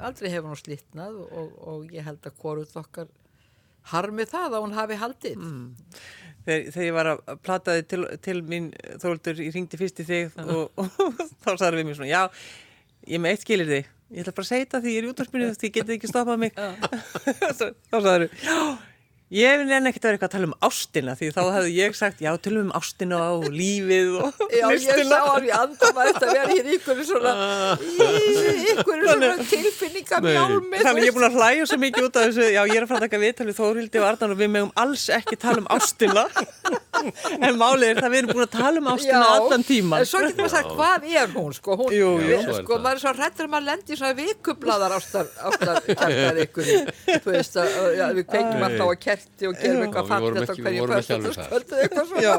aldrei 0.00 0.30
hefur 0.32 0.52
hún 0.54 0.60
slitnað 0.60 1.18
og, 1.26 1.50
og 1.68 1.92
ég 1.92 2.06
held 2.06 2.24
að 2.28 2.38
hvorut 2.40 2.76
okkar 2.80 3.10
harmi 3.92 4.24
það 4.26 4.56
að 4.56 4.64
hún 4.64 4.74
hafi 4.78 4.96
haldið. 4.98 5.44
Þegar, 6.46 6.64
þegar 6.72 6.86
ég 6.86 6.94
var 6.96 7.10
að 7.12 7.20
plata 7.42 7.74
þig 7.76 7.86
til, 7.90 8.00
til 8.22 8.38
mín 8.46 8.70
Þórildur, 9.02 9.40
ég 9.42 9.54
ringdi 9.54 9.78
fyrst 9.80 10.00
í 10.02 10.06
þig 10.08 10.40
og, 10.46 10.80
þá 11.44 11.50
sagði 11.58 11.80
við 11.82 11.88
mér 11.90 11.98
svona, 12.00 12.10
já, 12.10 12.22
ég 13.10 13.22
með 13.22 13.34
eitt 13.36 13.44
skilir 13.46 13.70
þig. 13.72 13.92
Ég 14.14 14.22
ætla 14.22 14.34
bara 14.36 14.46
að 14.46 14.50
segja 14.52 14.64
þetta 14.68 14.80
því 14.84 14.92
ég 14.92 14.98
er 15.00 15.06
í 15.06 15.08
útvarpinu 15.10 15.46
því 15.58 15.66
ég 15.68 15.74
geti 15.76 15.94
ekki 15.96 16.10
stoppað 16.10 16.42
mig. 16.44 16.52
Þá 17.90 17.96
sagði 17.96 18.18
við, 18.22 18.36
já, 18.46 18.58
ég 19.34 19.58
vil 19.58 19.72
enn 19.74 19.88
ekkert 19.90 20.04
vera 20.06 20.14
eitthvað 20.16 20.28
að 20.28 20.34
tala 20.36 20.46
um 20.46 20.54
ástina 20.68 21.14
því 21.18 21.30
þá 21.34 21.40
hefði 21.56 21.70
ég 21.74 21.96
sagt, 21.98 22.20
já, 22.22 22.30
tölum 22.38 22.68
um 22.68 22.74
ástina 22.78 23.18
og 23.34 23.48
lífið 23.50 24.12
og 24.20 24.42
Já, 24.54 24.66
ég 24.70 24.76
listina. 24.76 25.08
sá 25.10 25.32
hann 25.32 25.48
í 25.48 25.52
andama 25.56 26.04
eftir 26.12 26.28
að 26.30 26.36
vera 26.36 26.52
hér 26.52 26.70
í 26.70 26.76
ykkur 26.78 27.02
svona, 27.08 27.32
ykkur 28.72 29.04
svona 29.08 29.32
tilfinningamjálmi. 29.50 30.82
Þannig 30.86 31.08
ég 31.08 31.10
er 31.10 31.16
búin 31.18 31.28
að 31.30 31.38
hlæja 31.40 31.66
svo 31.72 31.80
mikið 31.82 32.08
út 32.08 32.20
af 32.20 32.28
þessu, 32.28 32.46
já 32.54 32.62
ég 32.62 32.76
er 32.78 32.86
að 32.86 32.92
fara 32.92 33.02
að 33.02 33.08
taka 33.08 33.22
viðtal 33.26 33.48
við 33.50 33.58
Þórildi 33.60 34.02
og 34.02 34.08
Arnan 34.12 34.36
og 34.36 34.40
við 34.44 34.52
megum 34.54 34.74
alls 34.84 35.08
ekki 35.18 35.40
tala 35.42 35.64
um 35.64 35.70
ástina. 35.74 36.28
en 37.46 37.58
málið 37.60 37.86
er 37.92 38.00
það 38.02 38.10
við 38.14 38.18
erum 38.22 38.30
búin 38.32 38.44
að 38.46 38.52
tala 38.56 38.82
um 38.82 38.88
ástina 38.92 39.22
allan 39.36 39.64
tíman. 39.68 40.02
En 40.02 40.08
svo 40.10 40.22
getur 40.24 40.42
maður 40.44 40.54
sagt, 40.56 40.70
hvað 40.78 41.06
er 41.22 41.32
hún, 41.36 41.52
sko? 41.56 41.76
Hún, 41.80 41.90
Jú, 41.96 42.10
jú. 42.16 42.26
við- 42.26 42.48
er 42.50 42.60
Sko, 42.60 42.78
maður 42.84 42.96
er 42.98 43.02
svo 43.04 43.12
hrættur 43.18 43.46
að 43.46 43.52
maður 43.54 43.66
lendi 43.70 43.92
í 43.92 43.98
svona 44.00 44.16
vikublaðar 44.20 44.94
ástar, 44.96 45.30
ástar 45.50 45.80
kjartar 45.86 46.40
ykkur 46.46 46.70
þú 47.24 47.34
veist, 47.36 47.56
að, 47.60 47.76
að, 47.82 47.88
já, 48.00 48.06
við 48.16 48.24
kveikjum 48.32 48.66
alltaf 48.68 48.86
á 48.86 48.94
kerti 49.06 49.50
og 49.50 49.54
gerum 49.60 49.76
Já, 49.76 49.86
eitthvað 49.86 50.04
ekki- 50.06 50.24
við 50.36 50.66
hverju 50.66 50.80
kvöld. 50.86 52.22
Já, 52.26 52.34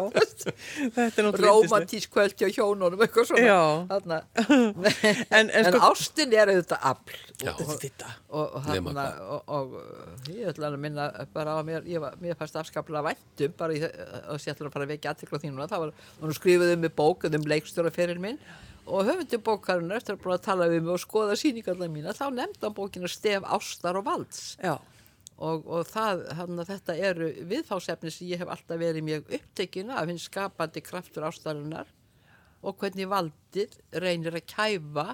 þetta 0.98 1.22
er. 1.24 1.40
Rómantísk 1.48 2.12
kvöld 2.14 2.36
hjá 2.40 2.48
hjónunum, 2.54 3.02
eitthvað 3.06 3.30
svona. 3.32 3.46
Já. 3.48 3.62
Þarna. 3.92 4.18
En- 5.38 5.50
en 5.52 5.66
sko- 5.72 5.82
ástin 5.92 6.34
er 6.34 6.52
auðvitað 6.52 6.86
afl. 6.92 7.18
Já. 7.44 7.52
Þetta. 7.58 8.10
og, 8.34 8.56
hvað. 8.66 9.20
og, 9.22 9.42
og 9.58 9.76
uh, 9.78 10.32
ég 10.34 10.50
ætla 10.52 10.72
að 10.72 10.78
minna 10.82 11.06
bara 11.36 11.58
á 11.58 11.62
mér, 11.66 11.86
ég 11.90 12.02
var, 12.02 12.16
mér 12.22 12.38
fannst 12.40 12.58
afskaplega 12.60 13.04
væntum 13.12 13.54
bara 13.60 13.76
í 13.78 13.82
þess 13.84 14.47
ég 14.48 14.56
ætla 14.56 14.70
að 14.70 14.76
fara 14.78 14.88
að 14.88 14.94
vekja 14.96 15.14
aðtekla 15.14 15.42
þínuna, 15.44 15.70
það 15.72 15.84
var, 15.84 15.94
var 16.22 16.38
skrifuð 16.38 16.74
um 16.74 16.84
mig 16.86 16.96
bók 16.98 17.28
um 17.28 17.48
leikstjóra 17.54 17.94
fyrir 17.94 18.22
minn 18.24 18.40
og 18.88 19.08
höfundi 19.08 19.40
bókarinnar 19.44 20.00
eftir 20.00 20.16
að 20.16 20.22
búin 20.24 20.36
að 20.38 20.46
tala 20.46 20.68
við 20.72 20.86
mig 20.86 20.94
og 20.96 21.02
skoða 21.04 21.36
sýningarna 21.40 21.90
mína, 21.92 22.14
þá 22.16 22.30
nefndi 22.32 22.64
hann 22.64 22.78
bókina 22.78 23.10
Stef 23.12 23.44
Ástar 23.44 24.00
og 24.00 24.06
Valds. 24.08 24.44
Og, 25.38 25.68
og 25.68 25.84
það, 25.86 26.24
hann 26.40 26.64
þetta 26.66 26.96
eru 27.10 27.28
viðfásefni 27.50 28.14
sem 28.14 28.32
ég 28.32 28.42
hef 28.42 28.50
alltaf 28.50 28.80
verið 28.82 29.06
mjög 29.06 29.36
upptekina 29.38 30.00
af 30.00 30.08
hinn 30.10 30.22
skapandi 30.22 30.82
kraftur 30.82 31.28
ástarinnar 31.28 31.92
og 32.64 32.80
hvernig 32.82 33.10
valdið 33.12 33.76
reynir 34.02 34.40
að 34.40 34.48
kæfa 34.50 35.08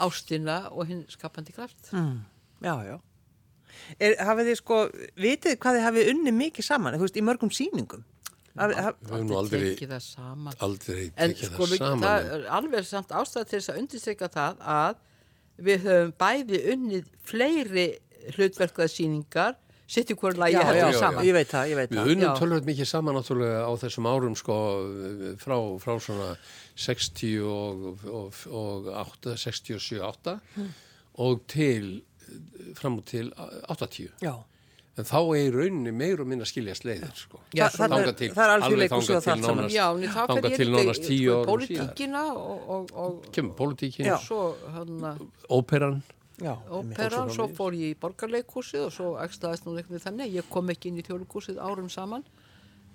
ástina 0.00 0.62
og 0.70 0.88
hinn 0.88 1.04
skapandi 1.12 1.52
kraft. 1.56 1.90
Já, 2.62 2.74
já. 2.86 2.96
Er, 4.00 4.16
hafið 4.28 4.50
þið 4.50 4.58
sko, 4.62 4.78
vitið 5.26 5.56
hvað 5.62 5.78
þið 5.78 5.86
hafið 5.88 6.10
unni 6.14 6.32
mikið 6.32 6.64
saman, 6.68 6.94
þú 6.98 7.06
veist, 7.06 7.16
í 7.16 7.26
mörgum 7.26 7.50
haf, 8.56 8.72
Við 8.72 9.10
höfum 9.12 9.26
nú 9.28 9.36
aldrei, 9.36 9.60
tekið 9.74 9.90
það 9.92 10.02
saman 10.06 10.54
aldrei 10.64 11.02
en 11.16 11.34
tekið 11.34 11.50
sko 11.50 11.66
það 11.66 11.72
við, 11.72 11.80
saman. 11.82 12.04
það 12.06 12.18
en- 12.20 12.32
er 12.40 12.46
alveg 12.56 12.86
samt 12.88 13.10
ástæða 13.12 13.48
til 13.50 13.58
þess 13.60 13.68
að 13.72 13.80
undirstryka 13.82 14.28
það 14.32 14.62
að 14.76 14.94
við 15.68 15.84
höfum 15.90 16.12
bæði 16.22 16.60
unnið 16.72 17.10
fleiri 17.28 17.86
hlutverkaðsýningar 18.36 19.54
sitt 19.86 20.10
í 20.10 20.16
hverju 20.18 20.40
lagi 20.40 20.56
já, 20.56 20.64
já, 20.74 20.86
við 20.88 20.98
saman 20.98 21.26
ég 21.28 21.36
veit 21.36 21.50
það, 21.52 21.68
ég 21.70 21.76
veit 21.78 21.90
Við 21.92 21.98
það. 22.00 22.10
unnum 22.14 22.26
Já. 22.26 22.32
tölvöld 22.40 22.66
mikið 22.66 22.88
saman 22.90 23.14
náttúrulega 23.20 23.60
á 23.62 23.72
þessum 23.84 24.08
árum 24.10 24.34
sko 24.40 24.56
frá, 25.38 25.56
frá 25.84 25.92
svona 26.02 26.30
60 26.74 27.36
og, 27.46 27.84
og, 28.10 28.40
og 28.50 28.88
8, 29.04 29.36
67, 29.38 30.00
8 30.02 30.38
og 31.22 31.44
til 31.46 32.02
fram 32.74 32.98
og 32.98 33.04
til 33.08 33.30
80 33.68 34.10
Já, 34.22 34.34
en 34.98 35.04
þá 35.04 35.16
er 35.36 35.42
í 35.42 35.52
rauninni 35.54 35.92
meir 35.92 36.20
og 36.20 36.26
minna 36.30 36.44
skiljast 36.48 36.84
leiðir 36.88 37.12
sko. 37.14 37.40
Já, 37.54 37.66
það- 37.68 37.90
það 37.92 38.06
er- 38.06 38.12
til- 38.20 38.30
það 38.34 38.44
er 38.44 38.52
alveg 38.66 38.90
þangað 38.90 39.22
til 39.26 39.36
nánast- 39.44 39.74
Já, 39.76 39.86
en 39.92 40.08
þá 40.08 40.22
þangað 40.30 40.56
til 40.56 40.68
nánast 40.72 41.02
tíu 41.08 41.30
árum 41.32 41.44
síðar. 41.44 41.50
pólitíkina 41.50 42.22
og, 42.36 42.68
og, 42.68 42.90
og, 42.94 43.32
kemur 43.32 43.78
svo 44.24 44.56
hann 44.72 45.18
óperan. 45.50 46.02
Óperan, 46.68 47.30
svo 47.32 47.46
fór 47.56 47.72
ég 47.72 47.94
í 47.94 47.98
borgarleikhúsið 48.00 48.86
og 48.86 48.92
svo 48.92 49.12
ekstaðist 49.24 49.64
nú 49.64 49.72
einhvern 49.76 49.96
veginn 49.96 50.04
þannig 50.06 50.34
ég 50.36 50.48
kom 50.50 50.68
ekki 50.68 50.86
inn 50.90 50.98
í 50.98 51.02
þjóðleikhúsið 51.06 51.56
árum 51.60 51.88
saman. 51.90 52.24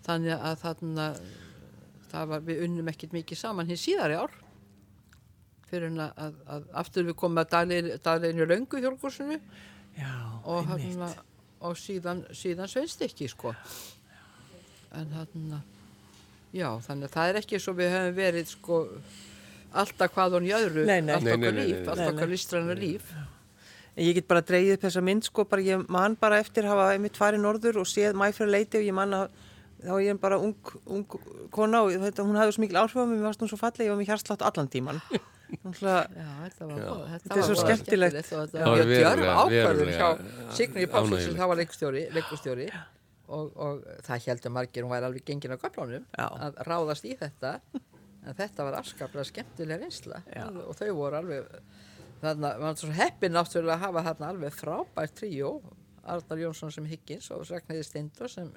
Þannig 0.06 0.38
að 0.42 0.58
þarna 0.62 1.08
það 2.12 2.28
var, 2.28 2.40
við 2.42 2.64
unnum 2.66 2.88
ekkert 2.92 3.14
mikið 3.14 3.38
saman 3.38 3.68
hins 3.68 3.82
síðari 3.86 4.18
ár 4.18 4.30
fyrir 5.72 5.90
en 5.92 6.04
að, 6.06 6.14
að, 6.26 6.38
að 6.56 6.70
aftur 6.84 7.08
við 7.10 7.18
komum 7.22 7.42
að 7.42 7.52
dagleginu 7.56 8.60
þjóðleikhúsinu 8.72 9.40
Já, 9.98 10.12
og, 10.48 10.70
hann, 10.70 11.10
og 11.68 11.76
síðan, 11.80 12.22
síðan 12.36 12.70
sveinst 12.72 13.02
ekki 13.06 13.28
sko 13.32 13.52
en 14.96 15.12
hann 15.16 15.60
já 16.56 16.68
þannig 16.84 17.08
að 17.10 17.14
það 17.16 17.30
er 17.34 17.42
ekki 17.42 17.60
svo 17.64 17.74
við 17.78 17.94
höfum 17.96 18.16
verið 18.18 18.50
sko 18.52 18.80
alltaf 19.82 20.12
hvað 20.16 20.38
hún 20.38 20.48
í 20.50 20.56
öðru 20.56 20.86
Nei, 20.88 21.00
nei. 21.00 21.14
allt 21.16 21.28
Nei, 21.28 21.32
nei, 21.32 21.38
okkar 21.38 21.60
líf, 21.60 21.76
nei, 21.76 21.84
nei. 21.84 21.92
allt 21.92 22.02
Nei, 22.02 22.10
okkar 22.12 22.28
nei. 22.28 22.34
listræna 22.36 22.76
líf 22.80 23.14
En 23.92 24.06
Ég 24.08 24.16
get 24.16 24.28
bara 24.30 24.40
dreigið 24.48 24.78
upp 24.78 24.84
þessa 24.86 25.02
mynd 25.04 25.26
sko, 25.28 25.44
bara 25.52 25.64
ég 25.68 25.82
man 25.92 26.14
bara 26.20 26.38
eftir 26.40 26.64
hafa 26.64 26.94
einmitt 26.94 27.18
farið 27.20 27.42
norður 27.44 27.82
og 27.82 27.90
séð 27.92 28.16
mæfra 28.16 28.48
leiti 28.48 28.80
og 28.80 28.86
ég 28.88 28.96
man 28.96 29.12
að 29.18 29.34
þá 29.82 29.90
er 29.98 30.04
ég 30.06 30.20
bara 30.22 30.38
ung, 30.40 30.56
ung 30.88 31.04
kona 31.52 31.82
og 31.84 31.92
þetta, 32.00 32.24
hún 32.24 32.40
hafði 32.40 32.56
svo 32.56 32.64
mikil 32.64 32.80
áhrif 32.80 32.96
á 32.96 33.04
mig, 33.04 33.18
mér 33.18 33.28
varst 33.28 33.44
hún 33.44 33.52
svo 33.52 33.60
falleg, 33.60 33.84
ég 33.88 33.92
var 33.92 34.00
mér 34.00 34.12
hjarslátt 34.14 34.46
allan 34.48 34.70
tíman. 34.72 35.02
Þetta 35.52 35.82
var, 35.86 36.08
Já. 36.16 36.88
góð, 36.88 37.02
þetta 37.12 37.20
Þetta 37.22 37.36
er 37.36 37.42
var 37.42 37.48
svo 37.50 37.56
skemmtilegt. 37.60 38.18
og 38.18 38.42
þetta 38.42 38.62
Það 38.62 38.72
var 38.72 38.92
djörf 38.92 39.30
ákvarður 39.42 39.92
hjá 39.98 40.10
Signir 40.58 40.90
Pálsson 40.94 41.22
sem 41.26 41.36
þá 41.38 41.46
var 41.52 41.62
leikstjóri 41.62 42.72
og, 43.32 43.52
og 43.56 43.84
það 44.08 44.26
heldur 44.28 44.54
margir 44.56 44.86
hún 44.86 44.94
væri 44.96 45.08
alveg 45.10 45.26
gengin 45.28 45.56
á 45.56 45.58
göflunum 45.62 46.06
Já. 46.18 46.28
að 46.48 46.62
ráðast 46.68 47.06
í 47.08 47.14
þetta 47.20 47.54
en 47.76 48.36
þetta 48.38 48.66
var 48.68 48.80
afskaplega 48.82 49.28
skemmtilega 49.30 49.82
reynsla 49.84 50.22
Já. 50.32 50.48
og 50.50 50.76
þau 50.78 50.90
voru 50.98 51.20
alveg 51.22 51.48
þarna, 52.22 52.52
maður 52.52 52.66
var 52.68 52.82
svo 52.84 52.92
heppin 53.00 53.34
náttúrulega 53.38 53.78
að 53.78 53.86
hafa 53.88 54.04
þarna 54.10 54.32
alveg 54.36 54.58
frábært 54.60 55.16
tríó 55.22 55.54
Arnar 56.12 56.40
Jónsson 56.42 56.72
sem 56.74 56.86
Higgins 56.90 57.28
og 57.34 57.44
Ragnæði 57.50 57.84
Steindur 57.86 58.30
sem 58.32 58.50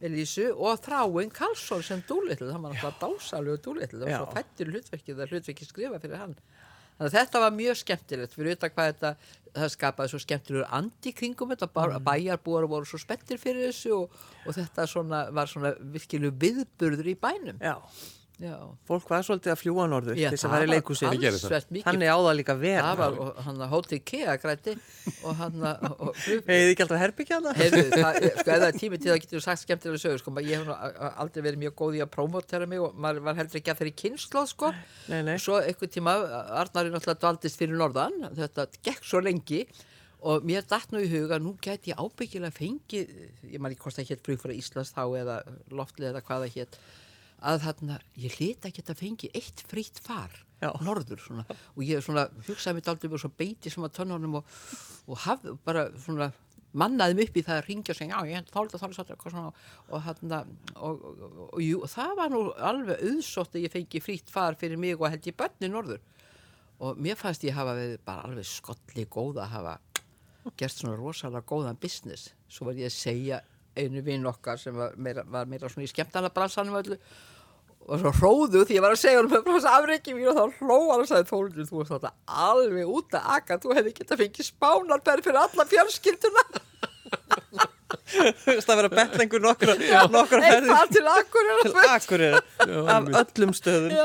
Elísu 0.00 0.48
og 0.54 0.80
Þráin 0.84 1.32
Karlsson 1.34 1.84
sem 1.84 2.02
Dúlitl, 2.08 2.48
það 2.48 2.64
var 2.64 2.74
náttúrulega 2.74 3.00
dásalegu 3.02 3.60
Dúlitl, 3.64 3.98
það 3.98 4.06
var 4.06 4.12
Já. 4.14 4.18
svo 4.22 4.34
fættur 4.36 4.72
hlutverkið 4.74 5.22
að 5.22 5.34
hlutverkið 5.34 5.72
skrifa 5.72 6.02
fyrir 6.02 6.22
hann 6.22 6.36
Þannig 7.00 7.14
að 7.14 7.16
þetta 7.16 7.40
var 7.40 7.52
mjög 7.56 7.76
skemmtilegt 7.80 8.34
fyrir 8.36 8.50
auðvitað 8.50 8.72
hvað 8.74 8.88
þetta, 8.90 9.10
það 9.56 9.70
skapaði 9.72 10.10
svo 10.12 10.18
skemmtilegur 10.20 10.66
andi 10.76 11.12
kringum 11.16 11.52
þetta, 11.54 11.68
mm. 11.72 12.02
bæjarbúar 12.04 12.66
voru 12.68 12.88
svo 12.90 13.00
spettir 13.00 13.40
fyrir 13.40 13.70
þessu 13.70 13.94
og, 14.02 14.18
og 14.44 14.56
þetta 14.58 14.84
svona, 14.90 15.20
var 15.32 15.48
svona 15.48 15.70
virkilegu 15.94 16.36
viðburður 16.42 17.08
í 17.08 17.14
bænum. 17.22 17.56
já, 17.56 17.78
Já, 18.40 18.54
fólk 18.88 19.10
var 19.10 19.24
svolítið 19.26 19.52
að 19.52 19.58
fljúa 19.60 19.84
norður 19.90 20.16
til 20.16 20.28
þess 20.32 20.46
að 20.46 20.48
það 20.48 20.52
fara 20.54 20.64
í 20.64 20.68
var 20.68 20.78
leikusið. 20.78 21.06
Það 21.06 21.18
gerir 21.20 21.34
það. 21.34 21.42
talsvert 21.42 21.72
mikið. 21.74 21.86
Þannig 21.90 22.08
á 22.08 22.16
það 22.16 22.36
líka 22.38 22.52
að 22.54 22.62
vera. 22.62 22.84
Það 22.86 23.00
var 23.00 23.18
og 23.20 23.40
hann 23.44 23.58
að 23.60 23.72
hótið 23.74 24.00
kea 24.10 24.36
græti 24.40 24.72
og 25.20 25.32
hann 25.40 25.56
þið 26.24 26.70
ekki 26.70 26.84
alltaf 26.86 27.02
herbyggja? 27.02 27.40
Heyrðu, 27.58 27.82
það, 28.00 28.16
sko, 28.38 28.54
er 28.56 28.78
tími 28.80 29.00
til 29.00 29.10
það 29.10 29.20
getur 29.26 29.44
sagt 29.44 29.60
skemmtilega 29.66 30.00
sögur, 30.00 30.22
sko, 30.22 30.32
ég 30.46 30.56
hef 30.56 30.70
aldrei 31.10 31.44
verið 31.50 31.60
mjög 31.66 31.74
góð 31.82 31.98
í 31.98 32.00
að 32.06 32.12
prómotera 32.14 32.70
mig 32.70 32.80
og 32.80 32.96
maður 32.96 33.28
var 33.28 33.36
heldur 33.42 33.60
ekki 33.60 33.74
að 33.74 33.82
þeirri 33.82 33.94
kynnslóð, 34.04 34.48
sko. 34.54 34.72
Nei, 35.12 35.20
nei. 35.28 35.36
Svo 35.36 35.60
einhvern 35.60 35.92
tíma, 35.98 36.16
Arnari 36.62 36.94
náttúrulega 36.94 37.20
dvaldist 37.26 37.60
fyrir 37.60 37.76
norðan, 37.76 38.16
þetta 38.40 38.70
gekk 38.80 39.04
svo 39.04 39.20
lengi 39.20 39.66
og 40.20 40.44
mér 40.48 40.64
datt 40.68 40.92
nú 40.92 41.00
í 41.00 41.08
huga, 41.12 41.36
nú 41.40 41.54
gæti 41.60 41.92
ég 41.92 42.00
ábyggilega 42.00 42.52
fengið, 42.56 43.12
ég 43.52 43.60
man 43.60 43.72
ekki 43.72 43.84
hvort 43.84 44.00
það 44.00 44.10
hétt 44.12 44.24
flug 44.24 44.40
að 47.40 47.64
þarna, 47.64 47.98
ég 48.20 48.36
hlita 48.38 48.68
ekki 48.70 48.84
að 48.84 49.00
fengi 49.00 49.32
eitt 49.36 49.64
frýtt 49.70 50.00
far 50.04 50.32
Já. 50.60 50.70
norður 50.84 51.22
svona. 51.24 51.44
Og 51.76 51.82
ég 51.86 52.04
svona 52.04 52.26
hugsaði 52.46 52.78
mitt 52.78 52.90
aldrei 52.92 53.18
svo 53.18 53.32
beiti 53.32 53.72
sem 53.72 53.84
að 53.86 53.96
tönnunum 54.00 54.40
og, 54.40 54.54
og 55.08 55.20
haf, 55.24 55.44
bara 55.64 55.88
svona 56.04 56.30
mannaði 56.76 57.16
mig 57.18 57.30
upp 57.30 57.38
í 57.40 57.44
það 57.46 57.56
að 57.56 57.66
ringja 57.66 57.94
og 57.94 57.98
segja, 57.98 58.18
já, 58.20 58.30
ég 58.30 58.50
þálda, 58.52 58.78
þálda, 58.78 58.98
þálda, 59.00 59.18
svona. 59.24 59.52
Og 59.90 60.04
hann 60.06 60.34
og, 60.36 60.52
og, 60.76 61.04
og, 61.10 61.38
og 61.48 61.62
jú, 61.64 61.82
það 61.90 62.14
var 62.20 62.32
nú 62.32 62.42
alveg 62.70 63.04
auðsótt 63.08 63.56
að 63.56 63.66
ég 63.66 63.74
fengi 63.74 64.02
frítt 64.04 64.30
far 64.30 64.58
fyrir 64.60 64.80
mig 64.80 64.98
og 64.98 65.08
held 65.10 65.26
ég 65.26 65.38
börni 65.38 65.70
norður. 65.72 66.02
Og 66.80 67.00
mér 67.00 67.18
fannst 67.20 67.44
ég 67.44 67.56
hafa 67.56 67.74
verið 67.76 68.04
bara 68.06 68.28
alveg 68.28 68.46
skolli 68.48 69.04
góða 69.10 69.44
að 69.46 69.54
hafa 69.56 69.78
gert 70.56 70.76
svona 70.76 70.96
rosalega 70.96 71.44
góðan 71.48 71.80
business. 71.80 72.30
Svo 72.48 72.70
var 72.70 72.78
ég 72.78 72.88
að 72.88 72.96
segja 72.96 73.40
einu 73.78 74.02
vinn 74.06 74.26
okkar 74.26 74.58
sem 74.60 74.74
var 74.76 74.96
meira, 74.96 75.24
var 75.26 75.46
meira 75.50 75.68
svona 75.70 75.86
í 75.86 75.90
skemmtana 75.90 76.30
bransanum 76.34 76.78
öllu. 76.80 76.98
Og 77.90 77.98
svo 78.02 78.10
hróðu 78.18 78.64
því 78.68 78.76
ég 78.76 78.84
var 78.84 78.92
að 78.94 79.00
segja 79.00 79.22
hann 79.22 79.30
með 79.32 79.66
afreiki 79.70 80.12
mín 80.14 80.28
og 80.30 80.36
þá 80.36 80.60
hló 80.60 80.78
hann 80.90 81.02
og 81.02 81.08
sagði 81.08 81.30
Þórundur 81.30 81.68
þú 81.70 81.78
varst 81.80 81.94
alltaf 81.96 82.14
alveg 82.50 82.90
út 82.98 83.16
að 83.16 83.30
akka 83.38 83.56
þú 83.62 83.76
hefði 83.78 83.94
getað 83.96 84.20
fengið 84.24 84.48
spánarberð 84.50 85.26
fyrir 85.26 85.40
alla 85.40 85.66
fjölskylduna. 85.70 86.44
Þú 88.10 88.52
veist 88.52 88.70
að 88.70 88.78
vera 88.80 88.90
betlengur 88.92 89.42
nokkra, 89.42 89.74
nokkra 90.12 90.38
Nei, 90.42 90.50
ferðir. 90.50 90.70
það 90.70 90.92
til 90.94 91.02
akkur 91.14 91.48
til 91.60 91.84
Akureyri 91.94 92.40
af 92.94 93.08
öllum 93.22 93.52
stöðum. 93.56 93.94
Já. 93.94 94.04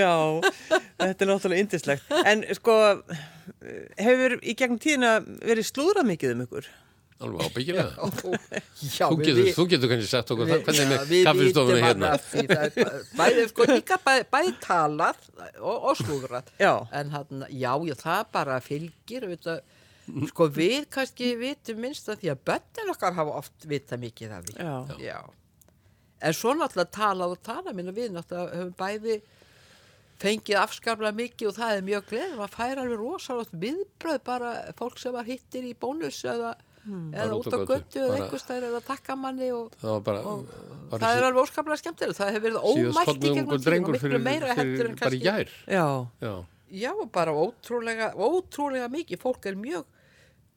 já, 0.00 0.12
þetta 1.00 1.24
er 1.26 1.30
náttúrulega 1.30 1.62
indislegt 1.64 2.12
en 2.24 2.44
sko 2.58 2.76
hefur 3.98 4.36
í 4.42 4.54
gegnum 4.58 4.78
tíðina 4.82 5.16
verið 5.24 5.70
slúðrað 5.70 6.10
mikið 6.12 6.34
um 6.36 6.44
ykkur 6.46 6.70
Alveg 7.18 7.40
ábyggilega. 7.48 8.08
Já, 8.94 9.08
Þú 9.10 9.16
getur, 9.24 9.48
þú 9.56 9.64
getur 9.72 9.90
kannski 9.90 10.08
sagt 10.10 10.28
okkur 10.34 10.46
það, 10.52 10.60
hvernig 10.68 10.82
er 10.84 10.90
með 10.92 11.40
vitum 11.42 11.70
hérna. 11.82 12.10
því 12.22 12.44
það 12.46 12.78
er 12.84 13.08
bæði, 13.18 13.46
sko, 13.50 13.66
líka 13.72 13.96
bæði, 14.04 14.26
bæði 14.34 14.52
talað 14.62 15.24
og, 15.58 15.88
og 15.90 15.96
slúðrað 15.98 16.52
Já. 16.62 16.70
en 17.00 17.10
hann, 17.16 17.42
já, 17.50 17.72
já, 17.90 17.94
það 18.04 18.22
bara 18.36 18.58
fylgir 18.62 19.26
vita, 19.32 19.56
sko, 20.30 20.46
við 20.60 20.86
kannski 20.94 21.32
vitum 21.40 21.82
minnst 21.82 22.06
að 22.14 22.22
því 22.22 22.30
að 22.36 22.44
börnin 22.52 22.92
okkar 22.94 23.18
hafa 23.18 23.34
oft 23.42 23.66
vita 23.74 23.98
mikið 23.98 24.36
af 24.38 24.46
því 24.46 24.54
Já. 24.62 24.76
já. 25.08 25.18
en 26.22 26.38
svo 26.38 26.54
náttúrulega 26.54 26.94
talað 27.00 27.34
og 27.34 27.42
talað 27.50 27.74
minna 27.80 27.96
við 27.98 28.14
náttúrulega 28.14 28.62
höfum 28.62 28.78
bæði 28.78 29.18
fengið 30.22 30.56
afskaplega 30.58 31.14
mikið 31.14 31.50
og 31.50 31.58
það 31.58 31.76
er 31.76 31.84
mjög 31.86 32.06
gleð 32.10 32.32
maður 32.38 32.54
fær 32.56 32.80
alveg 32.82 33.02
rosalegt 33.02 33.52
viðbröð 33.66 34.22
bara 34.26 34.54
fólk 34.78 34.98
sem 34.98 35.14
var 35.14 35.26
hittir 35.28 35.66
í 35.68 35.74
bónus 35.78 36.18
eða, 36.26 36.54
eða 36.88 37.36
út 37.38 37.48
á 37.52 37.58
göttu 37.68 38.00
eða 38.00 38.08
bara- 38.08 38.18
einhvers 38.22 38.44
stær 38.44 38.66
eða 38.68 38.80
takkamanni 38.86 39.50
og 39.54 39.72
Það 39.80 39.90
var 39.90 40.00
bara, 40.08 40.20
og 40.20 40.46
var 40.90 41.02
það 41.04 41.16
er 41.18 41.26
alveg 41.28 41.42
óskaplega 41.44 41.80
skemmtilegt. 41.82 42.18
Það 42.18 42.32
hefur 42.32 42.46
verið 42.46 42.60
ómætt 42.70 43.12
í 43.12 43.32
gegnum 43.34 43.62
tíma 43.66 43.92
miklu 43.92 44.20
meira 44.24 44.54
heldur 44.54 44.78
fyrir 44.78 44.90
en 44.90 44.96
kannski. 44.96 45.22
Já, 45.68 46.08
Já, 46.20 46.34
já 46.72 46.92
bara 47.12 47.32
ótrúlega 47.32 48.12
ótrúlega 48.14 48.88
mikið, 48.92 49.20
fólk 49.22 49.46
er 49.46 49.54
mjög 49.56 49.84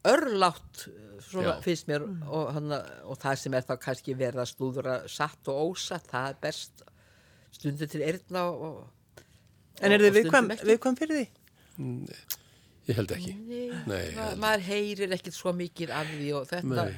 örlátt 0.03 0.87
svona, 1.21 1.59
finnst 1.61 1.87
mér 1.87 2.05
og, 2.27 2.53
hana, 2.55 2.81
og 3.05 3.19
það 3.21 3.35
sem 3.43 3.53
er 3.53 3.67
þá 3.67 3.75
kannski 3.83 4.15
verið 4.17 4.41
að 4.43 4.49
slúðra 4.55 4.95
satt 5.11 5.51
og 5.51 5.71
ósatt, 5.75 6.07
það 6.09 6.29
er 6.31 6.39
best 6.41 6.83
stundu 7.51 7.87
til 7.91 8.01
og, 8.41 8.87
en 9.81 9.91
er 9.91 9.99
þið 10.07 10.17
viðkvæm 10.21 10.97
fyrir 10.97 11.21
því? 11.21 11.27
Ég 12.87 12.95
held 12.95 13.11
ekki. 13.11 13.33
Nei, 13.47 13.69
Nei, 13.87 14.11
ma 14.15 14.27
ég- 14.31 14.37
maður 14.41 14.61
heyrir 14.67 15.11
ekkit 15.17 15.33
svo 15.37 15.53
mikið 15.53 15.89
af 15.93 16.07
því 16.07 16.29
og 16.39 16.47
þetta 16.49 16.85
Nei. 16.85 16.95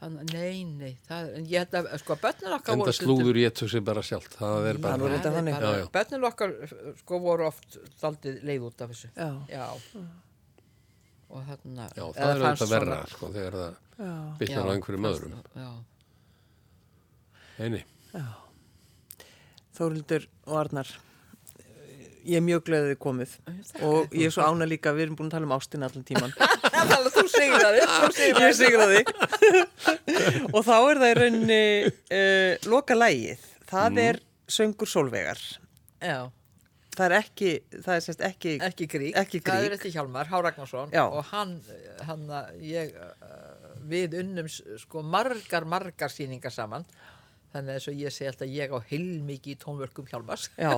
Hann, 0.00 0.14
nei, 0.32 0.64
nei, 0.64 0.94
það, 1.06 1.26
en 1.36 1.44
ég 1.44 1.58
held 1.60 1.74
að 1.76 1.88
sko 2.00 2.14
börnin 2.16 2.54
okkar 2.56 2.72
Enda 2.72 2.84
voru 2.86 2.92
stundum- 2.96 3.18
slúður 3.20 3.36
ég 3.36 3.58
sig 3.68 3.82
bara 3.84 4.00
sjálft. 4.00 4.32
Það 4.38 4.54
er 4.56 4.62
Það 4.62 4.68
er 4.70 4.78
bara, 4.80 4.96
þannig. 5.36 5.54
Já, 5.60 5.72
já. 5.76 5.86
Börnin 5.92 6.24
okkar 6.24 6.54
sko 7.02 7.18
voru 7.20 7.44
oft 7.50 7.76
daldið 8.00 8.38
leið 8.48 8.64
út 8.70 8.80
af 8.80 8.90
þessu 8.90 9.10
Já. 9.50 9.66
Og 11.30 11.44
þarna 11.46 11.84
já, 11.94 12.02
það 12.16 12.16
er 12.16 12.40
auðvitað 12.40 12.70
verra, 12.72 12.96
svona- 12.96 13.10
sko, 13.12 13.28
þegar 13.36 13.52
það 13.60 13.74
Já. 14.00 14.38
bitnar 14.40 14.64
á 14.64 14.70
Já, 14.70 14.72
einhverjum 14.74 15.06
öðrum. 15.10 15.34
Já, 15.54 15.70
Eini, 17.60 17.84
Þórildur 19.76 20.26
og 20.46 20.56
Arnar 20.64 20.88
ég 22.24 22.40
er 22.40 22.46
mjög 22.46 22.64
gleðið 22.68 22.98
komið 23.02 23.36
og 23.86 24.16
ég 24.16 24.28
er 24.28 24.34
svo 24.34 24.46
ána 24.46 24.68
líka, 24.68 24.94
við 24.96 25.08
erum 25.08 25.18
búin 25.20 25.30
að 25.30 25.36
tala 25.38 25.48
um 25.48 25.54
ástin 25.56 25.86
allan 25.86 26.06
tíman 26.06 26.34
þú 27.20 27.26
segir 27.28 27.60
það 27.60 27.78
þú 27.84 28.10
segir 28.20 28.42
ég 28.44 28.58
sigraði 28.58 29.04
og 30.54 30.60
þá 30.66 30.74
er 30.78 31.00
það 31.00 31.08
í 31.10 31.16
rauninni 31.20 31.62
uh, 31.86 32.68
loka 32.70 32.96
lægið, 32.96 33.48
það 33.70 34.02
er 34.04 34.20
söngur 34.50 34.90
sólvegar. 34.90 35.40
Já, 36.00 36.30
það 36.96 37.06
er 37.06 37.16
ekki, 37.20 37.52
það 37.76 37.94
er 37.94 38.04
sérst 38.06 38.24
ekki 38.26 38.56
ekki 38.66 38.88
grík. 38.90 39.14
Ekki 39.20 39.42
Það 39.46 39.68
er 39.68 39.76
eftir 39.76 39.94
Hjálmar, 39.94 40.30
Há 40.30 40.36
Ragnarsson. 40.46 40.92
Já. 40.94 41.04
og 41.06 41.24
hann, 41.30 41.56
hann 42.08 42.26
ég, 42.64 42.94
uh, 42.96 43.72
við 43.90 44.18
unnum 44.22 44.50
sko 44.50 45.04
margar, 45.06 45.68
margar 45.68 46.12
sýningar 46.12 46.54
saman. 46.54 46.86
Þannig 47.50 47.74
að 47.74 47.78
þess 47.80 47.90
að 47.90 48.00
ég 48.04 48.14
segi 48.14 48.30
alltaf 48.30 48.50
ég 48.54 48.74
á 48.74 48.78
heilmikið 48.92 49.56
í 49.56 49.58
tónverkum 49.58 50.06
Hjálmars. 50.10 50.50
Já, 50.54 50.74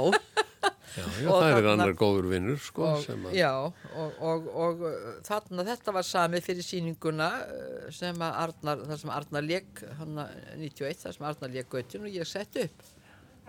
já, 0.97 1.05
já, 1.23 1.29
það 1.29 1.57
er 1.57 1.69
annar 1.73 1.95
góður 1.99 2.29
vinnur, 2.33 2.59
sko, 2.63 2.87
og, 2.91 3.05
sem 3.05 3.27
að, 3.29 3.37
já, 3.39 3.51
og, 3.63 4.17
og, 4.31 4.49
og 4.67 4.83
uh, 4.89 4.97
þarna 5.27 5.67
þetta 5.69 5.95
var 5.97 6.09
samið 6.09 6.49
fyrir 6.49 6.67
sýninguna 6.67 7.29
uh, 7.43 7.85
sem 7.95 8.25
að 8.25 8.41
Arnar, 8.47 8.87
þar 8.91 9.03
sem 9.03 9.15
Arnar 9.19 9.47
leik 9.47 9.85
hann 10.01 10.23
91, 10.23 11.01
þar 11.05 11.19
sem 11.19 11.29
Arnar 11.31 11.55
leik 11.57 11.71
gautin 11.73 12.09
og 12.09 12.17
ég 12.17 12.29
sett 12.29 12.59
upp. 12.65 12.91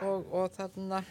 Og, 0.03 0.29
og 0.33 0.53
þarna 0.55 1.03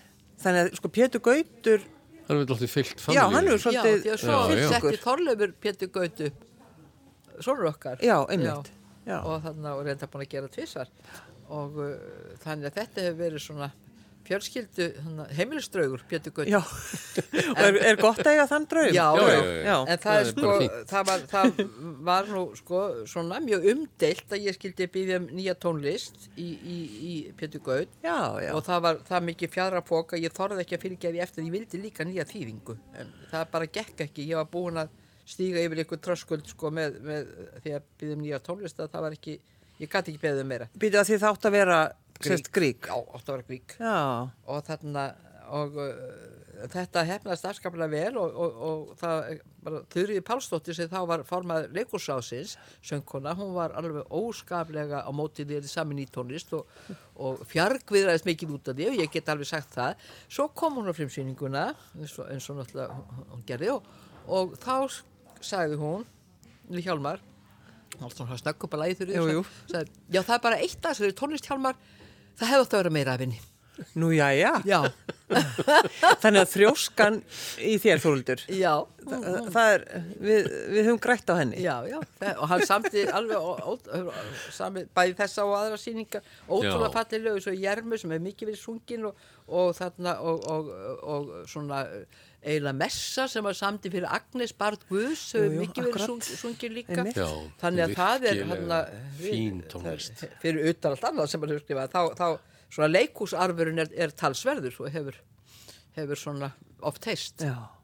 þannig 0.42 0.64
að 0.64 0.78
sko 0.80 0.90
Pétur 0.90 1.22
Gautur 1.22 1.84
hann 2.26 2.38
er 2.38 2.46
alltaf 2.46 2.70
fyllt 2.70 3.02
já, 3.14 3.22
hann 3.30 3.46
er 3.46 3.56
já, 3.56 3.62
svolítið 3.62 3.98
því 4.02 4.12
að 4.12 4.22
svo 4.22 4.38
Já, 4.38 4.56
já. 4.58 4.68
setti 4.72 5.02
Þorleifur 5.02 5.52
Pétur 5.62 5.90
Gaut 5.94 6.22
upp. 6.28 6.46
Sonur 7.42 7.68
okkar. 7.72 8.02
Já, 8.04 8.16
einmitt. 8.30 8.72
Já. 9.02 9.18
og 9.26 9.40
þarna 9.42 9.72
og 9.74 9.86
reynda 9.86 10.06
búin 10.06 10.22
að 10.22 10.30
gera 10.30 10.48
tvisar 10.52 10.90
og 11.52 11.78
uh, 11.82 11.94
þannig 12.44 12.68
að 12.68 12.76
þetta 12.76 13.06
hefur 13.06 13.18
verið 13.18 13.42
svona 13.42 13.68
fjölskyldu 14.26 14.88
heimilistraugur 15.36 16.04
Pétur 16.10 16.48
Já, 16.48 16.60
og 17.52 17.62
er, 17.62 17.78
er 17.92 18.00
gott 18.00 18.22
að 18.22 18.32
eiga 18.34 18.46
þann 18.50 18.66
draum? 18.70 18.90
Já, 18.94 19.06
Já, 19.18 19.26
já, 19.26 19.38
já, 19.42 19.62
já. 19.66 19.76
en 19.82 20.02
það 20.04 20.12
Það 20.12 20.20
er 20.20 20.30
sko, 20.30 20.52
það 20.92 21.06
var, 21.08 21.24
það 21.32 21.62
var 22.08 22.30
nú 22.32 22.42
sko 22.58 22.82
svona 23.08 23.40
mjög 23.44 23.68
umdeilt 23.72 24.34
að 24.36 24.46
ég 24.46 24.56
skildi 24.58 24.88
byggja 24.96 25.20
um 25.22 25.28
nýja 25.36 25.54
tónlist 25.62 26.28
í, 26.36 26.48
í, 26.48 26.78
í 27.12 27.14
Pétur 27.38 27.86
já, 28.02 28.16
og 28.52 28.64
það 28.66 28.82
var 28.86 29.00
það 29.08 29.26
mikið 29.30 29.52
fjadra 29.56 29.82
pók 29.86 30.16
að 30.16 30.26
ég 30.26 30.34
þorði 30.36 30.64
ekki 30.64 30.76
að 30.78 30.84
fyrirgefi 30.86 31.22
eftir, 31.24 31.46
ég 31.46 31.54
vildi 31.56 31.80
líka 31.82 32.06
nýja 32.06 32.26
þýðingu. 32.28 32.76
En 32.98 33.14
það 33.30 33.48
bara 33.54 33.70
gekk 33.78 34.04
ekki, 34.06 34.26
ég 34.30 34.40
var 34.40 34.50
búin 34.52 34.82
að 34.82 34.92
stíga 35.28 35.62
yfir 35.62 35.84
ykkur 35.84 36.00
tröskuld 36.02 36.48
sko 36.50 36.70
með, 36.74 36.98
með 37.06 37.32
því 37.64 37.74
að 37.78 37.88
byggja 38.00 38.16
um 38.16 38.24
nýja 38.26 38.42
tónlist 38.44 38.82
að 38.82 38.92
það 38.94 39.06
var 39.06 39.16
ekki, 39.18 39.36
ég 39.82 39.92
gæti 39.92 40.12
ekki 40.12 40.22
beðið 40.22 40.44
um 40.44 40.50
meira. 40.52 40.68
Býtu 40.74 41.00
að 41.00 41.08
því 41.10 41.20
það 41.22 41.36
átt 41.36 41.48
að 41.48 41.56
vera 41.56 41.78
sérst 42.28 42.52
grík? 42.54 42.86
Já, 42.88 42.96
átt 43.00 43.28
að 43.28 43.34
vera 43.36 43.48
grík. 43.48 43.76
Já, 43.80 43.96
og 44.46 44.62
þarna 44.68 45.06
og 45.52 45.74
uh, 45.76 45.88
þetta 46.72 47.02
hefnaðist 47.06 47.46
afskaplega 47.48 47.90
vel 47.90 48.18
og, 48.20 48.36
og, 48.38 48.60
og 48.68 48.92
það 49.00 49.40
bara 49.62 49.80
Þurriði 49.92 50.22
Pálsdóttir 50.26 50.76
sem 50.76 50.90
þá 50.90 51.00
var 51.10 51.24
formað 51.26 51.66
leikursásins, 51.76 52.54
söngkona, 52.84 53.34
hún 53.38 53.52
var 53.56 53.74
alveg 53.78 54.06
óskaplega 54.14 55.02
á 55.06 55.10
móti 55.14 55.46
því 55.48 55.60
saman 55.70 56.00
í 56.02 56.06
tónlist 56.12 56.54
og, 56.56 56.70
og 57.20 57.42
fjargviðraðist 57.50 58.28
mikið 58.28 58.54
út 58.56 58.70
af 58.72 58.78
því 58.78 58.88
og 58.90 59.00
ég 59.02 59.12
get 59.14 59.32
alveg 59.32 59.50
sagt 59.50 59.74
það. 59.76 60.06
Svo 60.28 60.48
kom 60.56 60.78
hún 60.80 60.90
á 60.90 60.94
frimsýninguna 60.96 61.66
eins 61.98 62.16
og, 62.18 62.30
eins 62.32 62.48
og 62.52 62.60
náttúrulega 62.62 63.00
hún- 63.32 63.44
gerði 63.48 63.72
og, 63.74 63.90
og 64.28 64.56
þá 64.62 64.76
sagði 65.42 65.78
hún 65.82 66.06
við 66.70 66.86
Hjálmar 66.88 67.22
alltaf 68.00 68.24
svona 68.24 68.38
snögg 68.40 68.64
upp 68.66 68.74
að 68.78 68.94
þurrið 69.02 69.48
sagði, 69.68 69.90
já 70.14 70.22
það 70.22 70.36
er 70.38 70.44
bara 70.46 70.60
eitt 70.64 70.78
að 70.80 70.94
þessari 70.94 71.16
tónlist 71.18 71.48
Hjálmar 71.50 71.76
það 72.38 72.52
hefði 72.52 72.66
átt 72.66 72.76
að 72.76 72.82
vera 72.82 72.94
meira 72.98 73.16
af 73.16 73.24
henni. 73.26 73.40
Nú 73.98 74.12
já, 74.12 74.28
já. 74.36 74.52
Já, 74.68 74.80
Þannig 76.20 76.42
að 76.42 76.50
þrjóskan 76.52 77.14
í 77.64 77.76
þér 77.80 78.02
Þóruldur 78.02 78.42
já. 78.52 78.72
það, 79.00 79.28
það 79.54 79.70
er, 79.72 79.84
við, 80.20 80.48
við 80.74 80.88
höfum 80.88 81.00
grætt 81.06 81.32
á 81.32 81.34
henni. 81.38 81.62
Já, 81.64 81.74
já, 81.88 81.98
og 82.34 82.44
hann 82.50 82.64
samti 82.68 83.04
alveg 83.08 83.46
sami, 84.52 84.84
bæði 84.94 85.16
þessa 85.22 85.46
og 85.48 85.54
aðra 85.58 85.80
sýningar. 85.80 86.26
Ótrúlega 86.48 86.92
lög 87.24 87.40
svo 87.44 87.54
Jermu 87.56 87.98
sem 88.00 88.12
hefur 88.12 88.26
mikið 88.28 88.52
verið 88.52 88.60
sungin 88.60 89.08
og, 89.08 89.24
og 89.48 89.72
þarna 89.78 90.18
og, 90.20 90.44
og, 90.52 90.70
og 91.02 91.32
svona 91.50 91.82
eiginlega 92.42 92.78
messa 92.78 93.26
sem 93.30 93.44
var 93.46 93.56
samti 93.58 93.90
fyrir 93.92 94.08
Agnes 94.10 94.54
Bard 94.58 94.86
Guðs 94.88 95.24
hefur 95.36 95.58
mikið 95.60 95.90
verið 95.90 96.06
sung, 96.06 96.22
sungin 96.42 96.74
líka. 96.76 97.04
Já, 97.14 97.28
þannig 97.62 97.84
að 97.86 97.94
það 97.98 98.26
er 98.30 98.40
hana, 98.52 98.80
fín 99.20 99.60
tónlist. 99.70 100.24
fyrir 100.42 100.72
utan 100.72 100.96
allt 100.96 101.06
annað 101.10 101.30
sem 101.32 101.44
hann 101.44 101.54
hefur 101.54 101.66
skrifað 101.66 101.94
þá, 101.94 102.02
þá 102.18 102.72
svona 102.72 102.90
leikhúsarfurinn 102.96 103.84
er, 103.84 103.94
er 104.06 104.16
talsverður 104.16 104.80
og 104.82 104.90
hefur, 104.96 105.22
hefur 105.98 106.24
svona 106.26 106.52
oft 106.82 107.06
heist 107.10 107.46
Já 107.46 107.81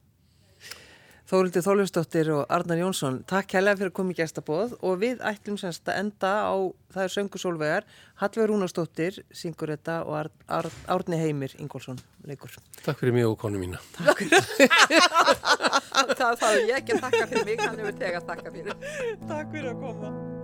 Þórildi 1.29 1.61
Þólustóttir 1.61 2.31
og 2.33 2.47
Arnar 2.49 2.79
Jónsson, 2.81 3.18
takk 3.29 3.51
kærlega 3.53 3.76
fyrir 3.76 3.91
að 3.91 3.97
koma 3.99 4.14
í 4.14 4.16
gestabóð 4.16 4.70
og 4.81 4.95
við 5.03 5.20
ætlum 5.29 5.59
semst 5.61 5.85
að 5.85 5.99
enda 6.01 6.31
á, 6.49 6.57
það 6.95 7.05
er 7.05 7.12
söngu 7.12 7.41
sólvegar, 7.43 7.85
Hallveig 8.22 8.49
Rúnastóttir, 8.49 9.18
syngur 9.37 9.74
þetta 9.74 9.99
og 10.09 10.16
Ar 10.22 10.31
Ar 10.49 10.70
Árni 10.97 11.20
Heimir 11.20 11.53
Ingólfsson, 11.61 12.01
leikur. 12.24 12.57
Takk 12.81 12.97
fyrir 13.03 13.18
mig 13.18 13.29
og 13.29 13.37
konu 13.45 13.61
mína. 13.61 13.83
það 16.16 16.41
þarf 16.41 16.64
ég 16.64 16.74
ekki 16.81 16.97
að 16.97 17.05
þakka 17.05 17.31
fyrir 17.35 17.47
mig, 17.53 17.61
hann 17.61 17.85
hefur 17.85 18.01
þegar 18.01 18.29
þakka 18.33 18.57
fyrir. 18.57 18.83
Takk 19.29 19.53
fyrir 19.53 19.72
að 19.74 19.81
koma. 19.85 20.38